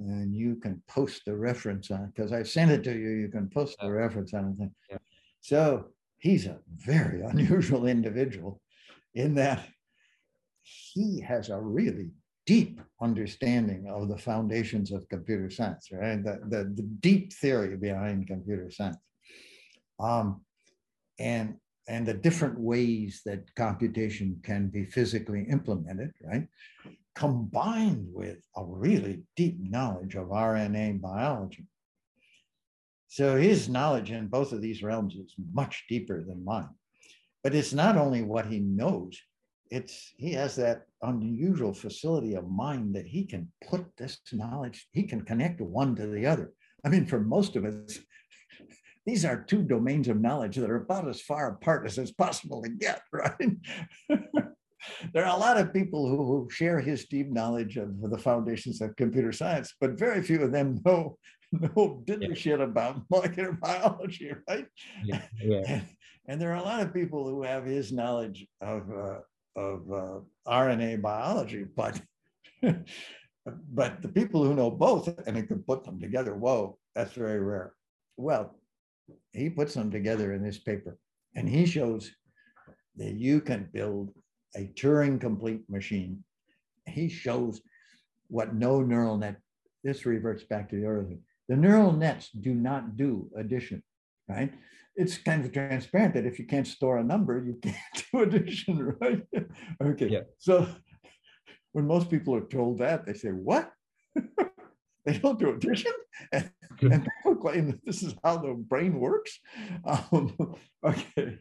[0.00, 3.10] And you can post the reference on it because I sent it to you.
[3.10, 4.70] You can post the reference on it.
[4.90, 4.98] Yeah.
[5.40, 5.86] So
[6.18, 8.60] he's a very unusual individual
[9.14, 9.66] in that
[10.62, 12.10] he has a really
[12.46, 16.22] deep understanding of the foundations of computer science, right?
[16.24, 18.96] The, the, the deep theory behind computer science.
[19.98, 20.40] Um,
[21.18, 21.56] and,
[21.88, 26.46] and the different ways that computation can be physically implemented, right?
[27.20, 31.66] Combined with a really deep knowledge of RNA biology.
[33.08, 36.70] So his knowledge in both of these realms is much deeper than mine.
[37.44, 39.20] But it's not only what he knows,
[39.70, 45.02] it's he has that unusual facility of mind that he can put this knowledge, he
[45.02, 46.54] can connect one to the other.
[46.86, 47.98] I mean, for most of us,
[49.06, 52.62] these are two domains of knowledge that are about as far apart as it's possible
[52.62, 53.56] to get, right?
[55.12, 58.96] There are a lot of people who, share his deep knowledge of the foundations of
[58.96, 61.16] computer science, but very few of them know
[61.52, 62.34] know did yeah.
[62.34, 64.66] shit about molecular biology, right?
[65.04, 65.22] Yeah.
[65.42, 65.62] yeah.
[65.68, 65.86] And,
[66.28, 69.20] and, there are a lot of people who have his knowledge of uh,
[69.56, 72.00] of uh, RNA biology, but
[73.72, 77.72] but the people who know both and can put them together, whoa, that's very rare.
[78.16, 78.54] Well,
[79.32, 80.98] he puts them together in this paper,
[81.34, 82.10] and he shows
[82.96, 84.12] that you can build
[84.56, 86.24] a Turing complete machine.
[86.86, 87.60] He shows
[88.28, 89.36] what no neural net.
[89.84, 91.18] This reverts back to the earlier.
[91.48, 93.82] The neural nets do not do addition,
[94.28, 94.52] right?
[94.96, 97.76] it's kind of transparent that if you can't store a number, you can't
[98.12, 99.22] do addition, right?
[99.82, 100.08] okay.
[100.08, 100.20] Yeah.
[100.38, 100.68] So
[101.72, 103.72] when most people are told that, they say, what?
[105.06, 105.92] they don't do addition?
[106.32, 106.50] And,
[106.82, 109.38] and people claim that this is how the brain works.
[109.84, 111.38] Um, okay.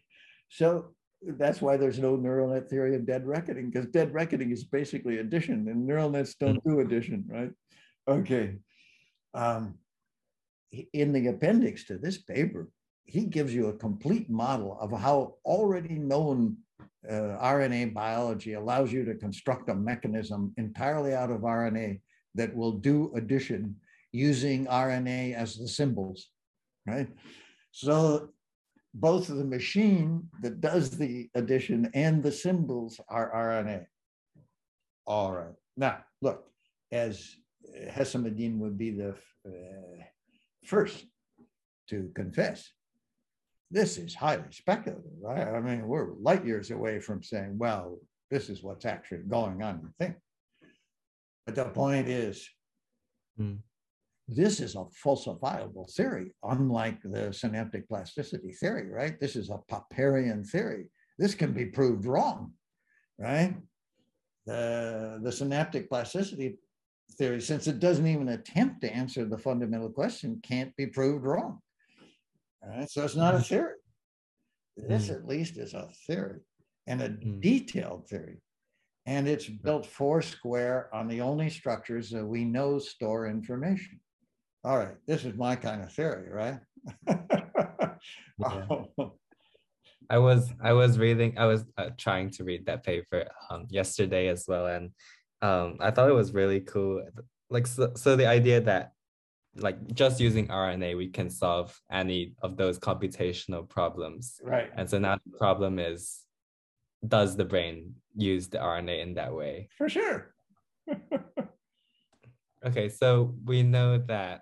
[0.50, 4.64] So that's why there's no neural net theory of dead reckoning, because dead reckoning is
[4.64, 7.52] basically addition, and neural nets don't do addition, right?
[8.08, 8.58] Okay.
[9.34, 9.76] Um,
[10.94, 12.70] in the appendix to this paper,
[13.06, 16.58] he gives you a complete model of how already known
[17.10, 22.02] uh, RNA biology allows you to construct a mechanism entirely out of RNA
[22.36, 23.76] that will do addition
[24.12, 26.30] using RNA as the symbols,
[26.86, 27.08] right?
[27.72, 28.30] So
[28.94, 33.86] both the machine that does the addition and the symbols are RNA.
[35.06, 35.54] All right.
[35.78, 36.46] Now, look,
[36.92, 37.36] as
[37.90, 40.04] Hessameddin would be the uh,
[40.66, 41.06] first
[41.90, 42.72] to confess,
[43.72, 45.48] this is highly speculative, right?
[45.48, 48.00] I mean, we're light years away from saying, well,
[48.32, 50.16] this is what's actually going on in the thing.
[51.46, 52.48] But the point is,
[53.40, 53.60] mm.
[54.32, 59.20] This is a falsifiable theory, unlike the synaptic plasticity theory, right?
[59.20, 60.90] This is a Popperian theory.
[61.18, 62.54] This can be proved wrong,
[63.18, 63.56] right?
[64.46, 66.60] The, the synaptic plasticity
[67.18, 71.60] theory, since it doesn't even attempt to answer the fundamental question, can't be proved wrong.
[72.64, 72.90] Right?
[72.90, 73.56] So it's not a mm-hmm.
[73.56, 73.76] theory.
[74.78, 75.16] This mm.
[75.16, 76.40] at least is a theory
[76.88, 77.42] and a mm.
[77.42, 78.38] detailed theory.
[79.06, 84.00] And it's built four square on the only structures that we know store information.
[84.70, 86.60] All right, this is my kind of theory, right?
[88.38, 88.66] yeah.
[90.12, 94.28] I was I was reading I was uh, trying to read that paper um, yesterday
[94.28, 94.92] as well, and
[95.42, 97.04] um, I thought it was really cool.
[97.50, 98.92] Like so, so the idea that
[99.56, 104.40] like just using RNA, we can solve any of those computational problems.
[104.44, 104.70] Right.
[104.76, 106.20] And so now the problem is,
[107.08, 109.70] does the brain use the RNA in that way?
[109.76, 110.36] For sure.
[112.68, 114.42] okay, so we know that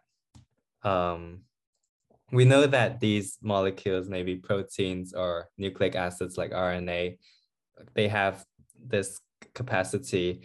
[0.83, 1.41] um,
[2.31, 7.17] we know that these molecules, maybe proteins or nucleic acids like RNA,
[7.93, 8.45] they have
[8.85, 9.19] this
[9.53, 10.41] capacity.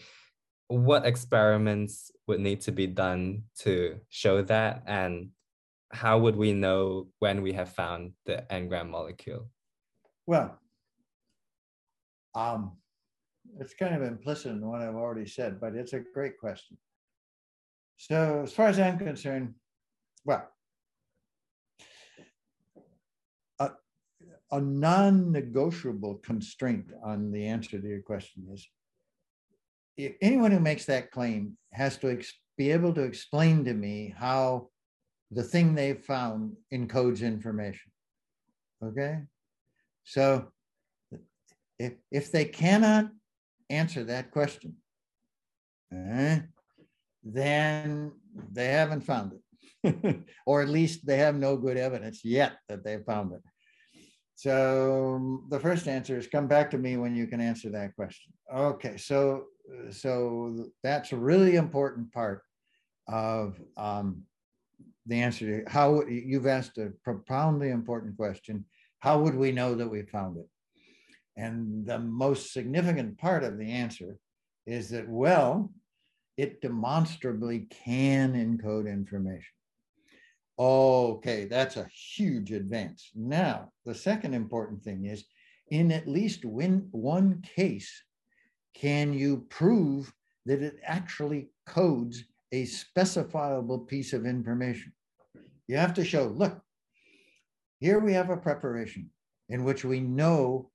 [0.68, 4.84] What experiments would need to be done to show that?
[4.86, 5.30] And
[5.90, 9.48] how would we know when we have found the engram molecule?
[10.26, 10.58] Well,
[12.34, 12.72] um,
[13.58, 16.78] it's kind of implicit in what I've already said, but it's a great question.
[17.98, 19.54] So, as far as I'm concerned,
[20.24, 20.48] well,
[23.58, 23.70] a,
[24.50, 28.66] a non negotiable constraint on the answer to your question is
[29.96, 32.20] if anyone who makes that claim has to
[32.56, 34.68] be able to explain to me how
[35.30, 37.90] the thing they've found encodes information.
[38.82, 39.20] Okay.
[40.04, 40.52] So
[41.78, 43.10] if, if they cannot
[43.70, 44.76] answer that question,
[45.92, 46.40] eh,
[47.22, 48.12] then
[48.52, 49.41] they haven't found it.
[50.46, 53.40] or at least they have no good evidence yet that they've found it.
[54.34, 58.32] So the first answer is come back to me when you can answer that question.
[58.52, 59.44] Okay, so
[59.90, 62.42] so that's a really important part
[63.08, 64.22] of um,
[65.06, 68.64] the answer to how you've asked a profoundly important question.
[69.00, 70.48] How would we know that we found it?
[71.36, 74.18] And the most significant part of the answer
[74.66, 75.72] is that, well,
[76.36, 79.54] it demonstrably can encode information.
[80.58, 83.10] Okay, that's a huge advance.
[83.14, 85.24] Now, the second important thing is
[85.70, 88.02] in at least one case,
[88.74, 90.12] can you prove
[90.46, 94.92] that it actually codes a specifiable piece of information?
[95.68, 96.60] You have to show, look,
[97.80, 99.10] here we have a preparation
[99.48, 100.70] in which we know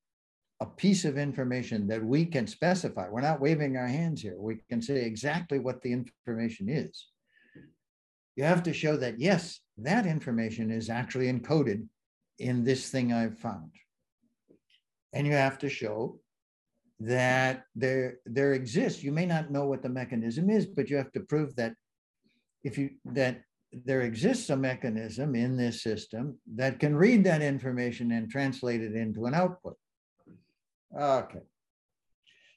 [0.59, 3.07] a piece of information that we can specify.
[3.07, 4.35] We're not waving our hands here.
[4.39, 7.07] We can say exactly what the information is.
[8.35, 11.87] You have to show that, yes, that information is actually encoded
[12.39, 13.71] in this thing I've found.
[15.13, 16.19] And you have to show
[16.99, 21.11] that there, there exists, you may not know what the mechanism is, but you have
[21.13, 21.73] to prove that
[22.63, 23.41] if you that
[23.71, 28.95] there exists a mechanism in this system that can read that information and translate it
[28.95, 29.75] into an output.
[30.97, 31.41] Okay.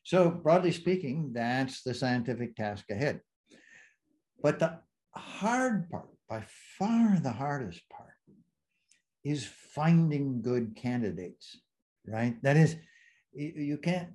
[0.05, 3.21] So broadly speaking, that's the scientific task ahead.
[4.43, 4.79] But the
[5.15, 6.45] hard part, by
[6.79, 8.15] far the hardest part,
[9.25, 11.59] is finding good candidates,
[12.07, 12.41] right?
[12.43, 12.77] That is,
[13.35, 14.11] you can't,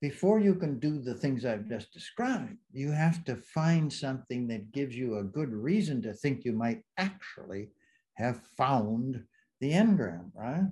[0.00, 4.72] before you can do the things I've just described, you have to find something that
[4.72, 7.70] gives you a good reason to think you might actually
[8.14, 9.22] have found
[9.60, 10.66] the engram, right?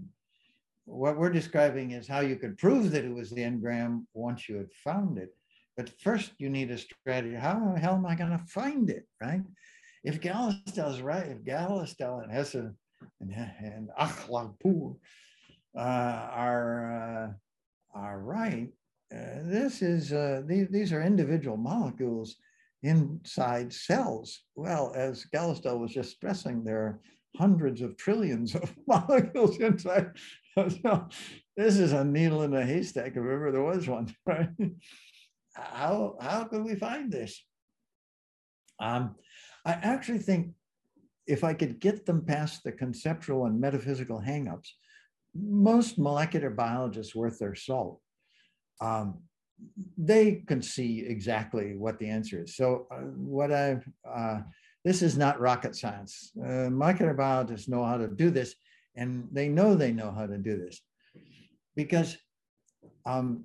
[0.90, 4.56] what we're describing is how you could prove that it was the engram once you
[4.56, 5.34] had found it.
[5.76, 7.36] But first, you need a strategy.
[7.36, 9.42] How the hell am I going to find it, right?
[10.02, 12.74] If is right, if Gallistel and Hesse and,
[13.20, 14.96] and Akhlaghpour
[15.76, 17.34] uh, are,
[17.94, 18.68] uh, are right,
[19.14, 22.36] uh, this is uh, these, these are individual molecules
[22.82, 24.42] inside cells.
[24.54, 27.00] Well, as Gallistel was just stressing, there are
[27.36, 30.12] hundreds of trillions of molecules inside
[30.82, 31.08] so
[31.56, 34.48] this is a needle in a haystack if ever there was one, right?
[35.54, 37.44] How, how could we find this?
[38.80, 39.14] Um,
[39.64, 40.52] I actually think
[41.26, 44.68] if I could get them past the conceptual and metaphysical hangups,
[45.34, 48.00] most molecular biologists worth their salt,
[48.80, 49.20] um,
[49.96, 52.56] they can see exactly what the answer is.
[52.56, 54.40] So uh, what I've, uh,
[54.84, 56.32] this is not rocket science.
[56.42, 58.54] Uh, molecular biologists know how to do this.
[58.96, 60.80] And they know they know how to do this
[61.76, 62.16] because
[63.06, 63.44] um,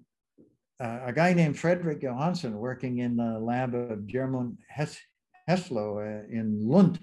[0.81, 4.99] uh, a guy named Fredrik Johansson working in the lab of Germund Hes-
[5.49, 6.99] Hesslow uh, in Lund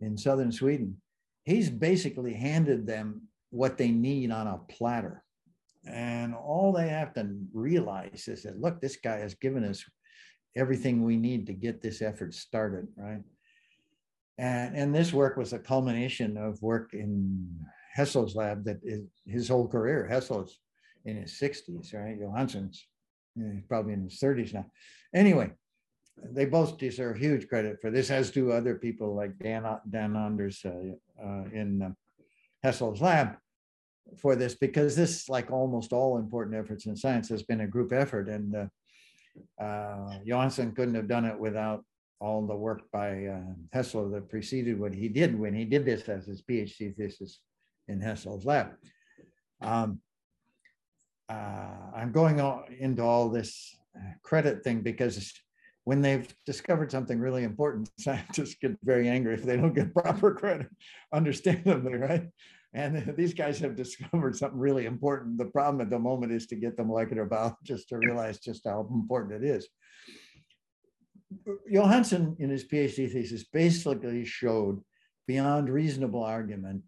[0.00, 1.00] in southern Sweden,
[1.44, 5.22] he's basically handed them what they need on a platter.
[5.86, 9.84] And all they have to realize is that, look, this guy has given us
[10.56, 13.22] everything we need to get this effort started, right?
[14.38, 17.48] And, and this work was a culmination of work in
[17.94, 20.06] Hessel's lab that is his whole career.
[20.06, 20.58] Hessel's
[21.04, 22.18] in his 60s, right?
[22.18, 22.86] Johansson's
[23.34, 24.66] he's probably in his 30s now.
[25.14, 25.52] Anyway,
[26.22, 30.64] they both deserve huge credit for this, as do other people like Dan, Dan Anders
[30.64, 30.70] uh,
[31.22, 31.90] uh, in uh,
[32.62, 33.36] Hessel's lab
[34.18, 37.92] for this, because this, like almost all important efforts in science, has been a group
[37.92, 38.28] effort.
[38.28, 41.84] And uh, uh Johansson couldn't have done it without
[42.18, 43.28] all the work by
[43.72, 47.40] Hessel that preceded what he did when he did this as his PhD thesis
[47.88, 48.70] in Hessel's lab.
[49.60, 50.00] Um,
[51.28, 52.40] uh, I'm going
[52.78, 53.76] into all this
[54.22, 55.16] credit thing because
[55.86, 60.34] when they've discovered something really important, scientists get very angry if they don't get proper
[60.34, 60.66] credit,
[61.12, 62.28] understandably, right?
[62.74, 65.38] And these guys have discovered something really important.
[65.38, 68.88] The problem at the moment is to get the molecular biologists to realize just how
[68.90, 69.68] important it is.
[71.70, 74.80] Johansson, in his PhD thesis, basically showed
[75.28, 76.82] beyond reasonable argument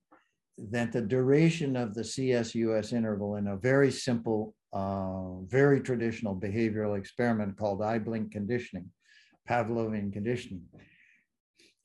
[0.58, 6.99] that the duration of the CS-US interval in a very simple, uh, very traditional behavioral
[6.99, 8.90] experiment called eye blink conditioning,
[9.49, 10.62] Pavlovian conditioning.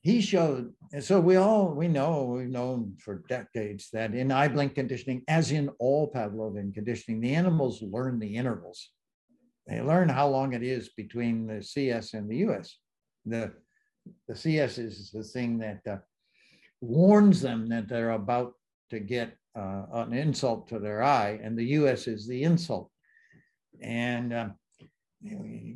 [0.02, 4.48] He showed, and so we all, we know, we've known for decades that in eye
[4.48, 8.90] blink conditioning, as in all Pavlovian conditioning, the animals learn the intervals.
[9.66, 12.76] They learn how long it is between the CS and the US.
[13.24, 13.54] The,
[14.28, 15.96] the CS is the thing that uh,
[16.82, 18.52] warns them that they're about
[18.90, 22.90] to get uh, an insult to their eye, and the US is the insult.
[23.80, 24.48] And uh,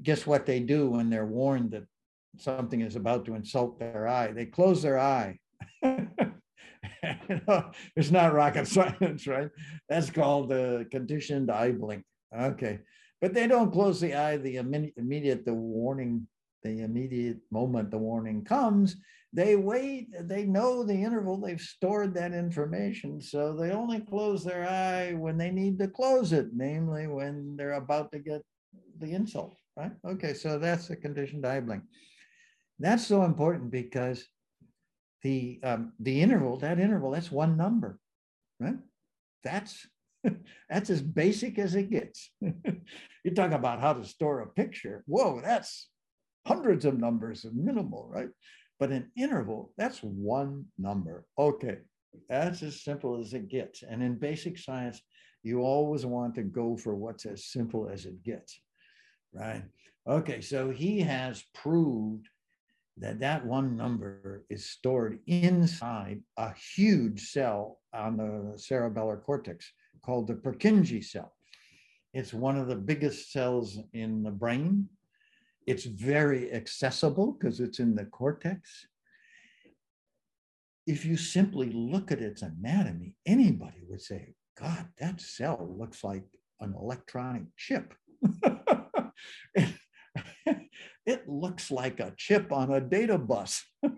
[0.03, 1.85] guess what they do when they're warned that
[2.39, 4.33] something is about to insult their eye?
[4.33, 5.39] They close their eye.
[7.97, 9.51] it's not rocket science, right?
[9.89, 12.05] That's called the conditioned eye blink.
[12.37, 12.81] Okay.
[13.21, 16.29] But they don't close the eye the immediate the warning,
[16.63, 18.97] the immediate moment the warning comes.
[19.33, 23.21] They wait, they know the interval, they've stored that information.
[23.21, 27.73] So they only close their eye when they need to close it, namely when they're
[27.73, 28.43] about to get
[28.99, 29.93] the insult, right?
[30.07, 31.83] Okay, so that's the conditioned blink.
[32.79, 34.25] That's so important because
[35.23, 37.99] the um, the interval, that interval, that's one number,
[38.61, 38.79] right?
[39.43, 39.87] That's
[40.71, 42.31] that's as basic as it gets.
[42.41, 45.05] you talk about how to store a picture.
[45.07, 45.89] Whoa, that's
[46.49, 48.31] hundreds of numbers of minimal, right?
[48.81, 51.27] But an interval, that's one number.
[51.39, 51.79] Okay,
[52.29, 53.83] that's as simple as it gets.
[53.83, 55.03] And in basic science,
[55.43, 58.61] you always want to go for what's as simple as it gets,
[59.33, 59.63] right?
[60.07, 62.27] Okay, so he has proved
[62.97, 69.71] that that one number is stored inside a huge cell on the cerebellar cortex
[70.05, 71.33] called the Purkinje cell.
[72.15, 74.89] It's one of the biggest cells in the brain.
[75.69, 78.87] It's very accessible because it's in the cortex.
[80.87, 86.25] If you simply look at its anatomy, anybody would say, God, that cell looks like
[86.61, 87.93] an electronic chip.
[89.55, 89.75] it,
[91.07, 93.63] it looks like a chip on a data bus.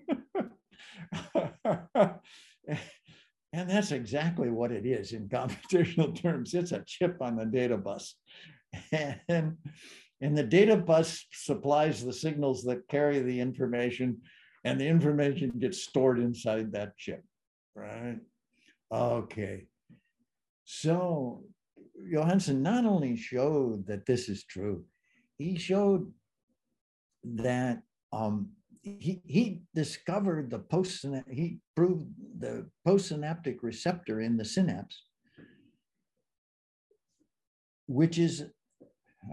[3.52, 6.55] And that's exactly what it is in computational terms.
[6.55, 8.14] It's a chip on the data bus.
[9.28, 9.56] And,
[10.20, 14.20] and the data bus supplies the signals that carry the information,
[14.64, 17.24] and the information gets stored inside that chip,
[17.74, 18.18] right?
[18.92, 19.66] Okay.
[20.64, 21.44] So
[22.12, 24.84] Johansson not only showed that this is true,
[25.38, 26.12] he showed
[27.24, 27.82] that
[28.12, 28.51] um,
[28.82, 32.06] he, he discovered the post he proved
[32.38, 35.02] the postsynaptic receptor in the synapse,
[37.86, 38.44] which is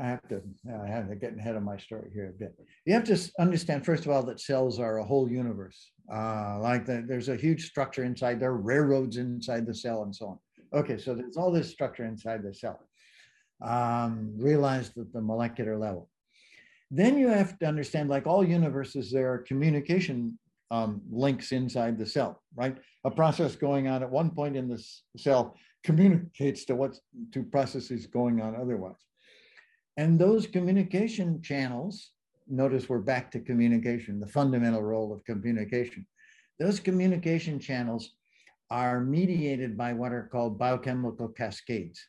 [0.02, 2.54] I have to I have to get ahead of my story here a bit.
[2.86, 5.92] You have to understand first of all that cells are a whole universe.
[6.14, 10.16] Uh, like the, there's a huge structure inside there, are railroads inside the cell, and
[10.16, 10.40] so on.
[10.80, 12.80] Okay, so there's all this structure inside the cell.
[13.62, 16.10] Um, realized at the molecular level.
[16.92, 20.38] Then you have to understand, like all universes, there are communication
[20.70, 22.78] um, links inside the cell, right?
[23.04, 24.82] A process going on at one point in the
[25.18, 27.00] cell communicates to what
[27.32, 29.07] to processes going on otherwise.
[29.98, 32.12] And those communication channels,
[32.48, 36.06] notice we're back to communication, the fundamental role of communication.
[36.60, 38.14] Those communication channels
[38.70, 42.00] are mediated by what are called biochemical cascades.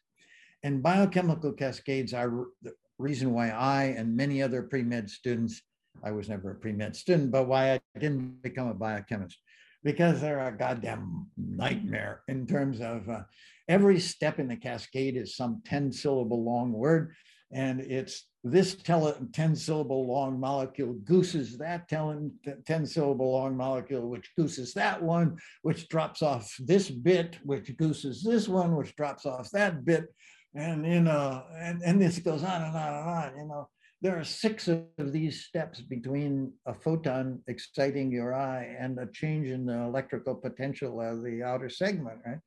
[0.62, 5.62] And biochemical cascades are the reason why I and many other pre-med students,
[6.02, 9.39] I was never a pre-med student, but why I didn't become a biochemist,
[9.82, 13.23] because they're a goddamn nightmare in terms of uh,
[13.69, 17.15] every step in the cascade is some 10 syllable long word.
[17.50, 22.32] And it's this 10 syllable long molecule gooses that 10,
[22.66, 28.22] 10 syllable long molecule, which gooses that one, which drops off this bit, which gooses
[28.22, 30.08] this one, which drops off that bit
[30.54, 33.68] and you know, and, and this goes on and on and on, you know.
[34.00, 39.48] There are six of these steps between a photon exciting your eye and a change
[39.48, 42.38] in the electrical potential of the outer segment, right?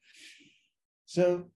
[1.07, 1.47] So,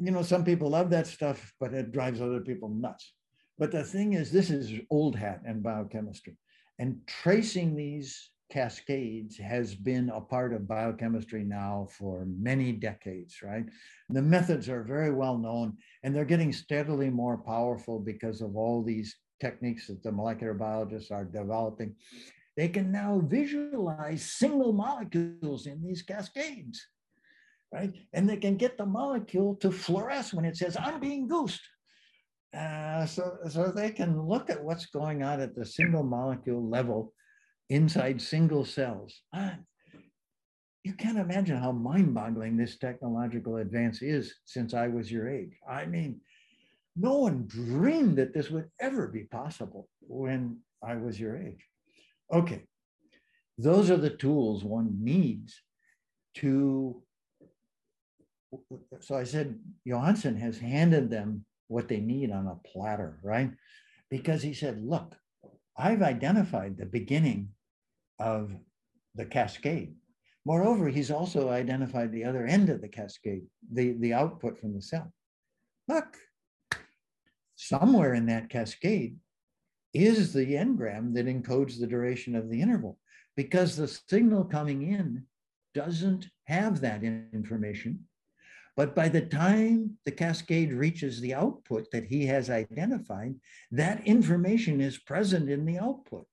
[0.00, 3.12] you know, some people love that stuff, but it drives other people nuts.
[3.58, 6.36] But the thing is, this is old hat in biochemistry.
[6.78, 13.66] And tracing these cascades has been a part of biochemistry now for many decades, right?
[14.08, 18.82] The methods are very well known and they're getting steadily more powerful because of all
[18.82, 21.94] these techniques that the molecular biologists are developing.
[22.56, 26.84] They can now visualize single molecules in these cascades,
[27.72, 27.92] right?
[28.12, 31.60] And they can get the molecule to fluoresce when it says, I'm being goosed.
[32.56, 37.12] Uh, so, so they can look at what's going on at the single molecule level
[37.68, 39.20] inside single cells.
[39.34, 39.56] Ah,
[40.84, 45.52] you can't imagine how mind boggling this technological advance is since I was your age.
[45.68, 46.20] I mean,
[46.96, 51.62] no one dreamed that this would ever be possible when I was your age.
[52.32, 52.62] Okay,
[53.58, 55.60] those are the tools one needs
[56.36, 57.02] to.
[59.00, 63.50] So I said, Johansson has handed them what they need on a platter, right?
[64.10, 65.14] Because he said, look,
[65.76, 67.50] I've identified the beginning
[68.18, 68.50] of
[69.14, 69.94] the cascade.
[70.44, 73.42] Moreover, he's also identified the other end of the cascade,
[73.72, 75.12] the, the output from the cell.
[75.86, 76.16] Look,
[77.54, 79.16] somewhere in that cascade
[79.92, 82.98] is the engram that encodes the duration of the interval
[83.36, 85.24] because the signal coming in
[85.74, 88.04] doesn't have that information.
[88.78, 93.34] But by the time the cascade reaches the output that he has identified,
[93.72, 96.26] that information is present in the output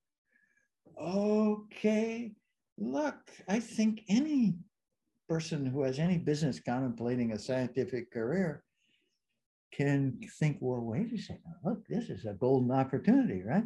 [0.99, 2.31] okay,
[2.77, 3.15] look,
[3.47, 4.55] I think any
[5.27, 8.63] person who has any business contemplating a scientific career
[9.73, 13.65] can think, well, wait a second, look, this is a golden opportunity, right?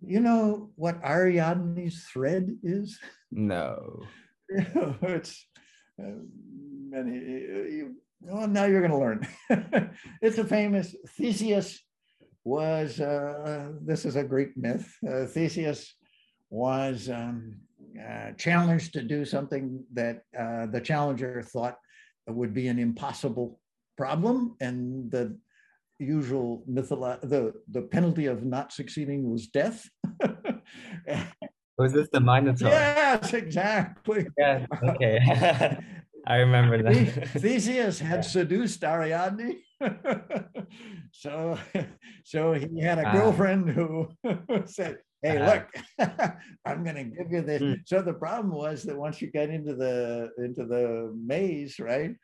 [0.00, 2.98] You know what Ariadne's thread is?
[3.30, 4.02] No.
[4.48, 5.46] it's
[5.98, 9.26] many, you, well, now you're going to learn.
[10.22, 11.80] it's a famous Theseus
[12.44, 15.94] was, uh, this is a Greek myth, uh, Theseus
[16.50, 17.56] was um,
[17.98, 21.78] uh, challenged to do something that uh, the challenger thought
[22.26, 23.60] would be an impossible
[23.96, 24.56] problem.
[24.60, 25.36] And the
[25.98, 29.88] usual mytholo- the, the penalty of not succeeding was death.
[31.78, 32.70] was this the Minotaur?
[32.70, 34.26] Yes, exactly.
[34.36, 35.78] Yeah, okay.
[36.26, 37.28] I remember that.
[37.38, 39.56] Theseus had seduced Ariadne
[41.12, 41.58] so,
[42.24, 44.08] so he had a girlfriend who
[44.66, 45.64] said, "Hey, uh-huh.
[45.98, 46.10] look,
[46.66, 47.76] I'm going to give you this." Mm.
[47.86, 52.14] So the problem was that once you got into the into the maze, right,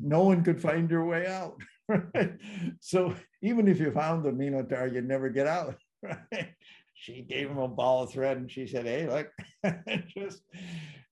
[0.00, 1.56] no one could find your way out.
[1.88, 2.38] Right?
[2.80, 5.74] So even if you found the Minotaur, you'd never get out.
[6.02, 6.54] Right?
[7.02, 9.28] She gave him a ball of thread, and she said, "Hey, look,
[10.08, 10.42] just."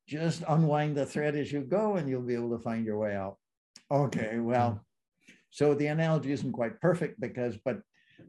[0.08, 3.14] Just unwind the thread as you go, and you'll be able to find your way
[3.14, 3.36] out.
[3.92, 4.84] Okay, well,
[5.50, 7.80] so the analogy isn't quite perfect because, but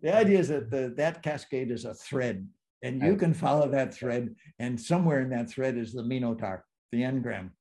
[0.04, 2.48] the idea is that the, that cascade is a thread
[2.84, 7.02] and you can follow that thread and somewhere in that thread is the minotaur, the
[7.02, 7.52] engram.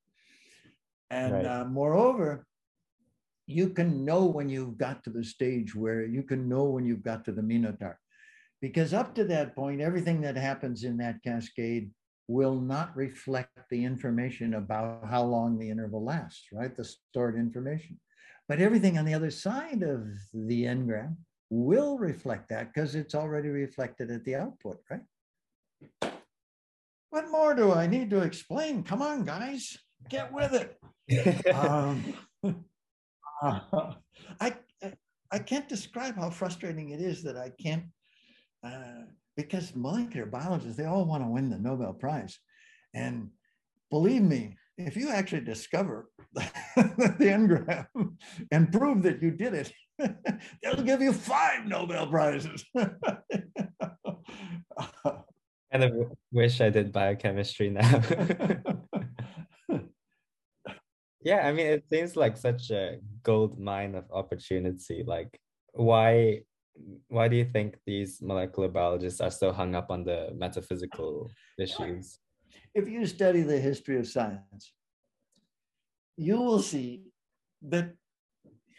[1.11, 1.47] And right.
[1.47, 2.47] uh, moreover,
[3.47, 7.03] you can know when you've got to the stage where you can know when you've
[7.03, 7.99] got to the minotaur.
[8.61, 11.91] Because up to that point, everything that happens in that cascade
[12.29, 16.77] will not reflect the information about how long the interval lasts, right?
[16.77, 17.99] The stored information.
[18.49, 21.17] But everything on the other side of the engram
[21.51, 26.13] will reflect that because it's already reflected at the output, right?
[27.11, 28.85] What more do I need to explain?
[28.85, 29.77] Come on, guys,
[30.09, 31.55] get with it.
[31.55, 32.15] um,
[34.41, 34.55] I,
[35.33, 37.85] I can't describe how frustrating it is that I can't,
[38.63, 39.05] uh,
[39.37, 42.39] because molecular biologists, they all want to win the Nobel Prize.
[42.95, 43.31] And
[43.91, 47.87] believe me, if you actually discover the engram
[48.51, 49.73] and prove that you did it,
[50.63, 52.65] they'll give you five Nobel Prizes.
[55.73, 55.93] kind of
[56.33, 58.03] wish I did biochemistry now.
[61.23, 65.05] yeah, I mean, it seems like such a gold mine of opportunity.
[65.07, 65.39] Like,
[65.73, 66.43] why
[67.09, 72.19] why do you think these molecular biologists are so hung up on the metaphysical issues?
[72.75, 74.73] if you study the history of science,
[76.17, 77.03] you will see
[77.63, 77.93] that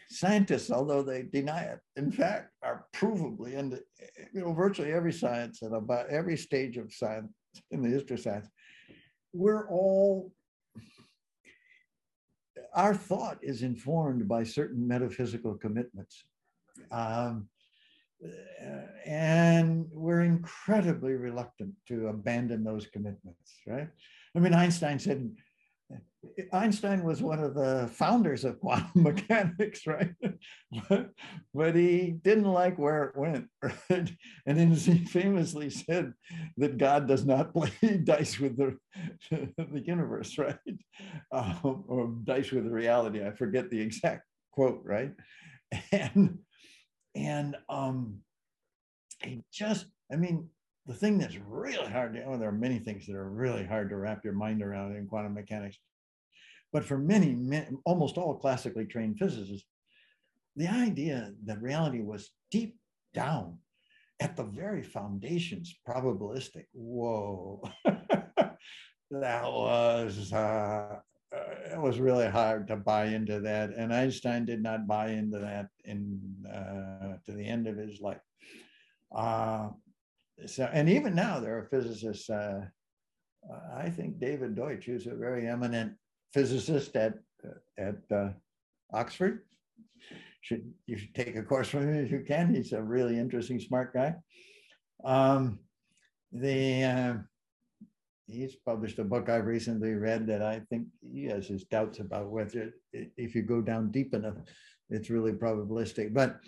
[0.08, 3.78] scientists, although they deny it, in fact, are provably, and
[4.32, 7.32] you know, virtually every science and about every stage of science
[7.70, 8.48] in the history of science,
[9.32, 10.32] we're all
[12.74, 16.24] our thought is informed by certain metaphysical commitments.
[16.90, 17.48] Um,
[19.06, 23.88] and we're incredibly reluctant to abandon those commitments, right?
[24.34, 25.30] I mean, Einstein said,
[26.52, 30.14] Einstein was one of the founders of quantum mechanics, right?
[30.88, 33.48] but, he didn't like where it went.
[33.90, 34.10] Right?
[34.46, 36.12] And then he famously said
[36.56, 37.70] that God does not play
[38.04, 38.78] dice with the,
[39.30, 40.56] the universe, right?
[41.32, 43.24] Um, or dice with reality.
[43.24, 45.12] I forget the exact quote, right?
[45.90, 46.38] And
[47.14, 48.18] and um,
[49.22, 50.48] he just, I mean,
[50.86, 53.90] the thing that's really hard to, oh, there are many things that are really hard
[53.90, 55.78] to wrap your mind around in quantum mechanics.
[56.72, 59.66] But for many, many almost all classically trained physicists,
[60.56, 62.76] the idea that reality was deep
[63.14, 63.58] down
[64.20, 66.64] at the very foundations probabilistic.
[66.72, 70.98] Whoa, that was uh,
[71.32, 75.68] it was really hard to buy into that, and Einstein did not buy into that
[75.84, 78.20] in uh, to the end of his life.
[79.14, 79.68] Uh,
[80.46, 82.28] so, and even now there are physicists.
[82.28, 82.66] Uh,
[83.74, 85.94] I think David Deutsch, who's a very eminent
[86.32, 87.14] physicist at
[87.78, 88.30] at uh,
[88.92, 89.44] Oxford.
[90.42, 92.54] Should you should take a course from him if you can.
[92.54, 94.16] He's a really interesting, smart guy.
[95.04, 95.60] Um,
[96.32, 97.14] the uh,
[98.26, 102.30] he's published a book I've recently read that I think he has his doubts about
[102.30, 104.36] whether if you go down deep enough,
[104.90, 106.14] it's really probabilistic.
[106.14, 106.38] But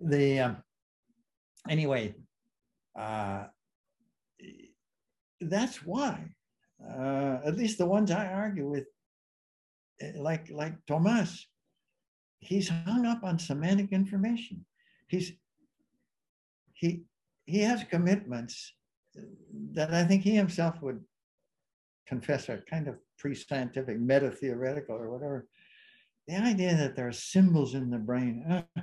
[0.00, 0.54] the uh,
[1.68, 2.14] anyway,
[2.98, 3.44] uh,
[5.40, 6.34] that's why.
[6.82, 8.86] Uh, at least the ones I argue with,
[10.00, 11.46] eh, like like Thomas,
[12.40, 14.64] he's hung up on semantic information.
[15.06, 15.32] He's
[16.72, 17.04] he
[17.44, 18.72] he has commitments
[19.72, 21.00] that I think he himself would
[22.06, 25.46] confess are kind of pre-scientific, meta-theoretical or whatever.
[26.28, 28.82] The idea that there are symbols in the brain, uh,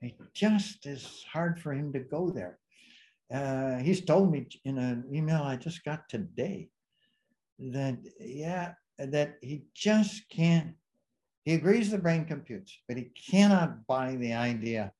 [0.00, 2.58] it just is hard for him to go there.
[3.32, 6.68] Uh, he's told me in an email I just got today
[7.58, 10.74] that, yeah, that he just can't,
[11.44, 14.92] he agrees the brain computes, but he cannot buy the idea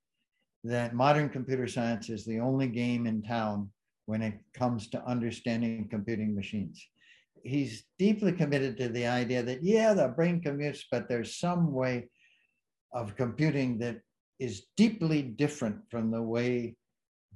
[0.65, 3.71] that modern computer science is the only game in town
[4.07, 6.87] when it comes to understanding computing machines.
[7.43, 12.09] He's deeply committed to the idea that, yeah, the brain computes, but there's some way
[12.93, 14.01] of computing that
[14.39, 16.77] is deeply different from the way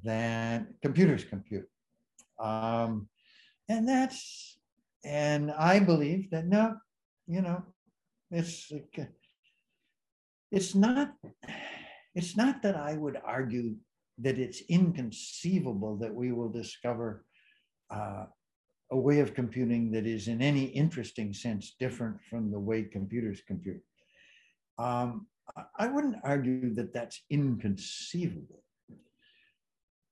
[0.04, 1.68] that computers compute.
[2.38, 3.08] Um,
[3.68, 4.58] and that's,
[5.04, 6.76] and I believe that no,
[7.26, 7.62] you know,
[8.30, 8.72] it's,
[10.50, 11.12] it's not,
[12.14, 13.76] it's not that I would argue
[14.20, 17.24] that it's inconceivable that we will discover
[17.90, 18.24] uh,
[18.90, 23.42] a way of computing that is in any interesting sense different from the way computers
[23.46, 23.82] compute.
[24.78, 25.26] Um,
[25.78, 28.62] I wouldn't argue that that's inconceivable,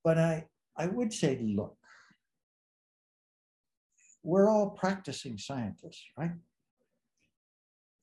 [0.02, 0.46] but I,
[0.76, 1.76] I would say, look,
[4.22, 6.32] we're all practicing scientists, right?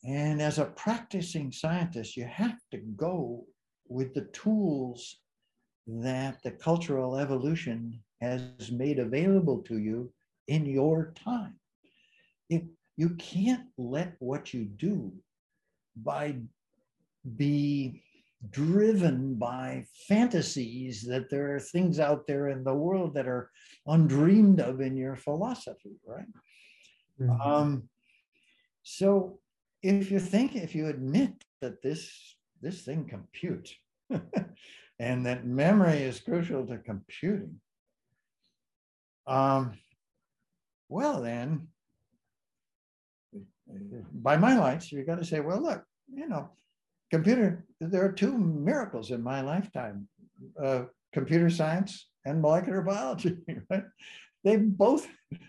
[0.06, 3.46] And as a practicing scientist, you have to go
[3.88, 5.18] with the tools
[5.88, 10.12] that the cultural evolution has made available to you
[10.48, 11.56] in your time.
[12.50, 12.64] If
[12.96, 15.12] you can't let what you do
[15.96, 16.36] by
[17.38, 18.02] be
[18.50, 23.50] driven by fantasies that there are things out there in the world that are
[23.88, 26.26] undreamed of in your philosophy, right?
[27.22, 27.42] Mm-hmm.
[27.42, 27.90] Um,
[28.84, 29.40] so
[29.82, 32.12] if you think, if you admit that this
[32.62, 33.74] this thing computes,
[35.04, 37.60] and that memory is crucial to computing,
[39.28, 39.74] um,
[40.88, 41.68] well then,
[44.14, 46.50] by my lights, you got to say, well, look, you know,
[47.12, 50.08] computer, there are two miracles in my lifetime,
[50.62, 53.38] uh, computer science and molecular biology,
[53.70, 53.84] right?
[54.46, 55.06] They both,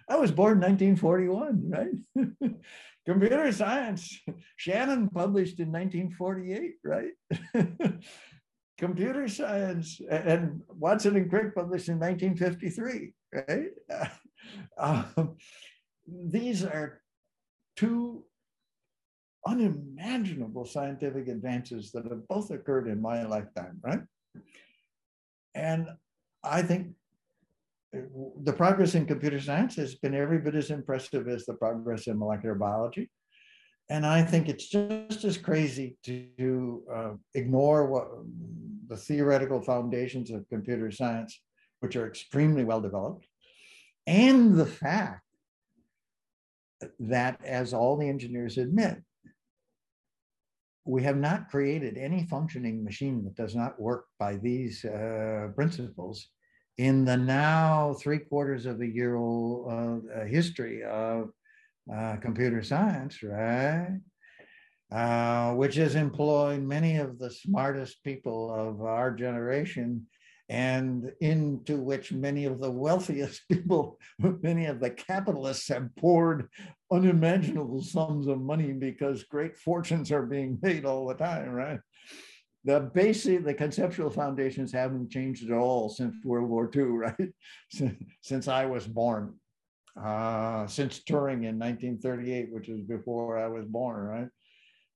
[0.08, 2.54] I was born in 1941, right?
[3.06, 4.20] computer science,
[4.56, 7.12] Shannon published in 1948, right?
[8.78, 13.68] computer science, and Watson and Crick published in 1953, right?
[14.78, 15.36] um,
[16.06, 17.00] these are
[17.76, 18.24] two
[19.46, 24.00] unimaginable scientific advances that have both occurred in my lifetime, right?
[25.54, 25.88] And
[26.42, 26.94] I think
[27.92, 32.18] the progress in computer science has been every bit as impressive as the progress in
[32.18, 33.10] molecular biology.
[33.90, 38.08] And I think it's just as crazy to uh, ignore what
[38.88, 41.40] the theoretical foundations of computer science,
[41.80, 43.26] which are extremely well developed,
[44.06, 45.22] and the fact
[46.98, 49.02] that, as all the engineers admit,
[50.84, 56.28] we have not created any functioning machine that does not work by these uh, principles
[56.76, 61.30] in the now three quarters of a year old uh, history of
[61.92, 63.98] uh, computer science, right?
[64.92, 70.06] Uh, which has employed many of the smartest people of our generation
[70.48, 76.48] and into which many of the wealthiest people, many of the capitalists have poured
[76.92, 81.80] unimaginable sums of money because great fortunes are being made all the time, right?
[82.64, 87.32] The basic, the conceptual foundations haven't changed at all since World War II, right?
[88.22, 89.34] since I was born,
[90.00, 94.28] uh, since Turing in 1938, which is before I was born, right?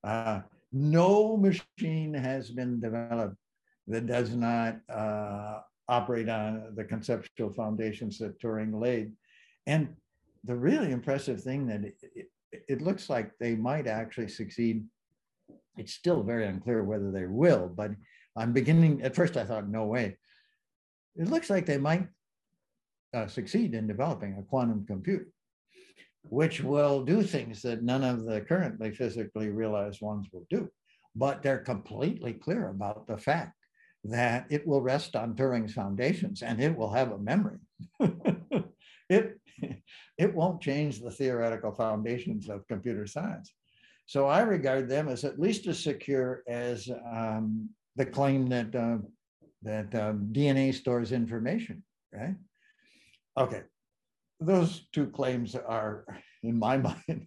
[0.04, 0.40] Uh,
[0.72, 3.36] no machine has been developed
[3.86, 9.12] that does not uh, operate on the conceptual foundations that Turing laid.
[9.66, 9.94] And
[10.44, 12.28] the really impressive thing that it, it,
[12.68, 14.84] it, looks like they might actually succeed.
[15.76, 17.92] It's still very unclear whether they will, but
[18.36, 20.16] I'm beginning, at first I thought, no way.
[21.16, 22.08] It looks like they might
[23.14, 25.28] uh, succeed in developing a quantum computer,
[26.22, 30.68] which will do things that none of the currently physically realized ones will do.
[31.16, 33.54] But they're completely clear about the fact
[34.04, 37.58] that it will rest on Turing's foundations and it will have a memory.
[39.08, 39.40] it,
[40.18, 43.52] it won't change the theoretical foundations of computer science.
[44.06, 48.98] So I regard them as at least as secure as um, the claim that, uh,
[49.62, 51.82] that um, DNA stores information,
[52.12, 52.34] right?
[53.38, 53.62] Okay,
[54.40, 56.04] those two claims are,
[56.42, 57.26] in my mind,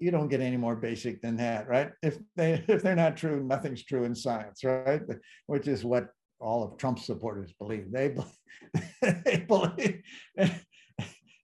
[0.00, 1.90] you don't get any more basic than that, right?
[2.02, 5.02] If they if they're not true, nothing's true in science, right?
[5.46, 7.90] Which is what all of Trump's supporters believe.
[7.90, 8.92] They believe,
[9.24, 10.02] they believe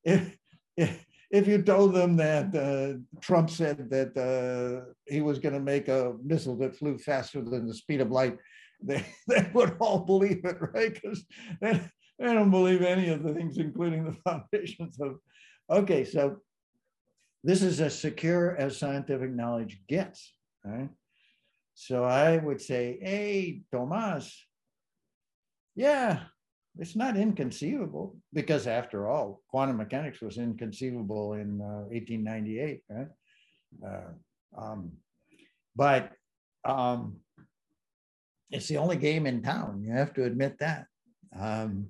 [0.05, 0.37] if,
[0.77, 5.61] if if you told them that uh, Trump said that uh, he was going to
[5.61, 8.39] make a missile that flew faster than the speed of light,
[8.81, 10.95] they, they would all believe it, right?
[10.95, 11.25] Because
[12.19, 15.19] they don't believe any of the things, including the foundations of.
[15.70, 16.39] Okay, so
[17.43, 20.32] this is as secure as scientific knowledge gets,
[20.65, 20.91] right?
[21.74, 24.47] So I would say, hey, Tomas,
[25.74, 26.20] yeah,
[26.78, 33.09] it's not inconceivable because after all, quantum mechanics was inconceivable in uh, 1898, right?
[33.85, 34.93] Uh, um,
[35.77, 36.12] but
[36.65, 37.16] um,
[38.51, 39.82] it's the only game in town.
[39.85, 40.86] You have to admit that.
[41.39, 41.89] Um,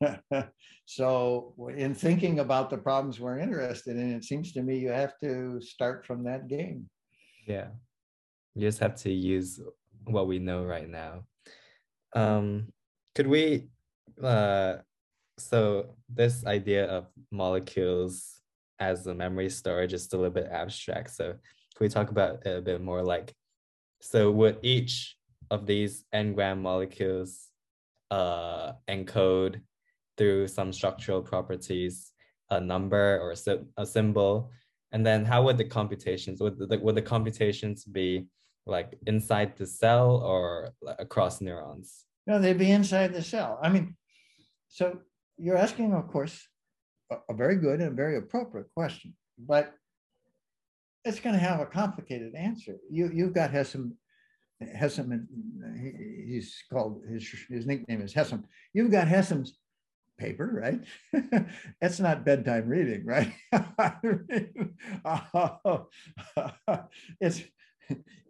[0.86, 5.14] so in thinking about the problems we're interested in, it seems to me you have
[5.22, 6.88] to start from that game.
[7.46, 7.68] Yeah.
[8.54, 9.60] You just have to use
[10.04, 11.24] what we know right now.
[12.14, 12.72] Um,
[13.14, 13.68] could we
[14.22, 14.76] uh
[15.38, 18.40] so this idea of molecules
[18.78, 21.10] as a memory storage is still a bit abstract.
[21.10, 23.34] So can we talk about it a bit more like
[24.00, 25.16] so would each
[25.50, 27.48] of these engram molecules
[28.10, 29.60] uh, encode
[30.16, 32.12] through some structural properties,
[32.50, 33.34] a number or
[33.76, 34.50] a symbol?
[34.92, 38.26] And then how would the computations, would the, would the computations be
[38.66, 42.04] like inside the cell or across neurons?
[42.26, 43.58] No, they'd be inside the cell.
[43.62, 43.96] I mean,
[44.68, 45.00] so
[45.36, 46.48] you're asking, of course,
[47.10, 49.74] a, a very good and very appropriate question, but
[51.04, 52.76] it's going to have a complicated answer.
[52.90, 53.92] You, you've got Hessam,
[54.62, 55.26] Hessam,
[55.80, 58.44] he, he's called, his, his nickname is Hessam.
[58.72, 59.58] You've got Hessam's
[60.18, 60.80] paper, right?
[61.80, 63.32] That's not bedtime reading, right?
[67.20, 67.42] it's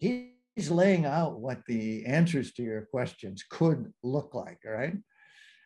[0.01, 4.97] he's laying out what the answers to your questions could look like, right?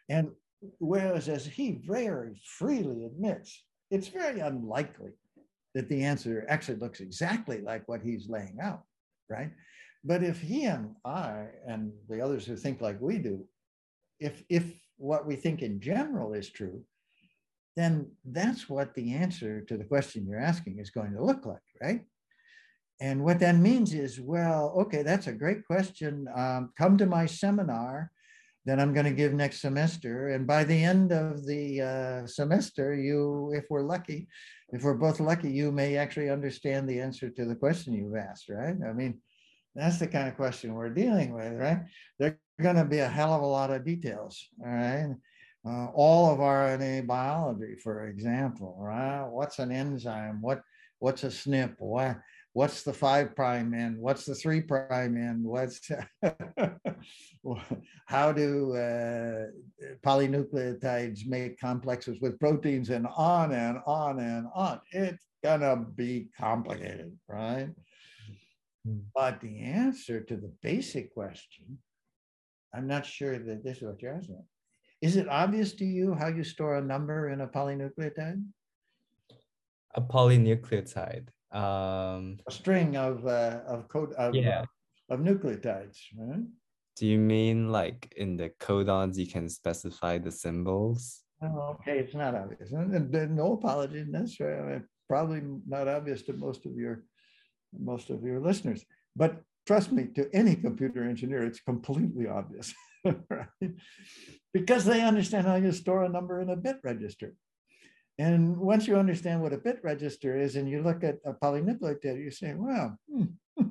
[0.09, 0.31] And
[0.79, 5.13] whereas as he very freely admits, it's very unlikely
[5.75, 8.83] that the answer actually looks exactly like what he's laying out,
[9.29, 9.53] right?
[10.05, 13.45] But if he and I and the others who think like we do,
[14.21, 14.65] if if
[14.97, 16.83] what we think in general is true,
[17.77, 21.63] then that's what the answer to the question you're asking is going to look like,
[21.81, 22.05] right?
[23.01, 26.27] And what that means is, well, okay, that's a great question.
[26.35, 28.11] Um, come to my seminar
[28.67, 30.31] that I'm going to give next semester.
[30.31, 34.27] And by the end of the uh, semester, you, if we're lucky,
[34.71, 38.49] if we're both lucky, you may actually understand the answer to the question you've asked,
[38.49, 38.77] right?
[38.87, 39.21] I mean,
[39.75, 41.81] that's the kind of question we're dealing with, right?
[42.19, 45.15] There are going to be a hell of a lot of details, all right?
[45.67, 49.27] Uh, all of RNA biology, for example, right?
[49.29, 50.41] What's an enzyme?
[50.41, 50.63] What
[50.99, 51.75] what's a SNP?
[51.79, 52.19] What
[52.53, 53.99] what's the five prime end?
[53.99, 55.45] What's the three prime end?
[55.45, 55.81] What's
[58.07, 59.47] how do uh,
[60.05, 64.81] polynucleotides make complexes with proteins and on and on and on?
[64.93, 67.69] It's gonna be complicated, right?
[68.89, 68.99] Hmm.
[69.15, 71.79] But the answer to the basic question,
[72.75, 74.45] I'm not sure that this is what you're asking.
[75.01, 78.43] Is it obvious to you how you store a number in a polynucleotide?
[79.95, 81.29] A polynucleotide.
[81.53, 84.65] Um, A string of uh, of code of, Yeah.
[85.09, 86.45] of nucleotides, right?
[87.01, 91.23] do you mean like in the codons you can specify the symbols?
[91.41, 92.73] Oh, okay, it's not obvious.
[92.73, 94.83] And, and- and no apology necessarily.
[95.09, 95.43] Probably
[95.75, 97.05] not obvious to most of your
[97.77, 98.85] most of your listeners.
[99.17, 102.73] But trust me, to any computer engineer, it's completely obvious,
[103.05, 103.73] right?
[104.53, 107.35] Because they understand how you store a number in a bit register.
[108.19, 112.03] And once you understand what a bit register is, and you look at a polynucleotide,
[112.03, 113.25] data, you say, "Wow, hmm,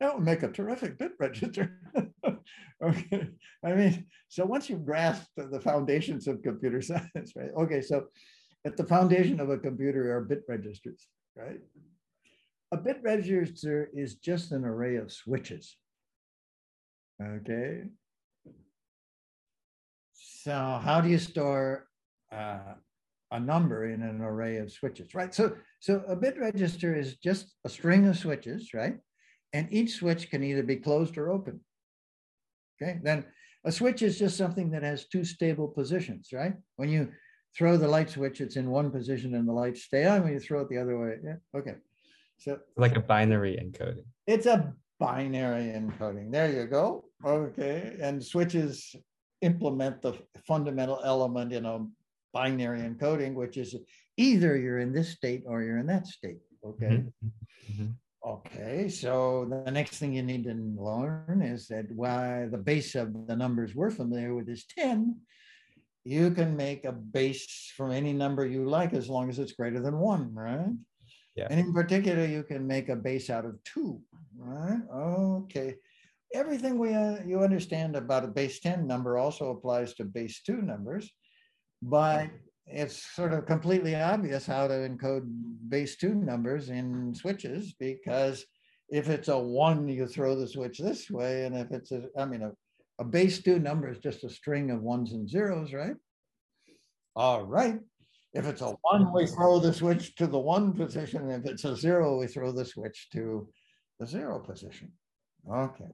[0.00, 1.80] that would make a terrific bit register."
[2.82, 3.28] okay,
[3.64, 7.50] I mean, so once you've grasped the foundations of computer science, right?
[7.56, 8.06] Okay, so
[8.64, 11.58] at the foundation of a computer are bit registers, right?
[12.70, 15.76] A bit register is just an array of switches.
[17.22, 17.84] Okay.
[20.12, 21.88] So how do you store
[22.30, 22.74] uh,
[23.30, 25.34] a number in an array of switches, right?
[25.34, 28.96] So, so a bit register is just a string of switches, right?
[29.52, 31.60] And each switch can either be closed or open.
[32.80, 33.24] Okay, then
[33.64, 36.54] a switch is just something that has two stable positions, right?
[36.76, 37.10] When you
[37.56, 40.22] throw the light switch, it's in one position and the lights stay on.
[40.22, 41.74] When you throw it the other way, yeah, okay.
[42.38, 44.04] So Like a binary encoding.
[44.26, 46.30] it's a binary encoding.
[46.30, 47.04] There you go.
[47.24, 48.94] Okay, and switches
[49.42, 50.14] implement the
[50.46, 51.86] fundamental element in a
[52.32, 53.74] binary encoding, which is
[54.16, 56.38] either you're in this state or you're in that state.
[56.64, 56.86] Okay.
[56.86, 57.12] Mhm.
[57.72, 57.94] Mhm.
[58.24, 63.26] Okay, so the next thing you need to learn is that why the base of
[63.26, 65.20] the numbers we're familiar with is 10.
[66.04, 69.80] You can make a base from any number you like as long as it's greater
[69.80, 70.74] than one, right?
[71.38, 71.46] Yeah.
[71.50, 74.00] And in particular, you can make a base out of two,
[74.36, 74.80] right?
[74.92, 75.76] Okay.
[76.34, 80.60] Everything we uh, you understand about a base 10 number also applies to base two
[80.60, 81.08] numbers,
[81.80, 82.28] but
[82.66, 85.26] it's sort of completely obvious how to encode
[85.68, 88.44] base two numbers in switches because
[88.88, 92.24] if it's a one, you throw the switch this way, and if it's a, I
[92.24, 92.50] mean, a,
[92.98, 95.94] a base two number is just a string of ones and zeros, right?
[97.14, 97.78] All right.
[98.34, 101.30] If it's a one, we throw the switch to the one position.
[101.30, 103.48] If it's a zero, we throw the switch to
[103.98, 104.92] the zero position.
[105.50, 105.88] Okay.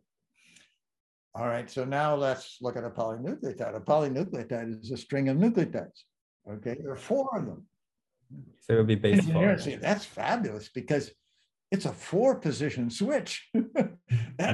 [1.36, 3.77] All right, so now let's look at a polynucleotide.
[3.77, 6.02] A polynucleotide is a string of nucleotides.
[6.48, 7.66] Okay, there are four of them.
[8.61, 9.56] So it would be base four.
[9.81, 11.11] That's fabulous because
[11.70, 13.48] it's a four position switch.
[13.55, 13.97] that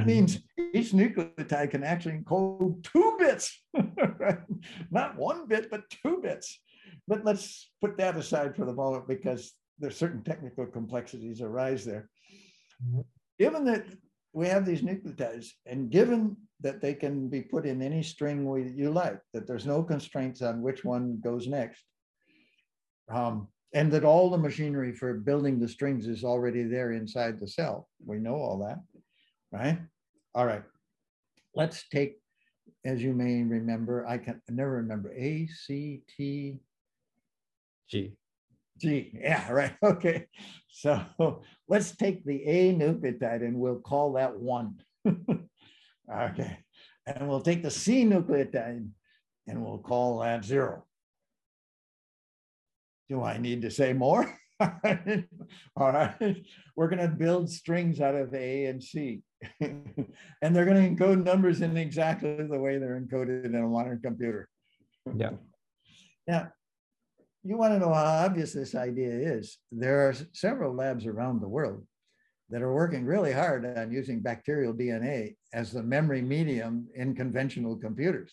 [0.03, 0.07] Mhm.
[0.07, 0.39] means
[0.75, 3.63] each nucleotide can actually encode two bits,
[4.19, 4.39] right?
[4.91, 6.61] not one bit, but two bits.
[7.11, 12.09] But let's put that aside for the moment because there's certain technical complexities arise there.
[13.37, 13.85] Given that
[14.33, 18.71] we have these nucleotides and given that they can be put in any string we,
[18.71, 21.83] you like, that there's no constraints on which one goes next.
[23.13, 27.49] Um, and that all the machinery for building the strings is already there inside the
[27.49, 27.89] cell.
[28.07, 28.79] We know all that,
[29.51, 29.81] right?
[30.37, 30.63] All right.
[31.57, 32.21] Let's take,
[32.85, 36.61] as you may remember, I can never remember A, C, T,
[37.91, 38.13] G.
[38.79, 39.11] G.
[39.15, 39.75] Yeah, right.
[39.83, 40.27] Okay.
[40.71, 44.77] So let's take the A nucleotide and we'll call that one.
[45.07, 46.59] okay.
[47.07, 48.89] And we'll take the C nucleotide
[49.47, 50.85] and we'll call that zero.
[53.09, 54.39] Do I need to say more?
[54.61, 56.37] All right.
[56.77, 59.23] We're going to build strings out of A and C.
[59.61, 64.01] and they're going to encode numbers in exactly the way they're encoded in a modern
[64.01, 64.49] computer.
[65.17, 65.31] Yeah.
[66.29, 66.53] Now,
[67.43, 69.59] you want to know how obvious this idea is.
[69.73, 71.87] There are several labs around the world
[72.51, 77.77] that are working really hard on using bacterial DNA as the memory medium in conventional
[77.77, 78.33] computers.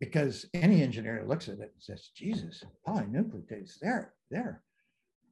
[0.00, 4.62] Because any engineer looks at it and says, Jesus, polynucleotides, they're, they're,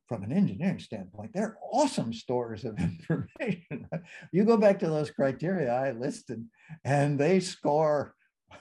[0.09, 3.89] from an engineering standpoint, they're awesome stores of information.
[4.33, 6.45] you go back to those criteria I listed,
[6.85, 8.15] and they score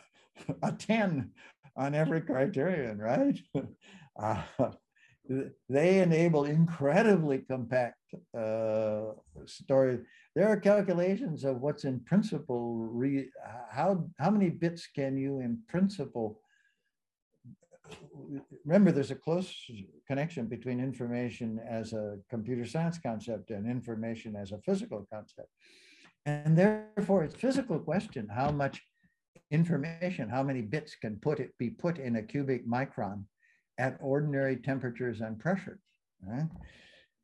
[0.62, 1.32] a 10
[1.76, 3.40] on every criterion, right?
[4.18, 4.42] Uh,
[5.68, 8.00] they enable incredibly compact
[8.34, 9.12] uh.
[9.68, 13.30] There are calculations of what's in principle, re,
[13.70, 16.40] how, how many bits can you in principle
[18.64, 19.54] remember there's a close
[20.08, 25.50] connection between information as a computer science concept and information as a physical concept.
[26.26, 28.82] And therefore it's physical question, how much
[29.52, 33.24] information, how many bits can put it be put in a cubic micron
[33.78, 35.80] at ordinary temperatures and pressures.
[36.26, 36.48] Right?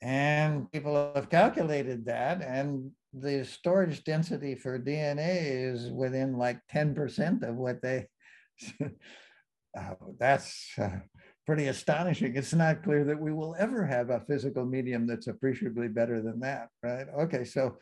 [0.02, 7.48] And people have calculated that, and the storage density for DNA is within like 10%
[7.48, 8.08] of what they.
[8.82, 11.00] uh, that's uh,
[11.46, 12.36] pretty astonishing.
[12.36, 16.40] It's not clear that we will ever have a physical medium that's appreciably better than
[16.40, 17.08] that, right?
[17.22, 17.78] Okay, so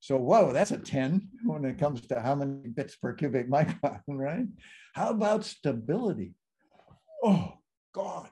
[0.00, 4.00] so whoa, that's a 10 when it comes to how many bits per cubic micron,
[4.08, 4.46] right?
[4.94, 6.34] How about stability?
[7.22, 7.54] Oh
[7.92, 8.28] God,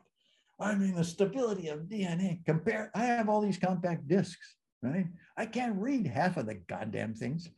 [0.60, 2.44] I mean the stability of DNA.
[2.44, 5.06] Compare, I have all these compact discs, right?
[5.36, 7.48] I can't read half of the goddamn things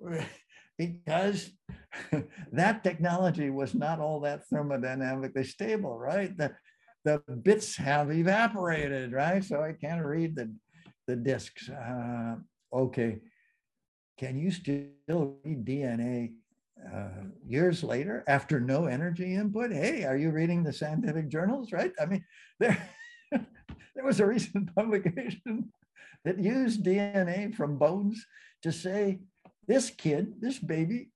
[0.78, 1.50] because
[2.52, 6.36] that technology was not all that thermodynamically stable, right?
[6.36, 6.52] The,
[7.04, 9.44] the bits have evaporated, right?
[9.44, 10.52] So I can't read the,
[11.06, 11.68] the disks.
[11.68, 12.36] Uh,
[12.72, 13.18] okay.
[14.22, 16.34] Can you still read DNA
[16.94, 19.72] uh, years later after no energy input?
[19.72, 21.90] Hey, are you reading the scientific journals, right?
[22.00, 22.24] I mean,
[22.60, 22.88] there,
[23.32, 25.72] there was a recent publication
[26.24, 28.24] that used DNA from bones
[28.62, 29.22] to say
[29.66, 31.10] this kid, this baby,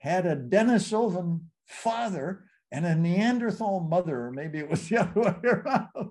[0.00, 5.36] had a Denisovan father and a Neanderthal mother, or maybe it was the other way
[5.44, 6.10] around.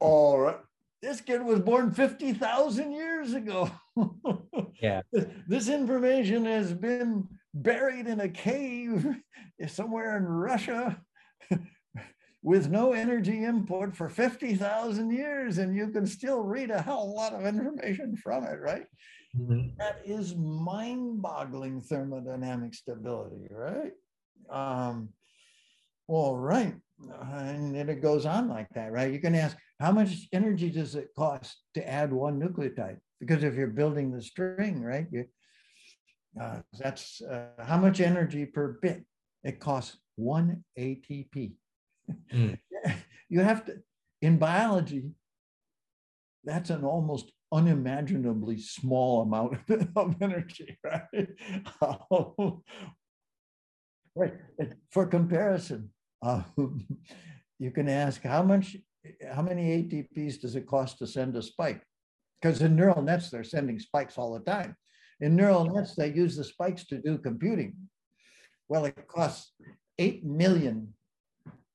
[0.00, 0.60] All right.
[1.04, 3.70] This kid was born 50,000 years ago.
[4.80, 5.02] yeah.
[5.46, 9.06] This information has been buried in a cave
[9.66, 10.98] somewhere in Russia
[12.42, 17.34] with no energy input for 50,000 years, and you can still read a hell lot
[17.34, 18.86] of information from it, right?
[19.38, 19.76] Mm-hmm.
[19.76, 23.92] That is mind-boggling thermodynamic stability, right?
[24.48, 25.10] Um,
[26.08, 29.12] all right, and then it goes on like that, right?
[29.12, 32.96] You can ask, how much energy does it cost to add one nucleotide?
[33.20, 35.26] Because if you're building the string, right, you,
[36.40, 39.04] uh, that's uh, how much energy per bit.
[39.42, 41.52] It costs one ATP.
[42.32, 42.58] Mm.
[43.28, 43.74] you have to,
[44.22, 45.10] in biology,
[46.44, 49.58] that's an almost unimaginably small amount
[49.96, 51.28] of energy, right?
[54.16, 54.32] right.
[54.90, 55.90] For comparison,
[56.22, 56.42] uh,
[57.58, 58.78] you can ask how much,
[59.32, 61.82] how many ATPs does it cost to send a spike?
[62.40, 64.76] Because in neural nets, they're sending spikes all the time.
[65.20, 67.74] In neural nets, they use the spikes to do computing.
[68.68, 69.52] Well, it costs
[69.98, 70.94] 8 million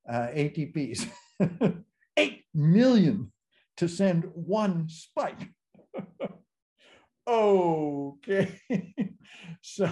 [0.08, 1.08] uh, ATPs.
[2.18, 3.32] 8 million
[3.78, 5.50] to send one spike.
[7.28, 8.60] okay.
[9.62, 9.90] so,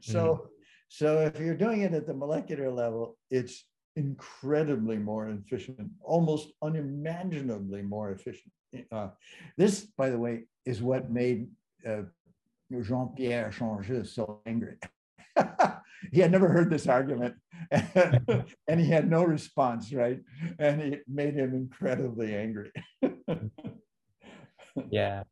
[0.00, 0.46] so, mm.
[0.88, 3.64] so if you're doing it at the molecular level, it's
[3.96, 8.52] incredibly more efficient, almost unimaginably more efficient.
[8.90, 9.08] Uh,
[9.56, 11.48] this, by the way, is what made
[11.86, 12.02] uh,
[12.82, 14.76] Jean-Pierre Changeux so angry.
[16.12, 17.34] he had never heard this argument
[17.70, 20.20] and, he had no response, right?
[20.58, 22.72] And it made him incredibly angry.
[24.90, 25.22] yeah.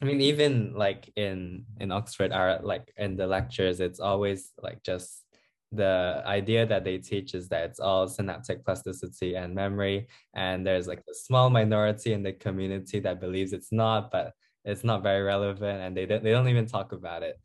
[0.00, 4.82] I mean, even like in in Oxford, our like in the lectures, it's always like
[4.82, 5.24] just
[5.72, 10.88] the idea that they teach is that it's all synaptic plasticity and memory, and there's
[10.88, 14.32] like a small minority in the community that believes it's not, but
[14.64, 17.38] it's not very relevant, and they don't they don't even talk about it.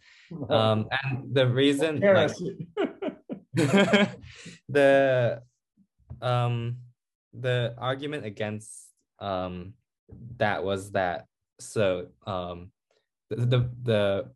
[0.49, 2.31] Um, and the reason like,
[4.69, 5.41] the
[6.21, 6.77] um
[7.33, 8.87] the argument against
[9.19, 9.73] um
[10.37, 11.27] that was that
[11.59, 12.71] so um
[13.29, 14.31] the the, the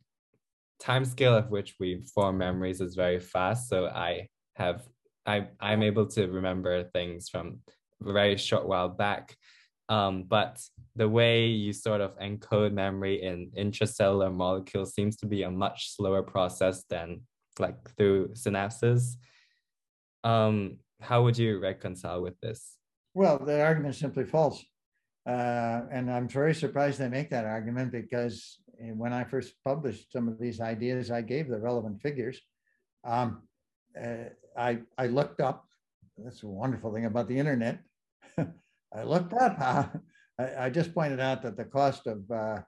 [0.79, 4.83] time scale of which we form memories is very fast so i have
[5.25, 7.59] i i'm able to remember things from
[8.07, 9.35] a very short while back
[9.89, 10.61] um, but
[10.95, 15.95] the way you sort of encode memory in intracellular molecules seems to be a much
[15.95, 17.21] slower process than
[17.57, 19.15] like through synapses.
[20.23, 22.77] Um, how would you reconcile with this?
[23.15, 24.63] Well, the argument is simply false.
[25.27, 30.27] Uh, and I'm very surprised they make that argument because when I first published some
[30.27, 32.39] of these ideas, I gave the relevant figures.
[33.03, 33.43] Um,
[33.99, 35.65] uh, I, I looked up,
[36.17, 37.79] that's a wonderful thing about the internet.
[38.37, 39.85] I looked up, uh,
[40.39, 42.61] I, I, just pointed out that the cost of, uh,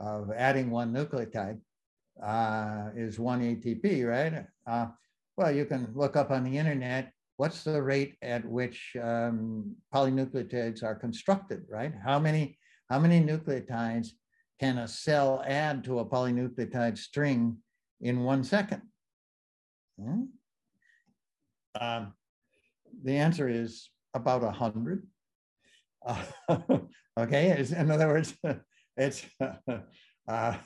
[0.00, 1.60] of adding one nucleotide
[2.22, 4.46] uh, is one ATP, right?
[4.66, 4.86] Uh,
[5.36, 10.82] well, you can look up on the internet, what's the rate at which um, polynucleotides
[10.82, 11.92] are constructed, right?
[12.04, 14.08] How many, how many nucleotides
[14.58, 17.58] can a cell add to a polynucleotide string
[18.00, 18.82] in one second?
[20.00, 20.24] Hmm?
[21.80, 22.12] Um,
[23.02, 25.06] the answer is about a 100.
[26.06, 26.22] Uh,
[27.18, 28.34] okay, it's, in other words,
[28.96, 29.24] it's
[30.28, 30.56] uh,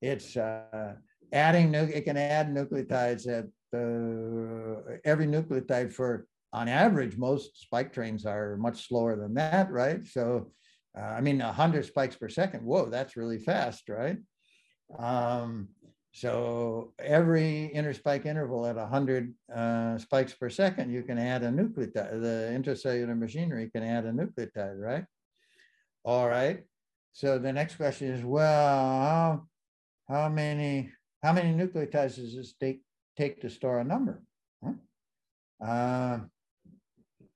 [0.00, 0.94] it's uh,
[1.32, 3.46] adding it can add nucleotides at
[5.04, 10.50] every nucleotide for on average most spike trains are much slower than that right so
[10.98, 14.18] uh, i mean 100 spikes per second whoa that's really fast right
[14.98, 15.68] um,
[16.12, 22.20] So every interspike interval at 100 uh, spikes per second, you can add a nucleotide.
[22.20, 25.04] The intracellular machinery can add a nucleotide, right?
[26.04, 26.64] All right.
[27.12, 28.42] So the next question is, well,
[29.06, 29.46] how,
[30.08, 30.90] how many
[31.22, 32.80] how many nucleotides does this take,
[33.16, 34.22] take to store a number?
[34.64, 34.72] Huh?
[35.64, 36.20] Uh,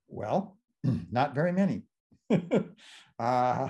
[0.07, 0.57] well,
[1.11, 1.83] not very many.
[3.19, 3.69] uh,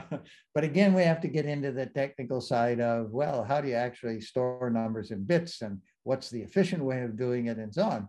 [0.53, 3.75] but again, we have to get into the technical side of, well, how do you
[3.75, 7.83] actually store numbers in bits and what's the efficient way of doing it and so
[7.83, 8.07] on?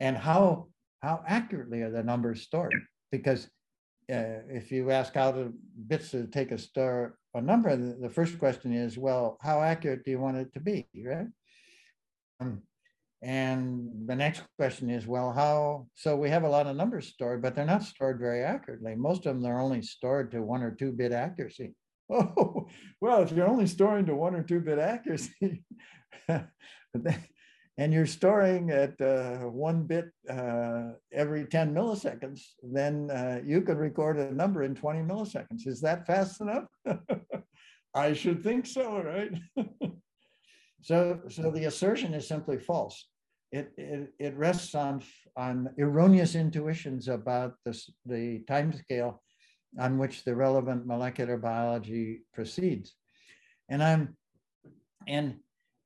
[0.00, 0.68] And how,
[1.02, 2.74] how accurately are the numbers stored?
[3.10, 3.48] Because
[4.12, 5.52] uh, if you ask how the
[5.86, 10.04] bits to take a store a number, the, the, first question is, well, how accurate
[10.04, 11.26] do you want it to be, right?
[12.40, 12.62] Um,
[13.24, 17.40] and the next question is, well, how, so we have a lot of numbers stored,
[17.40, 18.94] but they're not stored very accurately.
[18.94, 21.74] Most of them are only stored to one or two bit accuracy.
[22.12, 22.68] Oh,
[23.00, 25.64] well, if you're only storing to one or two bit accuracy,
[26.28, 33.78] and you're storing at uh, one bit uh, every 10 milliseconds, then uh, you could
[33.78, 35.66] record a number in 20 milliseconds.
[35.66, 36.66] Is that fast enough?
[37.94, 39.32] I should think so, right?
[40.82, 43.02] so, so the assertion is simply false
[43.54, 45.00] it, it, it rests on,
[45.36, 49.22] on erroneous intuitions about this, the time scale
[49.78, 52.96] on which the relevant molecular biology proceeds.
[53.68, 54.16] And I'm,
[55.06, 55.36] and,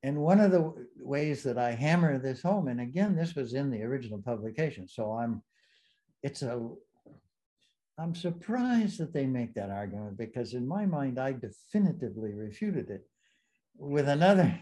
[0.01, 3.69] and one of the ways that I hammer this home, and again, this was in
[3.69, 5.43] the original publication, so I'm,
[6.23, 6.69] it's a,
[7.99, 13.07] I'm surprised that they make that argument because in my mind, I definitively refuted it
[13.77, 14.59] with another,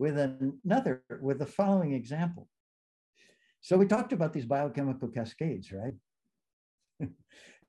[0.00, 2.48] with another, with the following example.
[3.60, 5.92] So we talked about these biochemical cascades, right?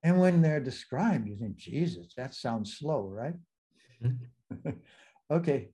[0.03, 3.36] and when they're described, you think, Jesus, that sounds slow, right?
[5.32, 5.70] Okay,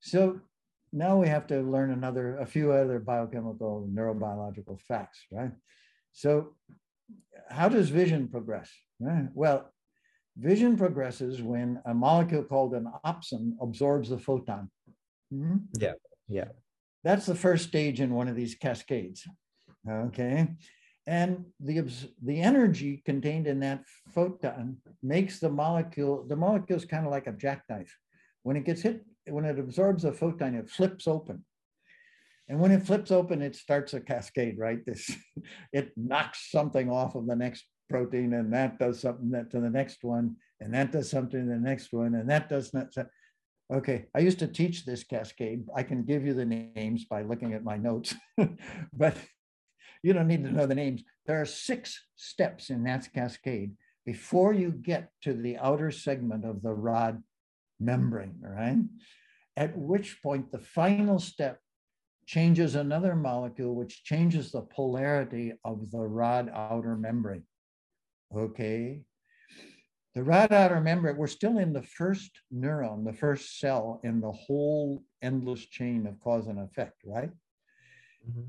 [0.00, 0.38] so
[0.92, 5.52] now we have to learn another, a few other biochemical neurobiological facts, right?
[6.12, 6.54] So
[7.48, 8.70] how does vision progress?
[9.32, 9.72] Well,
[10.36, 14.70] vision progresses when a molecule called an opsin absorbs the photon.
[15.32, 15.56] Mm-hmm.
[15.78, 15.94] Yeah,
[16.28, 16.48] yeah.
[17.04, 19.26] That's the first stage in one of these cascades.
[19.88, 20.48] Okay.
[21.06, 21.80] And the,
[22.22, 23.82] the energy contained in that
[24.14, 27.96] photon makes the molecule, the molecule is kind of like a jackknife.
[28.44, 31.44] When it gets hit, when it absorbs a photon, it flips open.
[32.48, 34.84] And when it flips open, it starts a cascade, right?
[34.84, 35.10] This,
[35.72, 39.70] it knocks something off of the next protein, and that does something that to the
[39.70, 42.88] next one, and that does something to the next one, and that does not.
[43.72, 45.64] Okay, I used to teach this cascade.
[45.74, 48.14] I can give you the names by looking at my notes,
[48.92, 49.16] but
[50.02, 51.02] you don't need to know the names.
[51.24, 53.72] There are six steps in that cascade
[54.04, 57.22] before you get to the outer segment of the rod
[57.80, 58.78] membrane, right?
[59.56, 61.60] At which point the final step
[62.26, 67.44] changes another molecule, which changes the polarity of the rod outer membrane.
[68.34, 69.02] Okay,
[70.14, 74.32] the rod outer membrane, we're still in the first neuron, the first cell in the
[74.32, 77.30] whole endless chain of cause and effect, right?
[78.28, 78.42] Mm-hmm.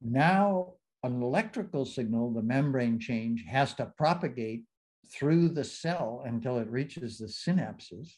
[0.00, 4.62] Now, an electrical signal, the membrane change, has to propagate
[5.10, 8.10] through the cell until it reaches the synapses.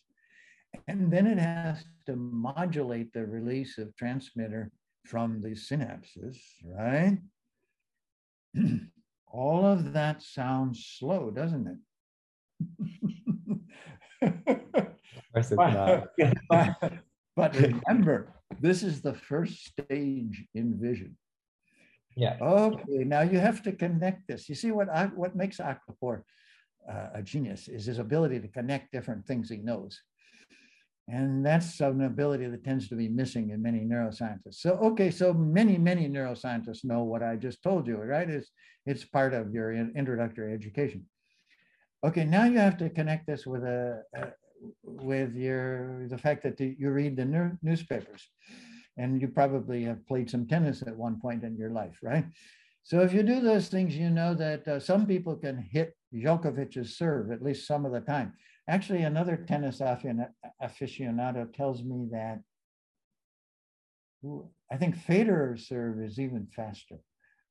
[0.86, 4.70] And then it has to modulate the release of transmitter
[5.06, 7.18] from the synapses, right?
[9.32, 11.78] All of that sounds slow, doesn't it?
[16.48, 16.92] but,
[17.36, 17.56] but
[17.88, 21.16] remember, this is the first stage in vision.
[22.16, 22.36] Yeah.
[22.40, 24.48] Okay, now you have to connect this.
[24.48, 26.22] You see what what makes Akhlaghpour
[26.88, 30.00] uh, a genius is his ability to connect different things he knows.
[31.08, 34.60] And that's an ability that tends to be missing in many neuroscientists.
[34.60, 38.30] So, okay, so many, many neuroscientists know what I just told you, right?
[38.30, 38.50] It's,
[38.86, 41.06] it's part of your introductory education.
[42.02, 44.30] Okay, now you have to connect this with a, uh,
[44.82, 48.28] with your the fact that you read the newspapers,
[48.96, 52.24] and you probably have played some tennis at one point in your life, right?
[52.82, 56.96] So if you do those things, you know that uh, some people can hit Djokovic's
[56.96, 58.32] serve at least some of the time.
[58.68, 62.40] Actually, another tennis aficionado tells me that
[64.72, 66.96] I think Federer's serve is even faster.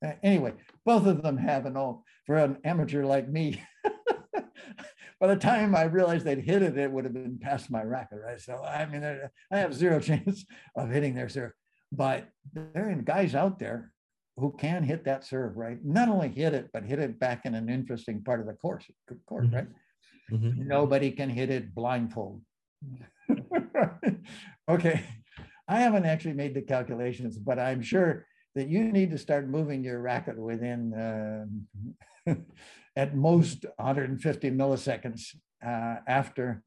[0.06, 0.54] Uh, anyway,
[0.86, 3.62] both of them have an all for an amateur like me.
[5.20, 8.20] by the time I realized they'd hit it, it would have been past my racket,
[8.26, 8.40] right?
[8.40, 9.04] So I mean,
[9.52, 10.46] I have zero chance
[10.76, 11.52] of hitting their serve.
[11.92, 13.92] But there are guys out there
[14.38, 15.84] who can hit that serve, right?
[15.84, 18.86] Not only hit it, but hit it back in an interesting part of the course,
[19.28, 19.56] court, mm-hmm.
[19.56, 19.68] right?
[20.32, 20.68] Mm-hmm.
[20.68, 22.42] Nobody can hit it blindfold.
[24.70, 25.04] okay.
[25.68, 28.26] I haven't actually made the calculations, but I'm sure
[28.56, 30.94] that you need to start moving your racket within
[32.28, 32.36] uh,
[33.00, 35.36] at most 150 milliseconds
[35.66, 36.62] uh, after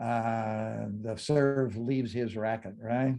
[0.00, 3.18] uh, the serve leaves his racket, right?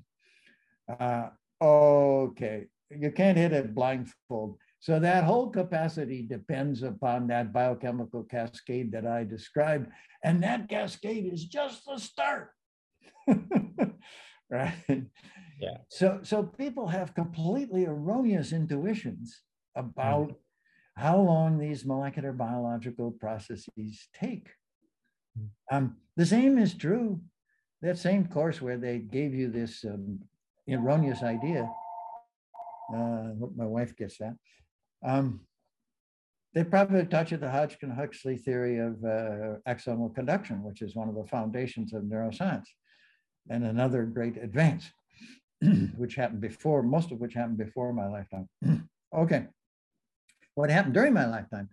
[0.87, 1.27] Uh,
[1.61, 4.57] okay, you can't hit it blindfold.
[4.79, 9.87] So that whole capacity depends upon that biochemical cascade that I described.
[10.23, 12.51] And that cascade is just the start.
[14.49, 14.73] right?
[15.59, 15.77] Yeah.
[15.89, 19.41] So so people have completely erroneous intuitions
[19.75, 20.35] about mm.
[20.95, 24.49] How long these molecular biological processes take.
[25.39, 25.49] Mm.
[25.71, 27.19] Um, the same is true.
[27.81, 30.19] That same course where they gave you this um,
[30.69, 31.69] erroneous idea.
[32.93, 34.35] I Uh, my wife gets that.
[35.03, 35.41] Um,
[36.53, 41.15] they probably taught you the Hodgkin-Huxley theory of uh, axonal conduction, which is one of
[41.15, 42.67] the foundations of neuroscience,
[43.49, 44.91] and another great advance,
[45.97, 48.47] which happened before, most of which happened before my lifetime.
[49.15, 49.47] okay,
[50.55, 51.69] what happened during my lifetime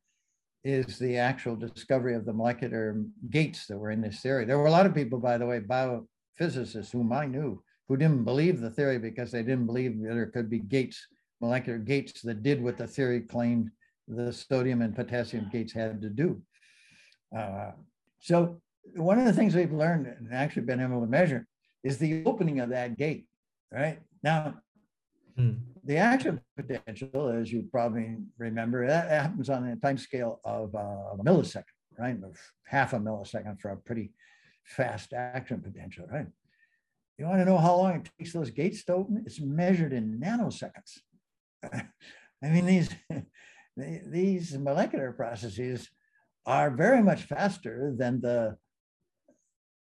[0.64, 4.44] is the actual discovery of the molecular gates that were in this theory.
[4.44, 8.24] There were a lot of people, by the way, biophysicists whom I knew, who didn't
[8.24, 11.06] believe the theory because they didn't believe that there could be gates
[11.40, 13.70] molecular gates that did what the theory claimed
[14.06, 16.40] the sodium and potassium gates had to do.
[17.36, 17.72] Uh,
[18.18, 18.60] so
[18.96, 21.46] one of the things we've learned and actually been able to measure
[21.82, 23.26] is the opening of that gate,
[23.72, 24.00] right?
[24.22, 24.54] Now,
[25.36, 25.52] hmm.
[25.84, 30.78] The action potential, as you probably remember, that happens on a time scale of, uh,
[30.78, 31.64] a millisecond,
[31.98, 32.16] right?
[32.22, 34.12] Of half a millisecond for a pretty
[34.64, 36.26] fast action potential, right?
[37.18, 39.22] You want to know how long it takes those gates to open?
[39.26, 41.00] It's measured in nanoseconds.
[42.42, 42.88] I mean, these,
[44.06, 45.88] these molecular processes
[46.46, 48.56] are very much faster than the,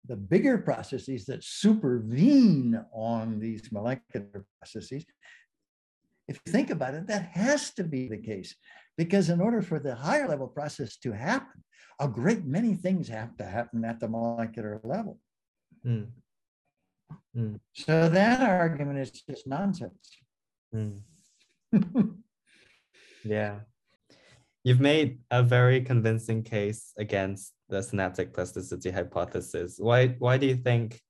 [0.06, 5.04] the bigger processes that supervene on these molecular processes.
[6.28, 8.54] If you think about it, that has to be the case
[8.96, 11.64] because in order for the higher level process to happen,
[12.00, 15.18] a great many things have to happen at the molecular level.
[15.86, 16.08] Mm.
[17.36, 17.60] Mm.
[17.72, 20.16] So that argument is just nonsense.
[20.74, 21.00] Mm.
[23.24, 23.60] yeah.
[24.64, 29.76] You've made a very convincing case against the synaptic plasticity hypothesis.
[29.78, 31.00] Why why do you think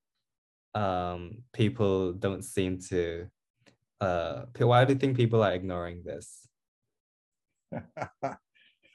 [0.73, 3.27] um, people don't seem to
[4.03, 6.47] uh, why do you think people are ignoring this?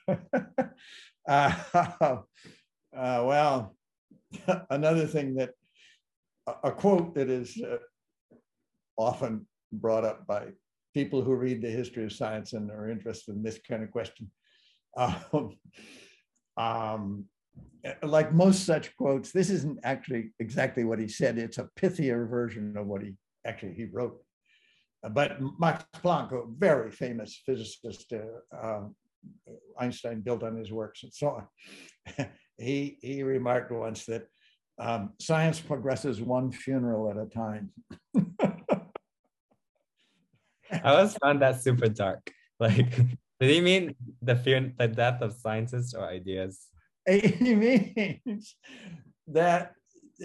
[0.08, 0.16] uh,
[1.28, 2.22] uh,
[2.92, 3.76] well,
[4.70, 5.50] another thing that
[6.64, 7.76] a, quote that is uh,
[8.96, 10.46] often brought up by
[10.94, 14.30] people who read the history of science and are interested in this kind of question.
[14.96, 15.56] Um,
[16.56, 17.24] um,
[18.02, 21.38] like most such quotes, this isn't actually exactly what he said.
[21.38, 23.14] It's a pithier version of what he
[23.46, 24.18] actually he wrote.
[25.02, 28.84] But Max Planck, a very famous physicist, uh, uh,
[29.78, 32.28] Einstein built on his works and so on.
[32.58, 34.26] he he remarked once that
[34.78, 37.70] um, science progresses one funeral at a time.
[40.70, 42.30] I always found that super dark.
[42.60, 42.96] Like,
[43.40, 46.66] did he mean the fear, the death of scientists or ideas?
[47.06, 48.56] He means
[49.26, 49.72] that.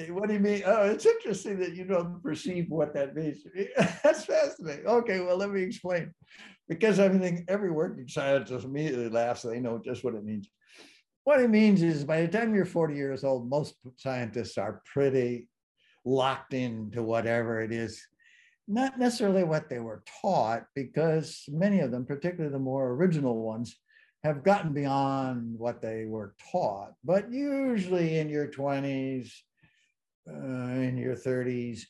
[0.10, 0.64] What do you mean?
[0.66, 3.46] Oh, it's interesting that you don't perceive what that means.
[4.04, 4.88] That's fascinating.
[4.88, 6.14] Okay, well, let me explain.
[6.68, 9.44] Because I think every working scientist immediately laughs.
[9.44, 10.50] They know just what it means.
[11.26, 15.48] What it means is by the time you're 40 years old, most scientists are pretty
[16.06, 18.06] locked into whatever it is
[18.68, 23.78] not necessarily what they were taught, because many of them, particularly the more original ones,
[24.24, 26.94] have gotten beyond what they were taught.
[27.04, 29.32] But usually in your 20s,
[30.30, 31.82] uh, in your 30s,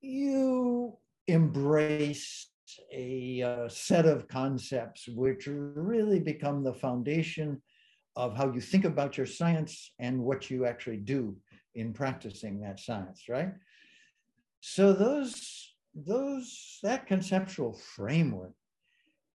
[0.00, 2.50] you embrace
[2.92, 7.60] a uh, set of concepts which really become the foundation
[8.16, 11.36] of how you think about your science and what you actually do
[11.74, 13.52] in practicing that science, right?
[14.60, 18.52] So those those that conceptual framework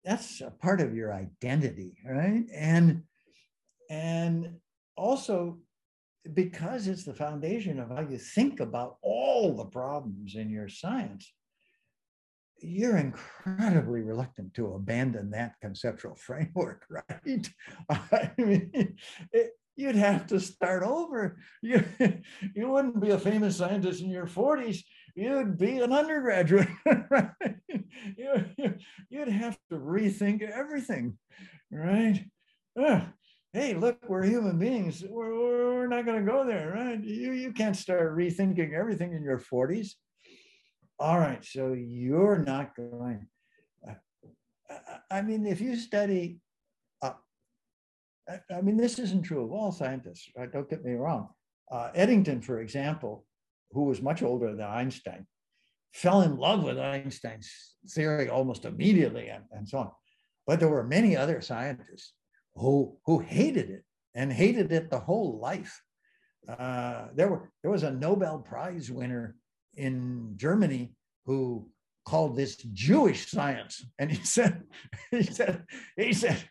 [0.05, 3.03] that's a part of your identity right and
[3.89, 4.55] and
[4.95, 5.57] also
[6.33, 11.33] because it's the foundation of how you think about all the problems in your science
[12.65, 17.49] you're incredibly reluctant to abandon that conceptual framework right
[17.89, 18.95] i mean
[19.31, 21.83] it, you'd have to start over you,
[22.55, 24.83] you wouldn't be a famous scientist in your 40s
[25.15, 26.67] you'd be an undergraduate.
[27.09, 27.29] right?
[28.17, 28.45] you,
[29.11, 31.17] would have to rethink everything,
[31.71, 32.25] right?
[33.53, 35.03] Hey, look, we're human beings.
[35.07, 37.01] We're, we're not going to go there, right?
[37.03, 39.91] You, you can't start rethinking everything in your 40s.
[40.99, 43.27] all right, so you're not going.
[43.87, 43.93] Uh,
[45.11, 46.39] I mean, if you study,
[47.03, 47.13] uh,
[48.51, 50.51] I mean, this isn't true of all scientists, right?
[50.51, 51.29] Don't get me wrong.
[51.71, 53.25] Uh, Eddington, for example,
[53.71, 55.27] who was much older than Einstein,
[55.93, 59.91] fell in love with Einstein's theory almost immediately and, and so on.
[60.47, 62.13] But there were many other scientists
[62.55, 63.83] who, who hated it
[64.15, 65.81] and hated it the whole life.
[66.47, 69.35] Uh, there were there was a Nobel Prize winner
[69.75, 70.93] in Germany
[71.25, 71.69] who
[72.05, 74.63] called this Jewish science, and he said
[75.09, 75.63] he said
[75.95, 76.43] he said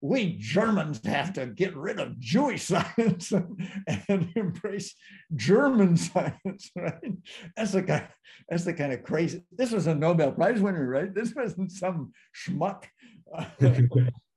[0.00, 4.94] we Germans have to get rid of Jewish science and, embrace
[5.34, 7.12] German science, right?
[7.56, 8.08] That's the kind,
[8.48, 9.44] that's the kind of crazy.
[9.52, 11.14] This was a Nobel Prize winner, right?
[11.14, 12.84] This wasn't some schmuck.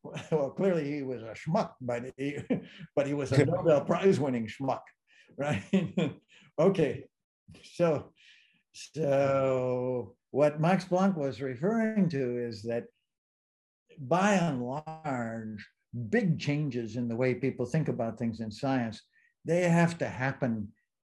[0.32, 2.38] well, clearly he was a schmuck, but he,
[2.96, 4.82] but he was a Nobel Prize winning schmuck,
[5.38, 5.64] right?
[6.60, 7.06] okay,
[7.64, 8.12] so
[8.74, 12.86] so what Max Planck was referring to is that
[14.00, 15.68] by and large,
[16.10, 19.02] big changes in the way people think about things in science,
[19.46, 20.70] they have to happen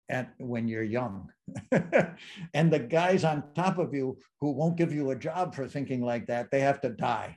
[0.08, 1.28] at when you're young.
[2.54, 6.00] and the guys on top of you who won't give you a job for thinking
[6.00, 7.36] like that, they have to die.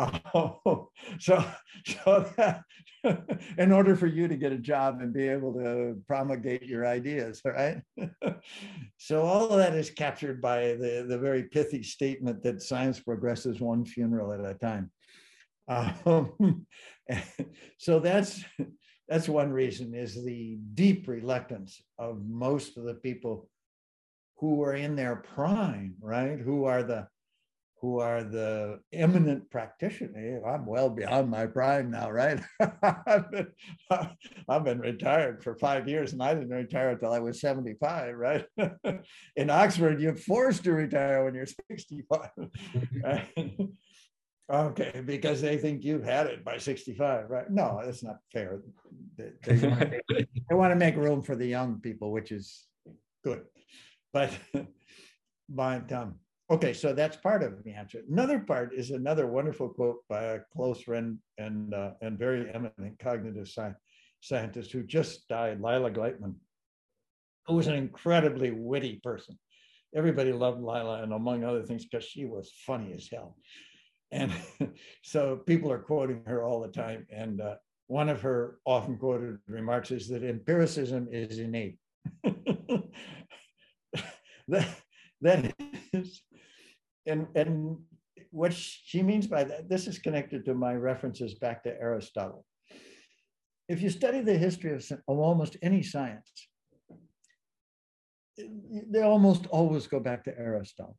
[1.18, 1.44] So,
[1.84, 2.62] so that,
[3.58, 7.40] in order for you to get a job and be able to promulgate your ideas,
[7.44, 7.78] right?
[8.98, 13.60] so all of that is captured by the, the very pithy statement that science progresses
[13.60, 14.90] one funeral at a time.
[16.06, 16.66] Um,
[17.78, 18.44] so that's
[19.08, 23.48] that's one reason is the deep reluctance of most of the people
[24.38, 26.38] who are in their prime, right?
[26.38, 27.08] Who are the
[27.80, 30.42] who are the eminent practitioners.
[30.46, 32.38] I'm well beyond my prime now, right?
[32.82, 33.46] I've, been,
[34.48, 38.44] I've been retired for five years and I didn't retire until I was 75, right?
[39.36, 42.28] In Oxford, you're forced to retire when you're 65.
[43.02, 43.56] Right?
[44.52, 47.50] okay, because they think you've had it by 65, right?
[47.50, 48.60] No, that's not fair.
[49.16, 52.66] They, they, want, they want to make room for the young people, which is
[53.24, 53.42] good.
[54.12, 54.32] But,
[55.48, 56.16] but um,
[56.50, 58.02] Okay, so that's part of the answer.
[58.10, 62.98] Another part is another wonderful quote by a close friend and uh, and very eminent
[62.98, 63.76] cognitive sci-
[64.20, 66.34] scientist who just died, Lila Gleitman,
[67.46, 69.38] who was an incredibly witty person.
[69.94, 73.36] Everybody loved Lila, and among other things, because she was funny as hell.
[74.10, 74.32] And
[75.02, 77.06] so people are quoting her all the time.
[77.12, 77.56] And uh,
[77.86, 81.78] one of her often quoted remarks is that empiricism is innate.
[84.48, 84.66] that,
[85.20, 85.54] that
[85.92, 86.22] is
[87.06, 87.78] and and
[88.30, 92.44] what she means by that, this is connected to my references back to Aristotle.
[93.68, 96.30] If you study the history of, of almost any science,
[98.36, 100.96] they almost always go back to Aristotle.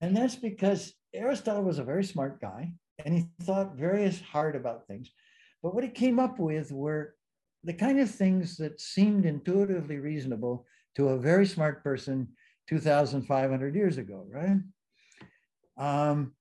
[0.00, 2.72] And that's because Aristotle was a very smart guy
[3.04, 5.10] and he thought very hard about things.
[5.62, 7.14] But what he came up with were
[7.64, 10.66] the kind of things that seemed intuitively reasonable
[10.96, 12.28] to a very smart person
[12.70, 14.58] 2,500 years ago, right?
[15.76, 16.34] Um,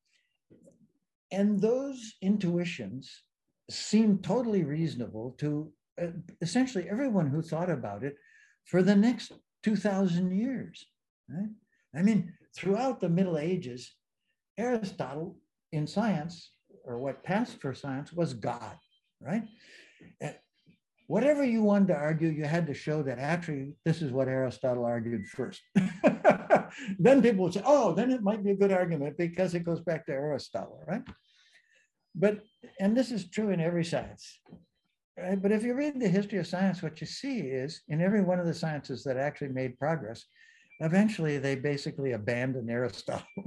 [1.32, 3.24] and those intuitions
[3.72, 6.08] seem totally reasonable to uh,
[6.42, 8.16] essentially everyone who thought about it
[8.66, 9.32] for the next
[9.64, 10.86] 2,000 years,
[11.28, 11.50] right?
[11.96, 13.92] I mean, throughout the Middle Ages,
[14.56, 15.36] Aristotle
[15.72, 16.52] in science,
[16.86, 18.78] or what passed for science, was God,
[19.20, 19.46] right?
[21.10, 24.86] Whatever you wanted to argue, you had to show that actually this is what Aristotle
[24.86, 25.60] argued first.
[27.00, 29.80] then people would say, oh, then it might be a good argument because it goes
[29.80, 31.02] back to Aristotle, right?
[32.14, 32.42] But,
[32.80, 34.40] and this is true in every science,
[35.18, 35.42] right?
[35.42, 38.40] But if you read the history of science, what you see is in every one
[38.40, 40.26] of the sciences that actually made progress,
[40.80, 43.26] eventually they basically abandoned Aristotle.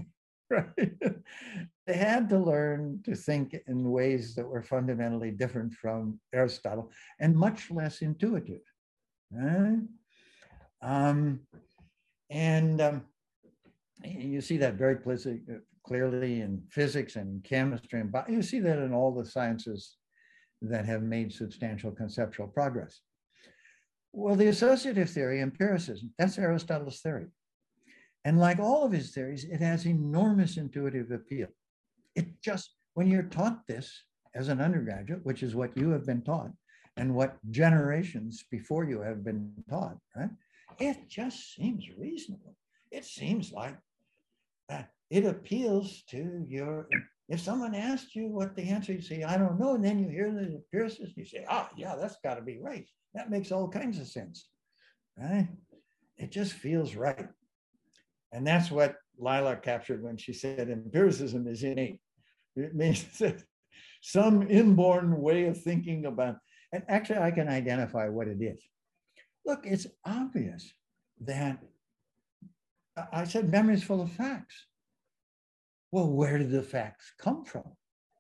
[0.52, 0.92] right?
[1.86, 7.36] they had to learn to think in ways that were fundamentally different from Aristotle and
[7.36, 8.60] much less intuitive.
[9.30, 9.80] Right?
[10.82, 11.40] Um,
[12.30, 13.02] and um,
[14.04, 14.96] you see that very
[15.84, 18.14] clearly in physics and chemistry and.
[18.28, 19.96] You see that in all the sciences
[20.62, 23.00] that have made substantial conceptual progress.
[24.12, 27.28] Well, the associative theory, empiricism, that's Aristotle's theory.
[28.24, 31.48] And like all of his theories, it has enormous intuitive appeal.
[32.14, 33.90] It just, when you're taught this
[34.34, 36.50] as an undergraduate, which is what you have been taught
[36.96, 40.30] and what generations before you have been taught, right?
[40.78, 42.56] It just seems reasonable.
[42.90, 43.76] It seems like
[44.70, 46.88] uh, it appeals to your,
[47.28, 49.74] if someone asks you what the answer, you say, I don't know.
[49.74, 52.86] And then you hear the empiricist, you say, ah, yeah, that's got to be right.
[53.14, 54.48] That makes all kinds of sense,
[55.18, 55.48] right?
[56.22, 57.28] it just feels right.
[58.32, 62.00] And that's what Lila captured when she said empiricism is innate.
[62.56, 63.04] It means
[64.02, 66.36] some inborn way of thinking about,
[66.72, 68.62] and actually I can identify what it is.
[69.44, 70.72] Look, it's obvious
[71.20, 71.58] that
[73.12, 74.66] I said memory is full of facts.
[75.90, 77.64] Well, where did the facts come from?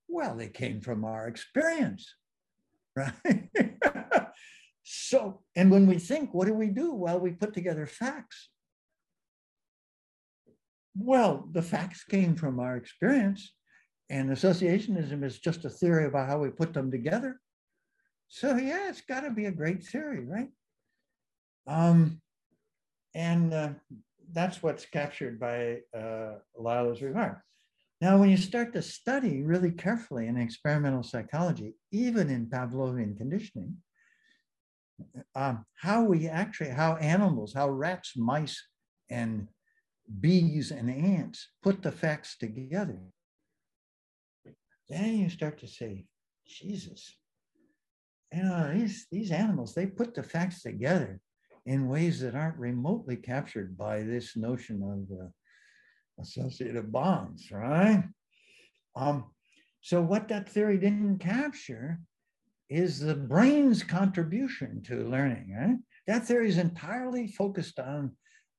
[0.08, 2.14] Well, they came from our experience,
[2.96, 3.48] right?
[4.82, 6.92] so, and when we think, what do we do?
[6.92, 8.50] Well, we put together facts.
[10.94, 13.52] Well, the facts came from our experience,
[14.10, 17.40] and associationism is just a theory about how we put them together.
[18.28, 20.50] So, yeah, it's got to be a great theory, right?
[21.66, 22.20] Um,
[23.14, 23.70] and uh,
[24.32, 27.42] that's what's captured by uh, Lila's remark.
[28.00, 33.76] Now, when you start to study really carefully in experimental psychology, even in Pavlovian conditioning,
[35.34, 38.60] um, how we actually, how animals, how rats, mice,
[39.08, 39.46] and
[40.20, 43.00] bees and ants put the facts together,
[44.88, 46.04] then you start to say,
[46.46, 47.16] Jesus,
[48.32, 51.20] you know, these, these animals, they put the facts together
[51.66, 55.28] in ways that aren't remotely captured by this notion of uh,
[56.20, 58.04] associative bonds, right?
[58.96, 59.26] Um,
[59.80, 62.00] so what that theory didn't capture
[62.68, 65.76] is the brain's contribution to learning, right?
[66.06, 68.12] That theory is entirely focused on,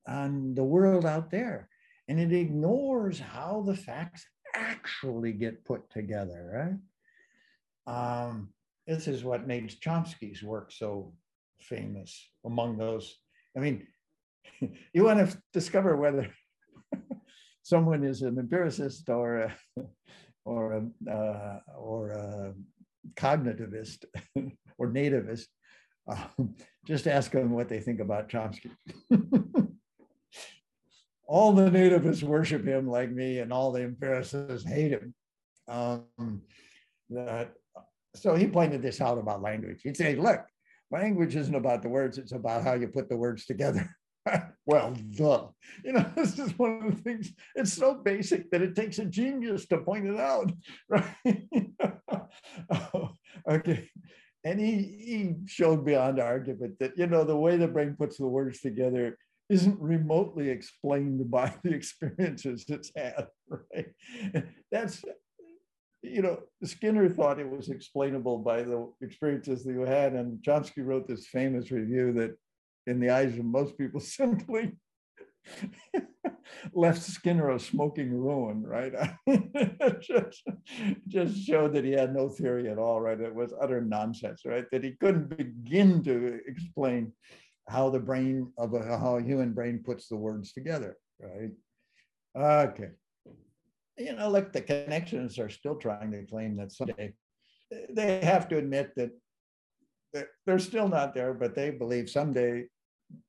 [0.07, 1.69] on the world out there,
[2.07, 4.25] and it ignores how the facts
[4.55, 6.77] actually get put together,
[7.87, 8.27] right?
[8.27, 8.49] Um,
[8.87, 11.13] this is what made Chomsky's work so
[11.59, 13.15] famous among those.
[13.55, 13.87] I mean,
[14.93, 16.29] you want to discover whether
[17.63, 19.55] someone is an empiricist or a,
[20.45, 22.53] or a, uh, or a
[23.15, 24.05] cognitivist
[24.77, 25.47] or nativist,
[26.07, 28.71] um, just ask them what they think about Chomsky.
[31.25, 35.13] All the nativists worship him like me, and all the empiricists hate him.
[35.67, 36.41] Um,
[37.09, 37.53] that,
[38.15, 39.81] so he pointed this out about language.
[39.83, 40.41] He'd say, look,
[40.91, 43.89] language isn't about the words, it's about how you put the words together.
[44.65, 45.47] well, duh.
[45.83, 49.05] You know, this is one of the things, it's so basic that it takes a
[49.05, 50.51] genius to point it out,
[50.89, 51.05] right?
[52.71, 53.11] oh,
[53.49, 53.89] okay.
[54.45, 58.27] And he, he showed beyond argument that, you know, the way the brain puts the
[58.27, 59.17] words together
[59.49, 63.87] isn't remotely explained by the experiences it's had, right?
[64.71, 65.03] That's,
[66.01, 70.13] you know, Skinner thought it was explainable by the experiences that you had.
[70.13, 72.35] And Chomsky wrote this famous review that
[72.87, 74.73] in the eyes of most people simply
[76.73, 78.93] left Skinner a smoking ruin, right?
[80.01, 80.43] just,
[81.07, 83.19] just showed that he had no theory at all, right?
[83.19, 84.65] It was utter nonsense, right?
[84.71, 87.11] That he couldn't begin to explain
[87.69, 91.51] how the brain of a how a human brain puts the words together, right?
[92.35, 92.89] Okay.
[93.97, 97.13] You know, look, the connections are still trying to claim that someday
[97.89, 99.11] they have to admit that
[100.45, 102.65] they're still not there, but they believe someday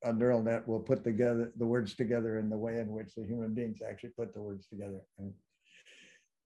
[0.02, 3.24] a neural net will put together the words together in the way in which the
[3.24, 5.00] human beings actually put the words together.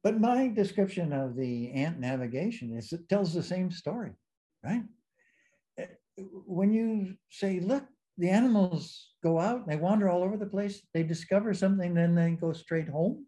[0.03, 4.13] But my description of the ant navigation is it tells the same story,
[4.65, 4.83] right?
[6.47, 7.85] When you say, look,
[8.17, 12.33] the animals go out, they wander all over the place, they discover something, then they
[12.33, 13.27] go straight home.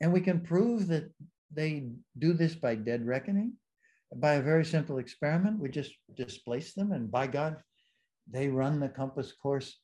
[0.00, 1.10] And we can prove that
[1.52, 3.54] they do this by dead reckoning,
[4.16, 5.60] by a very simple experiment.
[5.60, 7.56] We just displace them, and by God,
[8.30, 9.78] they run the compass course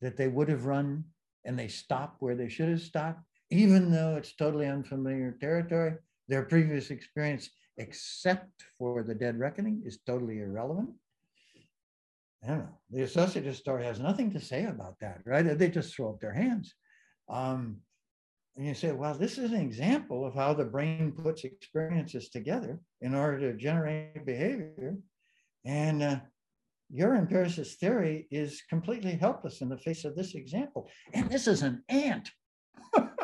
[0.00, 1.04] that they would have run
[1.44, 3.20] and they stop where they should have stopped,
[3.50, 5.94] even though it's totally unfamiliar territory.
[6.28, 10.90] Their previous experience, except for the dead reckoning, is totally irrelevant.
[12.44, 12.78] I don't know.
[12.90, 15.42] The associative story has nothing to say about that, right?
[15.58, 16.74] They just throw up their hands.
[17.28, 17.78] Um,
[18.56, 22.78] and you say, well, this is an example of how the brain puts experiences together
[23.00, 24.96] in order to generate behavior.
[25.64, 26.20] And uh,
[26.90, 30.88] your empiricist theory is completely helpless in the face of this example.
[31.12, 32.30] And this is an ant.
[32.94, 33.14] Come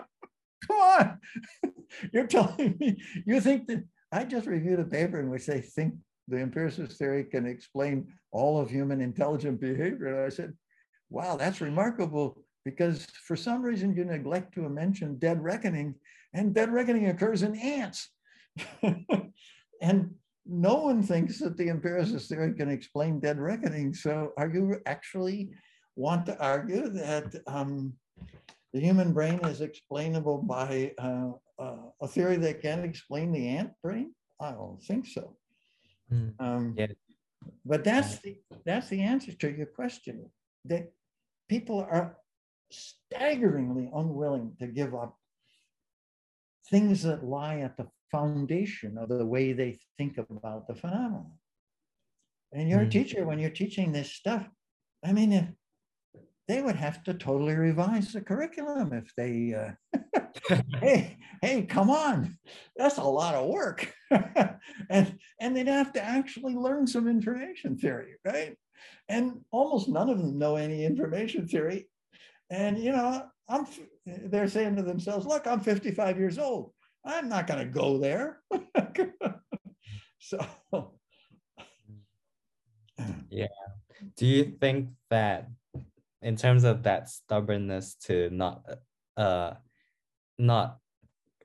[0.71, 1.19] on.
[2.13, 5.95] You're telling me you think that I just reviewed a paper in which they think
[6.31, 10.07] the empiricist theory can explain all of human intelligent behavior.
[10.07, 10.55] And I said,
[11.11, 15.95] wow, that's remarkable because for some reason you neglect to mention dead reckoning,
[16.35, 18.11] and dead reckoning occurs in ants.
[19.83, 20.11] and
[20.47, 23.95] no one thinks that the empiricist theory can explain dead reckoning.
[23.95, 25.51] So are you actually
[25.97, 27.95] want to argue that um,
[28.73, 33.73] the human brain is explainable by uh, uh, a theory that can explain the ant
[33.83, 34.15] brain?
[34.41, 35.37] I don't think so.
[36.13, 36.35] Mm.
[36.39, 36.87] Um, yeah.
[37.65, 40.31] But that's the that's the answer to your question.
[40.67, 40.93] That
[41.49, 42.17] people are
[42.71, 45.17] staggeringly unwilling to give up
[46.71, 51.33] things that lie at the foundation of the way they think about the phenomenon.
[52.53, 52.91] And your mm.
[52.91, 54.47] teacher, when you're teaching this stuff,
[55.05, 55.47] I mean, if
[56.51, 60.01] they would have to totally revise the curriculum if they, uh,
[60.81, 62.37] hey, hey, come on,
[62.77, 63.93] that's a lot of work,
[64.91, 68.57] and and they'd have to actually learn some information theory, right?
[69.09, 71.89] And almost none of them know any information theory,
[72.51, 73.67] and you know, I'm
[74.05, 76.73] they're saying to themselves, look, I'm 55 years old.
[77.05, 78.41] I'm not going to go there.
[80.19, 80.45] so
[83.31, 83.47] yeah.
[84.17, 85.49] Do you think that
[86.23, 88.63] in terms of that stubbornness to not
[89.17, 89.53] uh
[90.39, 90.79] not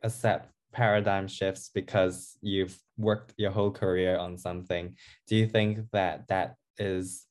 [0.03, 4.95] accept paradigm shifts because you've worked your whole career on something,
[5.27, 7.25] do you think that that is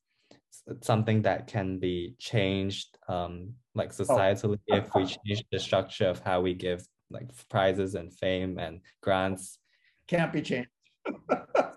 [0.81, 4.03] something that can be changed um like oh.
[4.03, 4.77] societally oh.
[4.77, 9.59] if we change the structure of how we give like prizes and fame and grants
[10.07, 10.69] can't be changed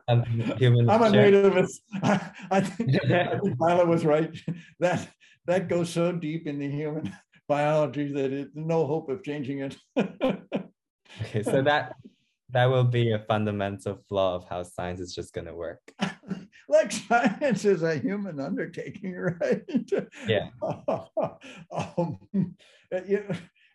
[0.08, 0.22] I'm
[1.02, 1.80] a nativist.
[2.02, 4.34] I, I think, I think Violet was right.
[4.80, 5.06] That
[5.49, 7.12] that goes so deep in the human
[7.49, 9.77] biology that it no hope of changing it.
[9.99, 11.97] okay, so that
[12.51, 15.81] that will be a fundamental flaw of how science is just going to work.
[16.68, 19.62] like science is a human undertaking, right?
[20.27, 20.49] Yeah.
[21.97, 22.18] um,
[23.07, 23.25] you,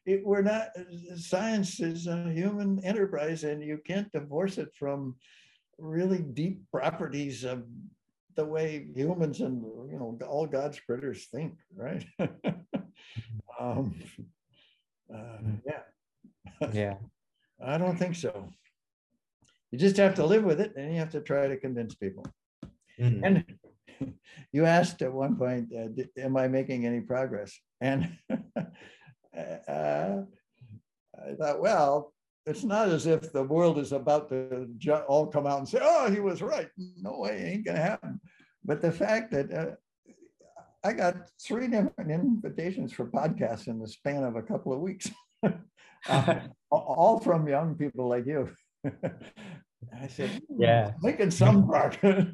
[0.05, 0.69] it, we're not.
[1.15, 5.15] Science is a human enterprise, and you can't divorce it from
[5.79, 7.63] really deep properties of
[8.35, 12.05] the way humans and you know all God's critters think, right?
[13.59, 13.95] um,
[15.13, 16.69] uh, yeah.
[16.73, 16.95] Yeah.
[17.65, 18.49] I don't think so.
[19.71, 22.25] You just have to live with it, and you have to try to convince people.
[22.99, 23.23] Mm-hmm.
[23.23, 23.45] And
[24.51, 25.87] you asked at one point, uh,
[26.17, 28.17] "Am I making any progress?" And
[29.35, 30.21] uh,
[31.15, 32.12] I thought, well,
[32.45, 34.67] it's not as if the world is about to
[35.07, 38.19] all come out and say, "Oh, he was right." No way, it ain't gonna happen.
[38.65, 39.75] But the fact that uh,
[40.83, 45.09] I got three different invitations for podcasts in the span of a couple of weeks,
[46.09, 46.39] uh,
[46.69, 48.49] all from young people like you.
[50.01, 52.25] I said, hmm, "Yeah, making some progress."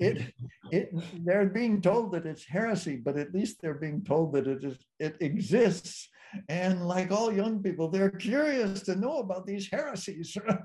[0.00, 0.32] it,
[0.70, 0.90] it,
[1.24, 4.78] they're being told that it's heresy, but at least they're being told that it is,
[4.98, 6.08] it exists
[6.48, 10.60] and like all young people, they're curious to know about these heresies, right?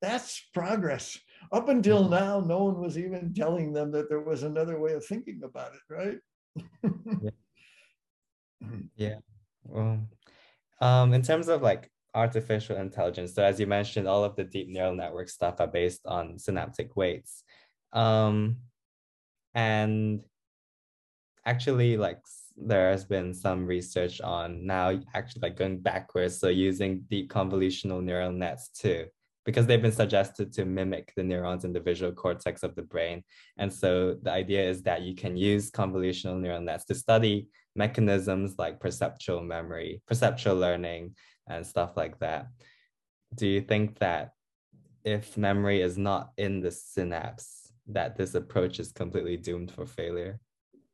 [0.00, 1.18] That's progress.
[1.52, 2.14] Up until mm-hmm.
[2.14, 5.72] now, no one was even telling them that there was another way of thinking about
[5.74, 6.18] it, right?
[7.22, 7.30] yeah.
[8.96, 9.16] yeah.
[9.64, 10.00] Well,
[10.80, 14.68] um, in terms of like artificial intelligence, so as you mentioned, all of the deep
[14.68, 17.44] neural network stuff are based on synaptic weights.
[17.92, 18.56] Um,
[19.54, 20.20] and
[21.44, 22.18] actually, like
[22.56, 28.02] there has been some research on now actually like going backwards, so using deep convolutional
[28.02, 29.06] neural nets too,
[29.44, 33.22] because they've been suggested to mimic the neurons in the visual cortex of the brain.
[33.58, 38.56] And so the idea is that you can use convolutional neural nets to study mechanisms
[38.58, 41.16] like perceptual memory, perceptual learning,
[41.48, 42.48] and stuff like that.
[43.34, 44.32] Do you think that
[45.04, 50.38] if memory is not in the synapse, that this approach is completely doomed for failure?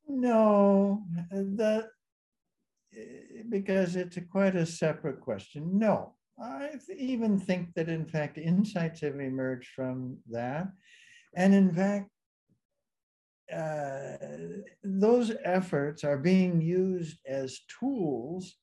[0.08, 1.88] No, that
[3.48, 5.78] because it's a quite a separate question.
[5.78, 10.68] No, I even think that in fact insights have emerged from that,
[11.36, 12.10] and in fact.
[13.50, 14.18] Uh,
[14.84, 18.56] those efforts are being used as tools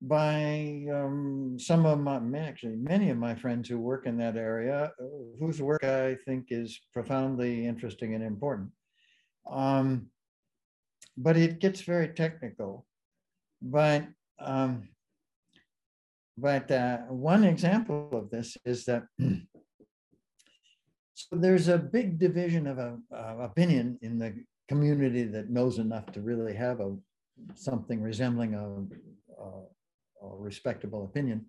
[0.00, 4.92] by um, some of my actually many of my friends who work in that area
[5.40, 8.70] whose work i think is profoundly interesting and important
[9.50, 10.08] um,
[11.16, 12.86] but it gets very technical.
[13.62, 14.06] But
[14.38, 14.88] um,
[16.38, 19.04] but uh, one example of this is that
[21.14, 24.34] so there's a big division of a, uh, opinion in the
[24.68, 26.94] community that knows enough to really have a
[27.54, 28.66] something resembling a,
[29.42, 31.46] a, a respectable opinion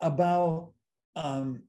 [0.00, 0.72] about
[1.16, 1.62] um,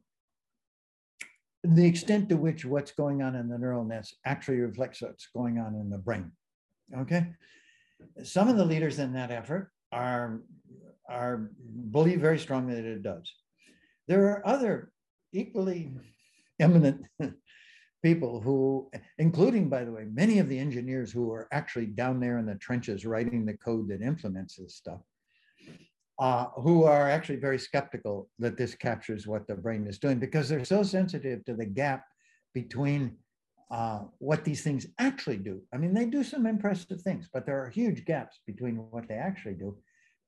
[1.64, 5.60] the extent to which what's going on in the neural nets actually reflects what's going
[5.60, 6.32] on in the brain.
[7.00, 7.28] Okay.
[8.24, 10.42] Some of the leaders in that effort are,
[11.10, 11.50] are
[11.92, 13.32] believe very strongly that it does.
[14.08, 14.92] There are other
[15.32, 15.94] equally
[16.60, 17.06] eminent
[18.04, 22.40] people who, including, by the way, many of the engineers who are actually down there
[22.40, 25.02] in the trenches writing the code that implements this stuff,
[26.20, 30.50] uh, who are actually very skeptical that this captures what the brain is doing because
[30.50, 32.06] they're so sensitive to the gap
[32.54, 33.16] between
[33.72, 35.62] uh, what these things actually do.
[35.74, 39.16] I mean, they do some impressive things, but there are huge gaps between what they
[39.16, 39.78] actually do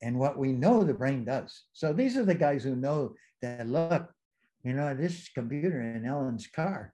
[0.01, 1.63] and what we know the brain does.
[1.73, 4.09] So these are the guys who know that look,
[4.63, 6.93] you know, this computer in Elon's car,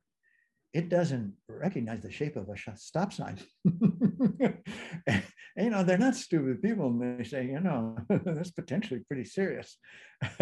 [0.73, 3.39] it doesn't recognize the shape of a stop sign.
[3.65, 5.23] and,
[5.57, 6.87] you know, they're not stupid people.
[6.87, 9.77] And they say, you know, that's potentially pretty serious.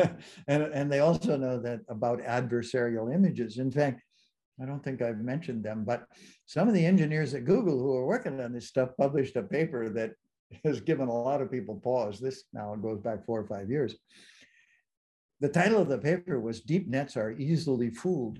[0.48, 3.58] and, and they also know that about adversarial images.
[3.58, 4.02] In fact,
[4.62, 6.08] I don't think I've mentioned them, but
[6.46, 9.90] some of the engineers at Google who are working on this stuff published a paper
[9.90, 10.14] that
[10.64, 12.20] has given a lot of people pause.
[12.20, 13.96] This now goes back four or five years.
[15.40, 18.40] The title of the paper was Deep Nets Are Easily Fooled.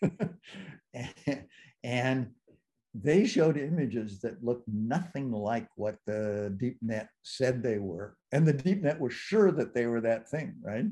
[1.84, 2.30] and
[2.94, 8.16] they showed images that looked nothing like what the deep net said they were.
[8.32, 10.86] And the deep net was sure that they were that thing, right?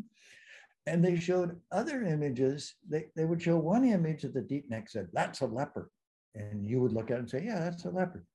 [0.87, 2.75] And they showed other images.
[2.89, 5.89] They, they would show one image that the deep net said, that's a leopard.
[6.35, 8.27] And you would look at it and say, yeah, that's a leopard.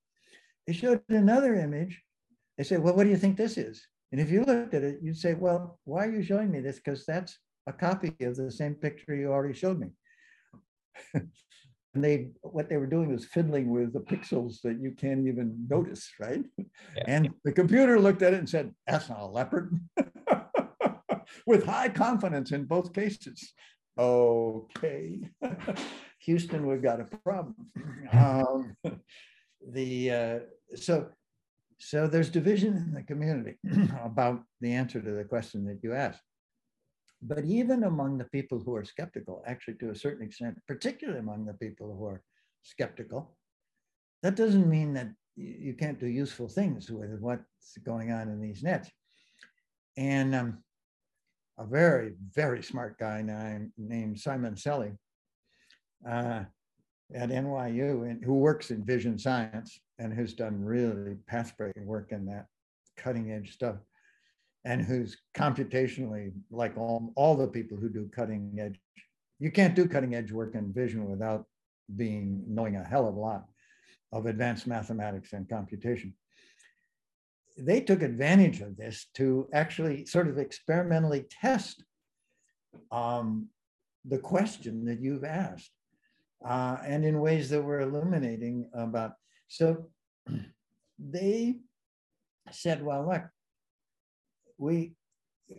[0.67, 2.01] They showed another image.
[2.57, 3.85] They said, well, what do you think this is?
[4.11, 6.77] And if you looked at it, you'd say, well, why are you showing me this?
[6.77, 9.89] Because that's a copy of the same picture you already showed me.
[11.95, 15.65] and they what they were doing was fiddling with the pixels that you can't even
[15.69, 16.43] notice, right?
[16.57, 17.03] Yeah.
[17.07, 19.79] And the computer looked at it and said, "That's not a leopard,"
[21.45, 23.53] with high confidence in both cases.
[23.97, 25.21] Okay,
[26.19, 27.55] Houston, we've got a problem.
[28.11, 28.75] Um,
[29.73, 30.39] the uh,
[30.75, 31.09] so
[31.77, 33.57] so there's division in the community
[34.03, 36.21] about the answer to the question that you asked.
[37.21, 41.45] But even among the people who are skeptical, actually to a certain extent, particularly among
[41.45, 42.21] the people who are
[42.61, 43.35] skeptical,
[44.21, 48.63] that doesn't mean that you can't do useful things with what's going on in these
[48.63, 48.89] nets.
[49.97, 50.63] And um,
[51.57, 53.21] a very, very smart guy
[53.77, 54.97] named Simoncelli
[56.09, 56.43] uh,
[57.13, 62.25] at NYU, and, who works in vision science and who's done really path-breaking work in
[62.25, 62.47] that
[62.97, 63.77] cutting edge stuff
[64.65, 68.79] and who's computationally like all, all the people who do cutting edge.
[69.39, 71.45] You can't do cutting edge work in vision without
[71.95, 73.45] being knowing a hell of a lot
[74.11, 76.13] of advanced mathematics and computation.
[77.57, 81.83] They took advantage of this to actually sort of experimentally test
[82.91, 83.47] um,
[84.03, 85.71] the question that you've asked,
[86.45, 89.13] uh, and in ways that were illuminating about.
[89.47, 89.87] So
[90.99, 91.59] they
[92.51, 93.23] said, well, look,
[94.57, 94.93] we,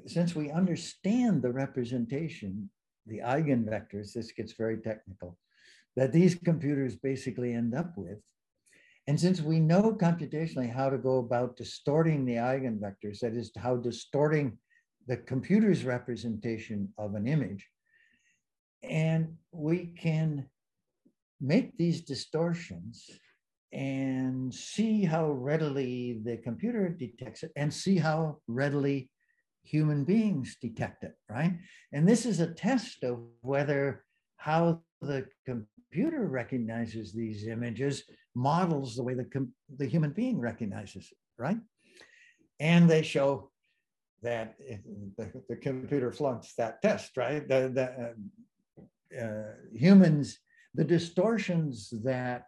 [0.06, 2.70] since we understand the representation,
[3.06, 5.38] the eigenvectors, this gets very technical,
[5.96, 8.20] that these computers basically end up with,
[9.06, 13.76] and since we know computationally how to go about distorting the eigenvectors, that is how
[13.76, 14.58] distorting
[15.06, 17.68] the computer's representation of an image,
[18.82, 20.46] and we can
[21.40, 23.08] make these distortions
[23.72, 29.10] and see how readily the computer detects it and see how readily
[29.62, 31.52] human beings detect it, right?
[31.92, 34.04] And this is a test of whether
[34.36, 38.04] how the computer recognizes these images
[38.36, 39.48] models the way the,
[39.78, 41.56] the human being recognizes it, right?
[42.60, 43.50] And they show
[44.22, 44.56] that
[45.16, 47.46] the, the computer flunks that test, right?
[47.48, 48.12] The, the
[49.18, 50.38] uh, uh, humans,
[50.74, 52.44] the distortions that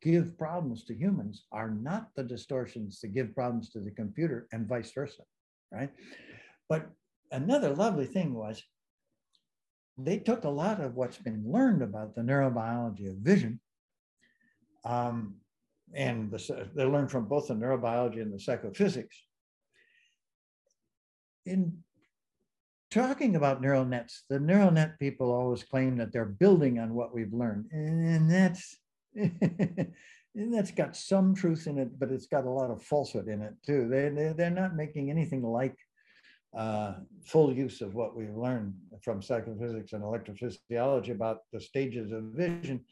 [0.00, 4.66] give problems to humans are not the distortions that give problems to the computer and
[4.66, 5.22] vice versa,
[5.70, 5.90] right?
[6.68, 6.88] But
[7.30, 8.62] another lovely thing was
[9.98, 13.60] they took a lot of what's been learned about the neurobiology of vision
[14.86, 15.34] um,
[15.94, 19.16] and the, they learned from both the neurobiology and the psychophysics.
[21.44, 21.78] In
[22.90, 27.14] talking about neural nets, the neural net people always claim that they're building on what
[27.14, 28.76] we've learned, and that's
[30.36, 33.42] and that's got some truth in it, but it's got a lot of falsehood in
[33.42, 33.88] it too.
[33.88, 35.76] They, they, they're not making anything like
[36.56, 42.24] uh, full use of what we've learned from psychophysics and electrophysiology about the stages of
[42.34, 42.84] vision.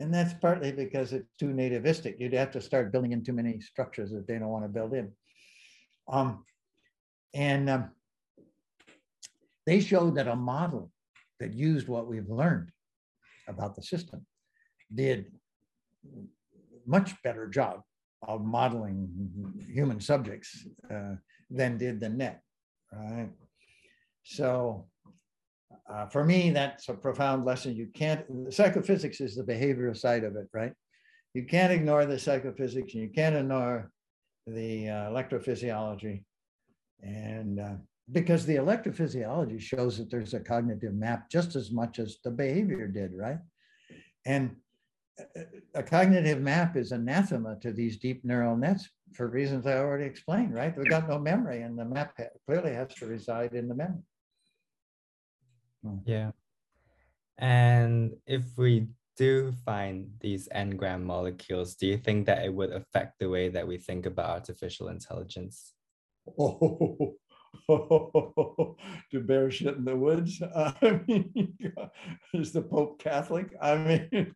[0.00, 2.18] And that's partly because it's too nativistic.
[2.18, 4.94] You'd have to start building in too many structures that they don't want to build
[4.94, 5.12] in.
[6.08, 6.44] Um,
[7.34, 7.90] and um,
[9.66, 10.90] they showed that a model
[11.38, 12.70] that used what we've learned
[13.46, 14.24] about the system
[14.92, 15.26] did
[16.86, 17.82] much better job
[18.26, 19.08] of modeling
[19.70, 21.14] human subjects uh,
[21.50, 22.42] than did the net,
[22.92, 23.30] right?
[24.22, 24.86] So
[25.92, 27.74] uh, for me, that's a profound lesson.
[27.74, 30.72] You can't, psychophysics is the behavioral side of it, right?
[31.34, 33.90] You can't ignore the psychophysics and you can't ignore
[34.46, 36.22] the uh, electrophysiology.
[37.02, 37.74] And uh,
[38.12, 42.86] because the electrophysiology shows that there's a cognitive map just as much as the behavior
[42.86, 43.38] did, right?
[44.26, 44.56] And
[45.74, 50.54] a cognitive map is anathema to these deep neural nets for reasons I already explained,
[50.54, 50.76] right?
[50.76, 54.02] We've got no memory, and the map clearly has to reside in the memory.
[55.82, 55.98] Hmm.
[56.04, 56.30] Yeah.
[57.38, 63.18] And if we do find these engram molecules, do you think that it would affect
[63.18, 65.72] the way that we think about artificial intelligence?
[66.38, 67.16] Oh,
[67.68, 70.40] to bear shit in the woods.
[70.56, 71.54] I mean,
[72.34, 73.54] is the Pope Catholic?
[73.60, 74.34] I mean,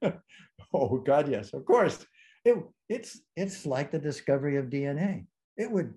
[0.73, 2.05] oh God, yes, of course.
[2.45, 2.59] It,
[2.89, 5.27] it's it's like the discovery of DNA.
[5.57, 5.95] It would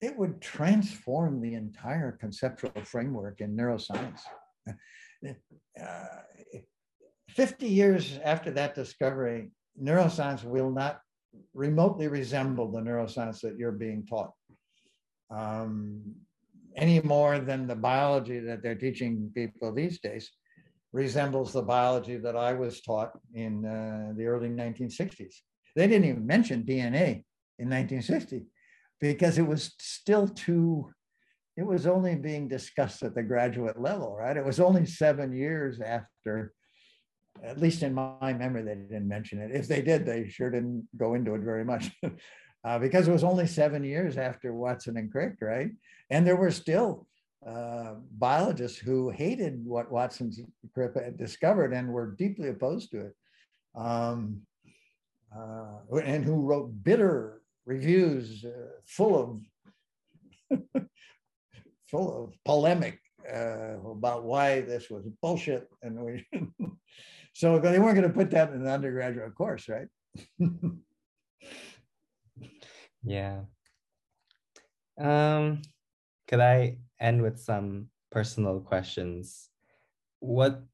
[0.00, 4.20] it would transform the entire conceptual framework in neuroscience.
[5.80, 6.04] Uh,
[7.30, 9.50] 50 years after that discovery,
[9.82, 11.00] neuroscience will not
[11.54, 14.32] remotely resemble the neuroscience that you're being taught
[15.30, 16.02] um,
[16.76, 20.30] any more than the biology that they're teaching people these days
[20.92, 25.34] resembles the biology that I was taught in uh, the early 1960s.
[25.74, 27.24] They didn't even mention DNA
[27.58, 28.46] in 1960
[29.00, 30.90] because it was still too,
[31.56, 34.36] it was only being discussed at the graduate level, right?
[34.36, 36.52] It was only seven years after,
[37.42, 39.50] at least in my memory, they didn't mention it.
[39.52, 41.90] If they did, they sure didn't go into it very much.
[42.64, 45.70] uh, because it was only seven years after Watson and Crick, right?
[46.10, 47.06] And there were still
[47.46, 53.06] uh, biologists who hated what Watson and Crick had discovered and were deeply opposed to
[53.06, 53.16] it,
[53.76, 54.40] um,
[55.36, 59.42] uh, and who wrote bitter reviews uh, full
[60.50, 60.60] of
[61.90, 66.26] full of polemic uh, about why this was bullshit, and we.
[67.34, 69.88] so they weren't going to put that in an undergraduate course, right?
[73.06, 73.42] Yeah.
[74.98, 75.62] Um,
[76.26, 79.48] could I end with some personal questions?
[80.18, 80.64] What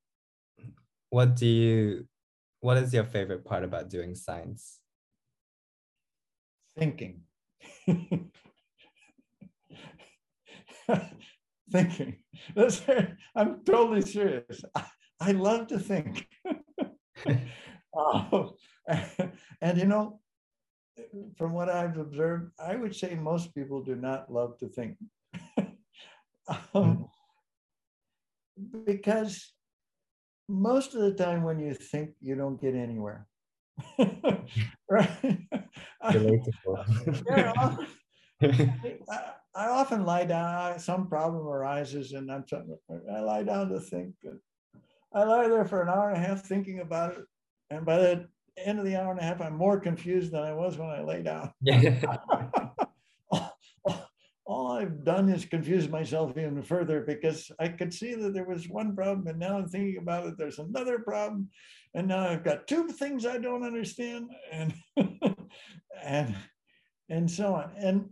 [1.11, 2.07] what do you
[2.61, 4.82] what is your favorite part about doing science?
[6.78, 7.23] Thinking.
[11.70, 12.17] Thinking.
[13.36, 14.62] I'm totally serious.
[14.75, 14.84] I,
[15.20, 16.26] I love to think.
[17.94, 18.55] oh,
[19.60, 20.20] and you know,
[21.36, 24.97] from what I've observed, I would say most people do not love to think.
[26.75, 27.09] um,
[28.84, 29.52] because
[30.49, 33.26] most of the time when you think, you don't get anywhere.
[34.91, 35.11] right?
[37.28, 37.77] yeah,
[38.43, 42.44] I, I, often lie down, some problem arises, and I'm
[43.12, 44.15] I lie down to think.
[45.15, 47.25] I lie there for an hour and a half thinking about it.
[47.70, 48.28] And by the
[48.59, 51.02] end of the hour and a half, I'm more confused than I was when I
[51.02, 51.52] lay down.
[51.61, 52.01] Yeah.
[54.44, 58.69] all, I've done is confuse myself even further because I could see that there was
[58.69, 60.35] one problem, and now I'm thinking about it.
[60.36, 61.49] There's another problem,
[61.95, 64.75] and now I've got two things I don't understand, and
[66.05, 66.35] and
[67.09, 67.71] and so on.
[67.77, 68.11] And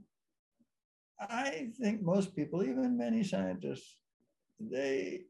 [1.20, 3.96] I think most people, even many scientists,
[4.58, 5.24] they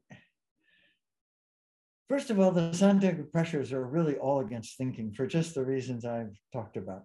[2.11, 6.03] First of all, the scientific pressures are really all against thinking for just the reasons
[6.03, 7.03] I've talked about,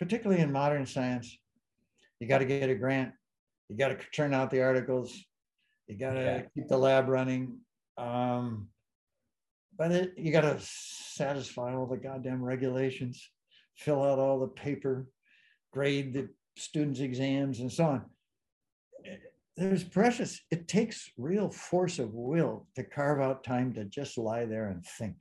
[0.00, 1.38] particularly in modern science.
[2.18, 3.12] You got to get a grant,
[3.68, 5.16] you got to turn out the articles,
[5.86, 6.42] you got to yeah.
[6.56, 7.58] keep the lab running.
[7.98, 8.70] Um,
[9.78, 13.30] but it, you got to satisfy all the goddamn regulations,
[13.76, 15.06] fill out all the paper,
[15.72, 18.04] grade the students' exams, and so on
[19.58, 24.44] there's precious, it takes real force of will to carve out time to just lie
[24.44, 25.16] there and think.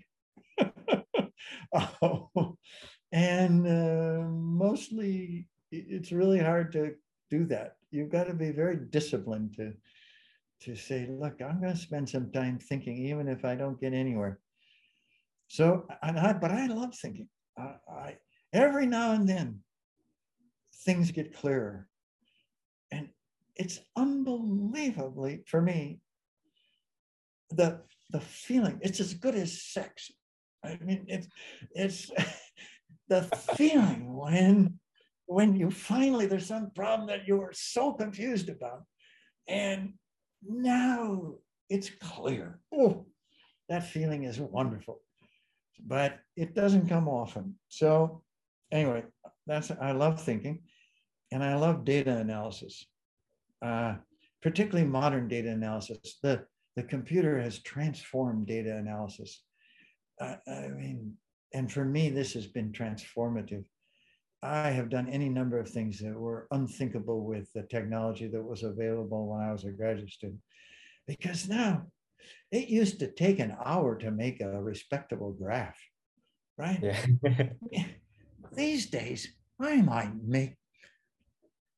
[1.73, 2.55] oh,
[3.11, 6.93] and uh, mostly it's really hard to
[7.31, 7.77] do that.
[7.89, 9.73] You've got to be very disciplined to
[10.59, 13.93] to say, look, I'm going to spend some time thinking, even if I don't get
[13.93, 14.39] anywhere.
[15.47, 17.29] So, and I, but I love thinking.
[17.57, 18.17] I, I
[18.53, 19.59] every now and then,
[20.85, 21.87] things get clearer,
[22.91, 23.09] and
[23.55, 25.99] it's unbelievably for me
[27.51, 30.11] the the feeling it's as good as sex.
[30.63, 31.27] I mean it's
[31.71, 32.11] it's
[33.07, 33.23] the
[33.55, 34.79] feeling when
[35.25, 38.83] when you finally there's some problem that you were so confused about
[39.47, 39.93] and
[40.43, 41.35] now
[41.69, 42.59] it's clear.
[42.73, 43.05] Oh
[43.69, 45.01] that feeling is wonderful
[45.85, 48.21] but it doesn't come often so
[48.71, 49.03] anyway
[49.45, 50.59] that's i love thinking
[51.31, 52.85] and i love data analysis
[53.61, 53.95] uh,
[54.41, 56.19] particularly modern data analysis.
[56.21, 59.43] The, the computer has transformed data analysis.
[60.21, 61.13] Uh, I mean,
[61.53, 63.65] and for me, this has been transformative.
[64.43, 68.63] I have done any number of things that were unthinkable with the technology that was
[68.63, 70.39] available when I was a graduate student.
[71.07, 71.87] Because now
[72.51, 75.79] it used to take an hour to make a respectable graph.
[76.57, 76.81] right?
[77.71, 77.85] Yeah.
[78.53, 79.27] These days,
[79.59, 80.55] I might make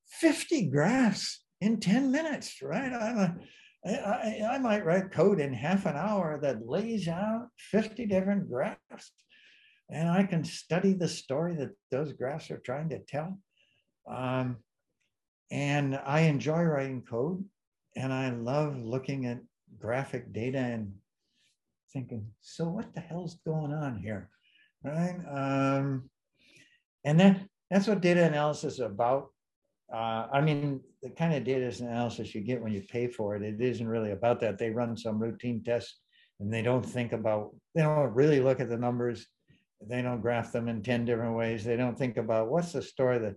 [0.08, 2.94] 50 graphs in 10 minutes, right?
[2.94, 3.36] I'm a,
[3.86, 8.50] I, I, I might write code in half an hour that lays out 50 different
[8.50, 9.12] graphs.
[9.90, 13.40] And I can study the story that those graphs are trying to tell.
[14.08, 14.58] Um,
[15.52, 17.44] and I enjoy writing code
[17.96, 19.40] and I love looking at
[19.78, 20.94] graphic data and
[21.94, 24.30] thinking, so what the hell's going on here?
[24.84, 25.18] Right.
[25.30, 26.10] Um,
[27.04, 29.28] and then that's what data analysis is about.
[29.94, 33.42] Uh, I mean, the kind of data analysis you get when you pay for it,
[33.42, 34.58] it isn't really about that.
[34.58, 36.00] They run some routine tests
[36.40, 39.28] and they don't think about, they don't really look at the numbers.
[39.82, 41.64] They don't graph them in 10 different ways.
[41.64, 43.36] They don't think about what's the story that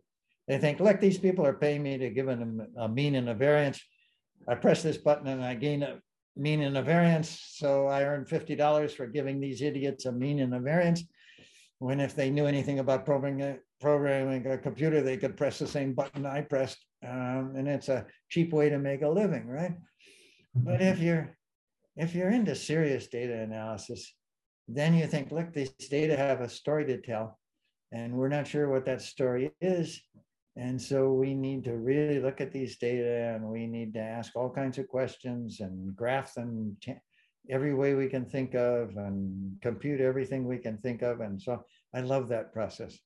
[0.49, 3.35] they think, look, these people are paying me to give them a mean and a
[3.35, 3.81] variance.
[4.49, 6.01] I press this button and I gain a
[6.37, 7.41] mean and a variance.
[7.55, 11.05] So I earn $50 for giving these idiots a mean and a variance.
[11.79, 15.95] When if they knew anything about programming, programming a computer, they could press the same
[15.95, 16.79] button I pressed.
[17.05, 19.73] Um, and it's a cheap way to make a living, right?
[20.55, 21.37] But if you're
[21.97, 24.15] if you're into serious data analysis,
[24.69, 27.39] then you think, look, these data have a story to tell,
[27.91, 30.01] and we're not sure what that story is.
[30.57, 34.37] And so we need to really look at these data and we need to ask
[34.37, 36.77] all kinds of questions and graph them
[37.51, 41.21] every way we can think of and compute everything we can think of.
[41.21, 41.65] And so
[41.95, 42.99] I love that process.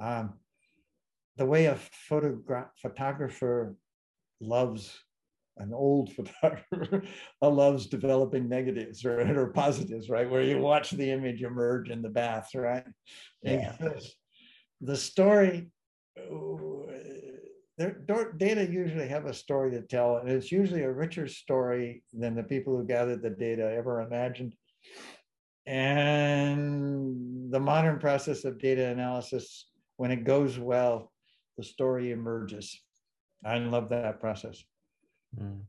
[0.00, 0.34] Um,
[1.36, 1.76] the way a
[2.08, 3.76] photograph photographer
[4.40, 4.96] loves
[5.58, 7.02] an old photographer
[7.42, 10.30] loves developing negatives or, or positives, right?
[10.30, 12.84] Where you watch the image emerge in the bath, right?
[13.42, 13.74] Yeah.
[14.82, 15.70] The story
[18.38, 22.42] data usually have a story to tell, and it's usually a richer story than the
[22.42, 24.54] people who gathered the data ever imagined.
[25.66, 31.12] And the modern process of data analysis, when it goes well,
[31.56, 32.80] the story emerges.
[33.44, 34.62] I love that process.
[35.38, 35.62] Mm.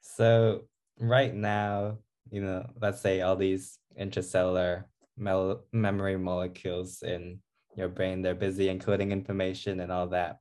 [0.00, 0.62] So
[0.98, 1.98] right now,
[2.30, 4.84] you know, let's say all these intracellular
[5.16, 7.40] memory molecules in
[7.76, 8.22] your brain.
[8.22, 10.38] They're busy encoding information and all that.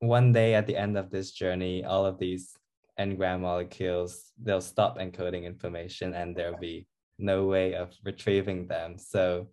[0.00, 2.56] One day at the end of this journey, all of these
[2.98, 6.86] engram molecules, they'll stop encoding information and there'll be
[7.18, 8.98] no way of retrieving them.
[8.98, 9.48] So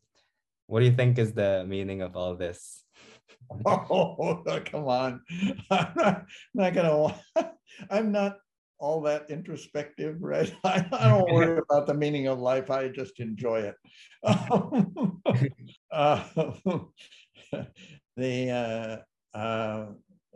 [0.68, 2.84] what do you think is the meaning of all this?
[3.66, 5.22] Oh, come on.
[5.72, 7.22] I'm not, not gonna
[7.90, 8.38] I'm not
[8.80, 10.54] all that introspective, right?
[10.64, 12.72] I, I don't worry about the meaning of life.
[12.72, 13.76] I just enjoy it.
[15.92, 16.24] uh,
[18.18, 19.86] the uh, uh,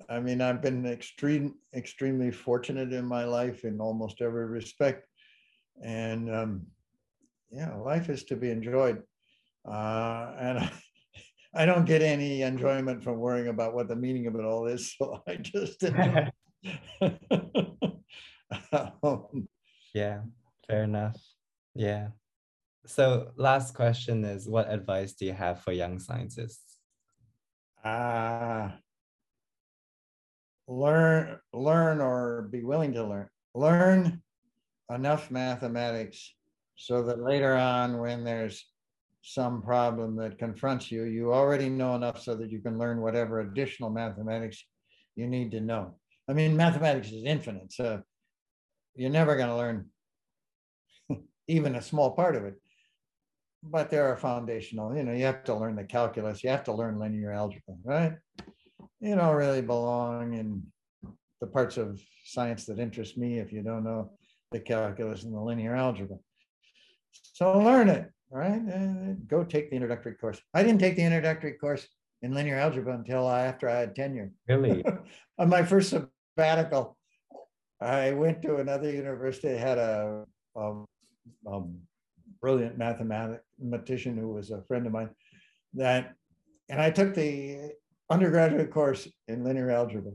[0.10, 5.08] I mean, I've been extreme, extremely fortunate in my life in almost every respect,
[5.84, 6.68] and um,
[7.52, 9.02] yeah, life is to be enjoyed.
[9.66, 10.72] Uh, and I,
[11.56, 14.94] I don't get any enjoyment from worrying about what the meaning of it all is.
[14.98, 15.84] So I just
[19.94, 20.22] yeah,
[20.68, 21.18] fair enough.
[21.76, 22.10] Yeah.
[22.86, 26.78] So last question is what advice do you have for young scientists?
[27.84, 28.70] Uh,
[30.68, 33.30] learn learn or be willing to learn.
[33.56, 34.22] Learn
[34.90, 36.34] enough mathematics
[36.76, 38.66] so that later on when there's
[39.22, 43.40] some problem that confronts you, you already know enough so that you can learn whatever
[43.40, 44.66] additional mathematics
[45.16, 45.96] you need to know.
[46.28, 47.72] I mean, mathematics is infinite.
[47.72, 48.02] So
[48.96, 49.86] you're never going to learn
[51.48, 52.56] even a small part of it.
[53.64, 56.74] But there are foundational, you know, you have to learn the calculus, you have to
[56.74, 58.14] learn linear algebra, right?
[59.00, 60.64] You don't really belong in
[61.40, 64.12] the parts of science that interest me if you don't know
[64.52, 66.18] the calculus and the linear algebra.
[67.12, 68.62] So learn it, right?
[68.62, 70.42] And go take the introductory course.
[70.54, 71.88] I didn't take the introductory course
[72.22, 74.32] in linear algebra until after I had tenure.
[74.48, 74.84] Really?
[75.38, 76.98] On my first sabbatical,
[77.84, 80.84] I went to another university, had a, a,
[81.48, 81.64] a
[82.42, 85.10] brilliant mathematician who was a friend of mine
[85.74, 86.14] that,
[86.70, 87.72] and I took the
[88.10, 90.14] undergraduate course in linear algebra.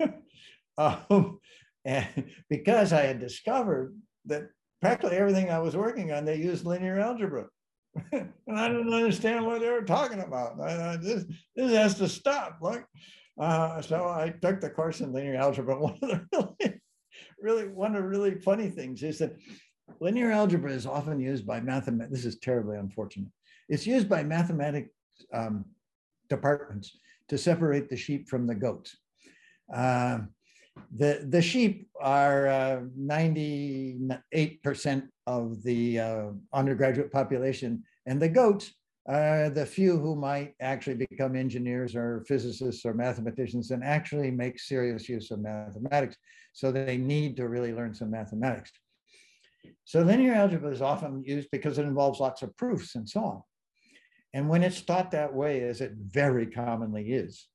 [0.78, 1.38] um,
[1.84, 2.06] and
[2.50, 4.48] because I had discovered that
[4.80, 7.46] practically everything I was working on, they used linear algebra.
[8.12, 10.60] and I didn't understand what they were talking about.
[10.60, 12.58] I, I, this, this has to stop.
[12.60, 12.84] Like,
[13.40, 15.78] uh, so I took the course in linear algebra.
[15.80, 16.80] One of the really
[17.40, 19.36] really one of the really funny things is that
[20.00, 22.12] linear algebra is often used by mathematics.
[22.12, 23.30] This is terribly unfortunate.
[23.68, 24.90] It's used by mathematics
[25.32, 25.64] um,
[26.28, 26.96] departments
[27.28, 28.96] to separate the sheep from the goats.
[29.72, 30.18] Uh,
[30.94, 38.72] the the sheep are uh, 98% of the uh, undergraduate population, and the goats
[39.08, 44.58] are the few who might actually become engineers or physicists or mathematicians and actually make
[44.58, 46.16] serious use of mathematics.
[46.52, 48.72] So they need to really learn some mathematics.
[49.84, 53.42] So linear algebra is often used because it involves lots of proofs and so on.
[54.34, 57.46] And when it's taught that way, as it very commonly is,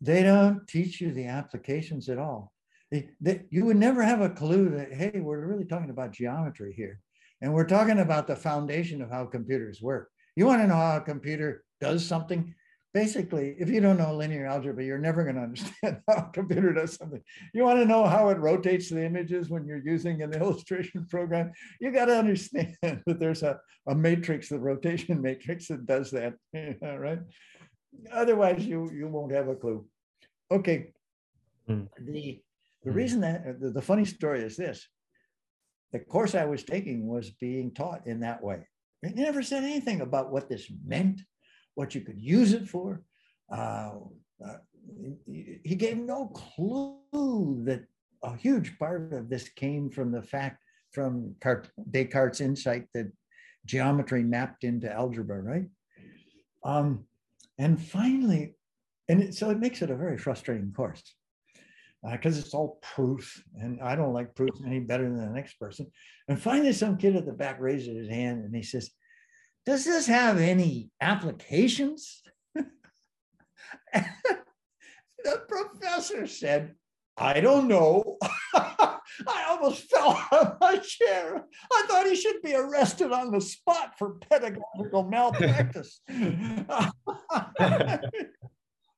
[0.00, 2.52] they don't teach you the applications at all.
[2.90, 6.74] They, they, you would never have a clue that, hey, we're really talking about geometry
[6.76, 7.00] here.
[7.44, 10.08] And we're talking about the foundation of how computers work.
[10.34, 12.54] You want to know how a computer does something?
[12.94, 16.72] Basically, if you don't know linear algebra, you're never going to understand how a computer
[16.72, 17.20] does something.
[17.52, 21.52] You want to know how it rotates the images when you're using an illustration program?
[21.82, 26.36] You got to understand that there's a, a matrix, the rotation matrix that does that,
[26.80, 27.20] right?
[28.10, 29.84] Otherwise, you, you won't have a clue.
[30.50, 30.94] Okay.
[31.68, 31.88] Mm.
[32.00, 32.40] The,
[32.84, 32.94] the mm.
[32.94, 34.88] reason that the, the funny story is this
[35.94, 38.66] the course I was taking was being taught in that way.
[39.04, 41.20] It never said anything about what this meant,
[41.76, 43.04] what you could use it for.
[43.48, 43.92] Uh,
[44.44, 44.56] uh,
[45.62, 47.84] he gave no clue that
[48.24, 51.36] a huge part of this came from the fact from
[51.92, 53.12] Descartes' insight that
[53.64, 55.68] geometry mapped into algebra, right?
[56.64, 57.04] Um,
[57.56, 58.56] and finally,
[59.08, 61.04] and it, so it makes it a very frustrating course
[62.12, 65.54] because uh, it's all proof, and I don't like proof any better than the next
[65.58, 65.90] person.
[66.28, 68.90] And finally, some kid at the back raises his hand and he says,
[69.64, 72.22] "Does this have any applications?"
[72.54, 74.04] the
[75.48, 76.74] professor said,
[77.16, 78.18] "I don't know."
[79.28, 81.44] I almost fell out of my chair.
[81.72, 86.00] I thought he should be arrested on the spot for pedagogical malpractice.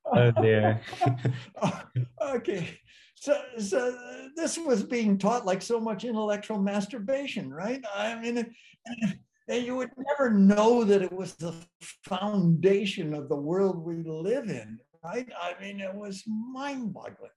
[0.07, 0.81] oh dear.
[2.23, 2.81] okay.
[3.27, 3.99] So, so
[4.37, 7.85] this was being taught like so much intellectual masturbation, right?
[7.93, 8.55] I mean,
[9.49, 11.53] and you would never know that it was the
[12.05, 15.27] foundation of the world we live in, right?
[15.43, 17.33] I mean, it was mind-boggling.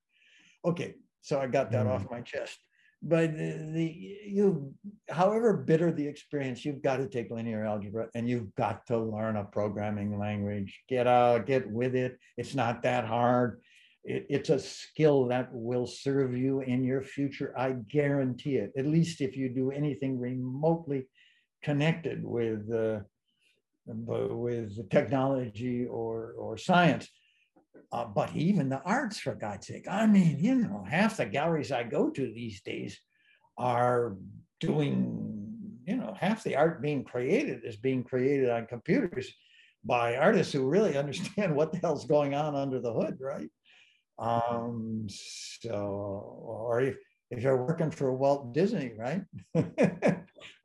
[0.63, 1.89] Okay, so I got that mm.
[1.89, 2.59] off my chest
[3.01, 4.73] but the, you
[5.09, 9.37] however bitter the experience you've got to take linear algebra and you've got to learn
[9.37, 13.61] a programming language get out get with it it's not that hard
[14.03, 18.85] it, it's a skill that will serve you in your future i guarantee it at
[18.85, 21.07] least if you do anything remotely
[21.61, 22.99] connected with uh,
[23.87, 27.09] with technology or or science
[27.91, 29.87] uh, but even the arts, for God's sake.
[29.89, 32.99] I mean, you know, half the galleries I go to these days
[33.57, 34.15] are
[34.59, 39.31] doing, you know, half the art being created is being created on computers
[39.83, 43.49] by artists who really understand what the hell's going on under the hood, right?
[44.19, 45.71] Um, so,
[46.43, 46.97] or if,
[47.31, 49.23] if you're working for Walt Disney, right?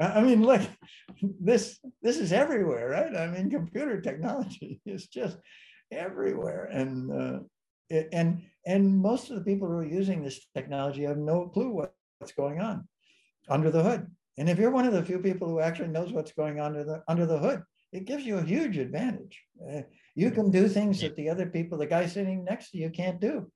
[0.00, 0.62] I mean, look,
[1.40, 3.14] this this is everywhere, right?
[3.16, 5.38] I mean, computer technology is just
[5.92, 6.64] everywhere.
[6.72, 7.38] And uh,
[7.90, 11.70] it, and and most of the people who are using this technology have no clue
[11.70, 12.88] what, what's going on
[13.48, 14.06] under the hood.
[14.36, 16.84] And if you're one of the few people who actually knows what's going on under
[16.84, 19.40] the under the hood, it gives you a huge advantage.
[19.62, 19.82] Uh,
[20.14, 23.20] you can do things that the other people, the guy sitting next to you, can't
[23.20, 23.50] do.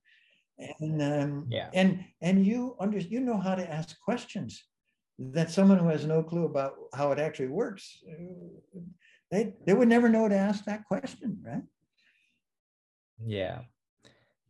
[0.81, 4.65] And um, yeah, and and you under you know how to ask questions
[5.19, 8.81] that someone who has no clue about how it actually works, uh,
[9.31, 11.63] they they would never know to ask that question, right?
[13.25, 13.61] Yeah.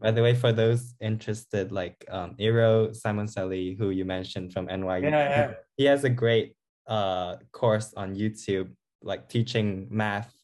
[0.00, 5.02] By the way, for those interested, like um, Eero Simoncelli, who you mentioned from NYU,
[5.02, 5.52] yeah, yeah.
[5.76, 6.54] he has a great
[6.86, 8.70] uh, course on YouTube,
[9.02, 10.38] like teaching math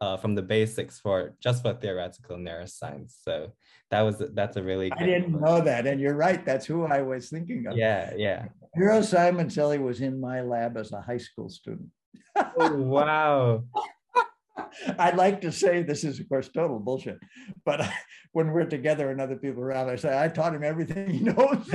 [0.00, 3.16] uh, from the basics for just for theoretical neuroscience.
[3.22, 3.52] So
[3.90, 4.90] that was that's a really.
[4.92, 6.44] I didn't know that, and you're right.
[6.44, 7.76] That's who I was thinking of.
[7.76, 8.46] Yeah, yeah.
[8.78, 11.88] Eero Simoncelli was in my lab as a high school student.
[12.36, 13.64] oh, wow.
[14.98, 17.18] I'd like to say this is, of course, total bullshit.
[17.64, 17.90] But
[18.32, 21.68] when we're together and other people around, I say, I taught him everything he knows.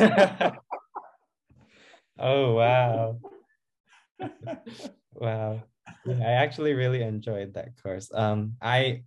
[2.18, 3.20] oh, wow.
[5.14, 5.64] wow.
[6.06, 8.12] Yeah, I actually really enjoyed that course.
[8.14, 9.04] Um, I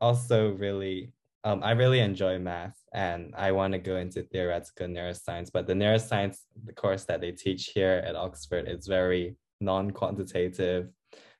[0.00, 1.12] also really,
[1.44, 5.74] um, I really enjoy math and I want to go into theoretical neuroscience, but the
[5.74, 10.88] neuroscience the course that they teach here at Oxford is very non-quantitative,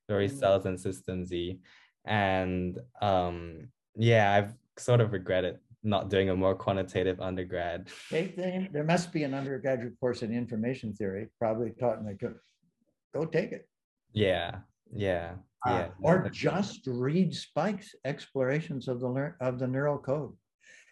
[0.09, 0.39] very mm.
[0.39, 1.59] cells and systemsy
[2.05, 7.89] and um, yeah, I've sort of regretted not doing a more quantitative undergrad.
[8.73, 12.15] there must be an undergraduate course in information theory, probably taught in the
[13.15, 13.69] go take it.
[14.13, 14.61] Yeah,
[14.93, 15.33] yeah,
[15.67, 15.89] uh, yeah.
[16.03, 20.33] or just read Spikes explorations of the of the neural code.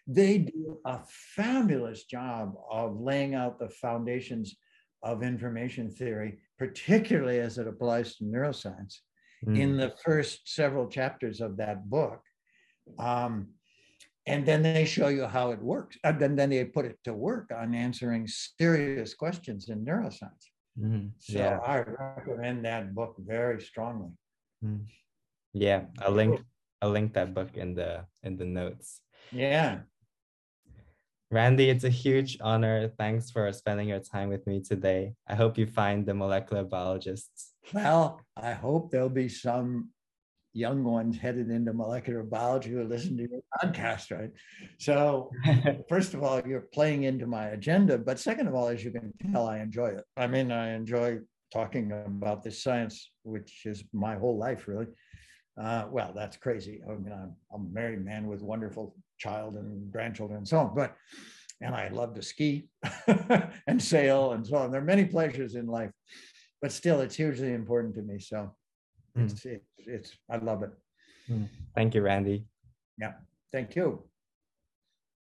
[0.06, 1.00] They do a
[1.36, 4.56] fabulous job of laying out the foundations
[5.02, 8.98] of information theory, particularly as it applies to neuroscience,
[9.46, 9.58] mm.
[9.58, 12.20] in the first several chapters of that book.
[12.98, 13.48] Um,
[14.26, 15.96] and then they show you how it works.
[16.04, 20.51] And then, then they put it to work on answering serious questions in neuroscience.
[20.78, 21.08] Mm-hmm.
[21.18, 21.58] So yeah.
[21.58, 24.10] I recommend that book very strongly.
[24.64, 24.86] Mm.
[25.52, 26.40] Yeah, I'll link
[26.80, 29.00] I'll link that book in the in the notes.
[29.30, 29.80] Yeah.
[31.30, 32.92] Randy, it's a huge honor.
[32.98, 35.14] Thanks for spending your time with me today.
[35.26, 37.54] I hope you find the molecular biologists.
[37.72, 39.90] Well, I hope there'll be some
[40.54, 44.30] young ones headed into molecular biology who listen to your podcast, right?
[44.78, 45.30] So,
[45.88, 47.98] first of all, you're playing into my agenda.
[47.98, 50.04] But second of all, as you can tell, I enjoy it.
[50.16, 51.20] I mean, I enjoy
[51.52, 54.86] talking about this science, which is my whole life, really.
[55.60, 56.80] Uh, well, that's crazy.
[56.86, 60.74] I mean, I'm, I'm, a married man with wonderful child and grandchildren and so on,
[60.74, 60.94] but,
[61.60, 62.68] and I love to ski
[63.66, 64.70] and sail and so on.
[64.70, 65.90] There are many pleasures in life,
[66.62, 68.18] but still, it's hugely important to me.
[68.18, 68.54] So
[69.16, 69.24] mm.
[69.24, 70.70] it's, it's, it's, I love it.
[71.30, 71.48] Mm.
[71.74, 72.44] Thank you, Randy.
[72.98, 73.12] Yeah.
[73.52, 74.02] Thank you.